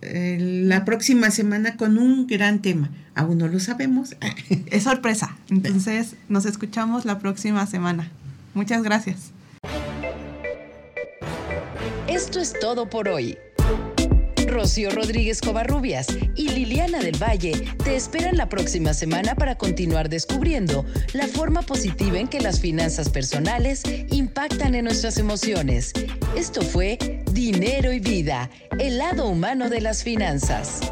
la 0.02 0.84
próxima 0.84 1.30
semana 1.30 1.78
con 1.78 1.96
un 1.96 2.26
gran 2.26 2.60
tema. 2.60 2.90
Aún 3.14 3.38
no 3.38 3.48
lo 3.48 3.58
sabemos. 3.58 4.16
Es 4.66 4.82
sorpresa. 4.82 5.34
Entonces, 5.48 6.16
nos 6.28 6.44
escuchamos 6.44 7.06
la 7.06 7.20
próxima 7.20 7.66
semana. 7.66 8.10
Muchas 8.52 8.82
gracias. 8.82 9.32
Esto 12.14 12.38
es 12.38 12.52
todo 12.60 12.88
por 12.88 13.08
hoy. 13.08 13.36
Rocío 14.46 14.90
Rodríguez 14.90 15.40
Covarrubias 15.40 16.06
y 16.36 16.48
Liliana 16.48 17.00
del 17.00 17.20
Valle 17.20 17.74
te 17.82 17.96
esperan 17.96 18.36
la 18.36 18.48
próxima 18.48 18.94
semana 18.94 19.34
para 19.34 19.58
continuar 19.58 20.08
descubriendo 20.08 20.86
la 21.12 21.26
forma 21.26 21.62
positiva 21.62 22.20
en 22.20 22.28
que 22.28 22.40
las 22.40 22.60
finanzas 22.60 23.08
personales 23.08 23.82
impactan 24.12 24.76
en 24.76 24.84
nuestras 24.84 25.18
emociones. 25.18 25.92
Esto 26.36 26.62
fue 26.62 27.24
Dinero 27.32 27.92
y 27.92 27.98
Vida, 27.98 28.48
el 28.78 28.98
lado 28.98 29.26
humano 29.26 29.68
de 29.68 29.80
las 29.80 30.04
finanzas. 30.04 30.82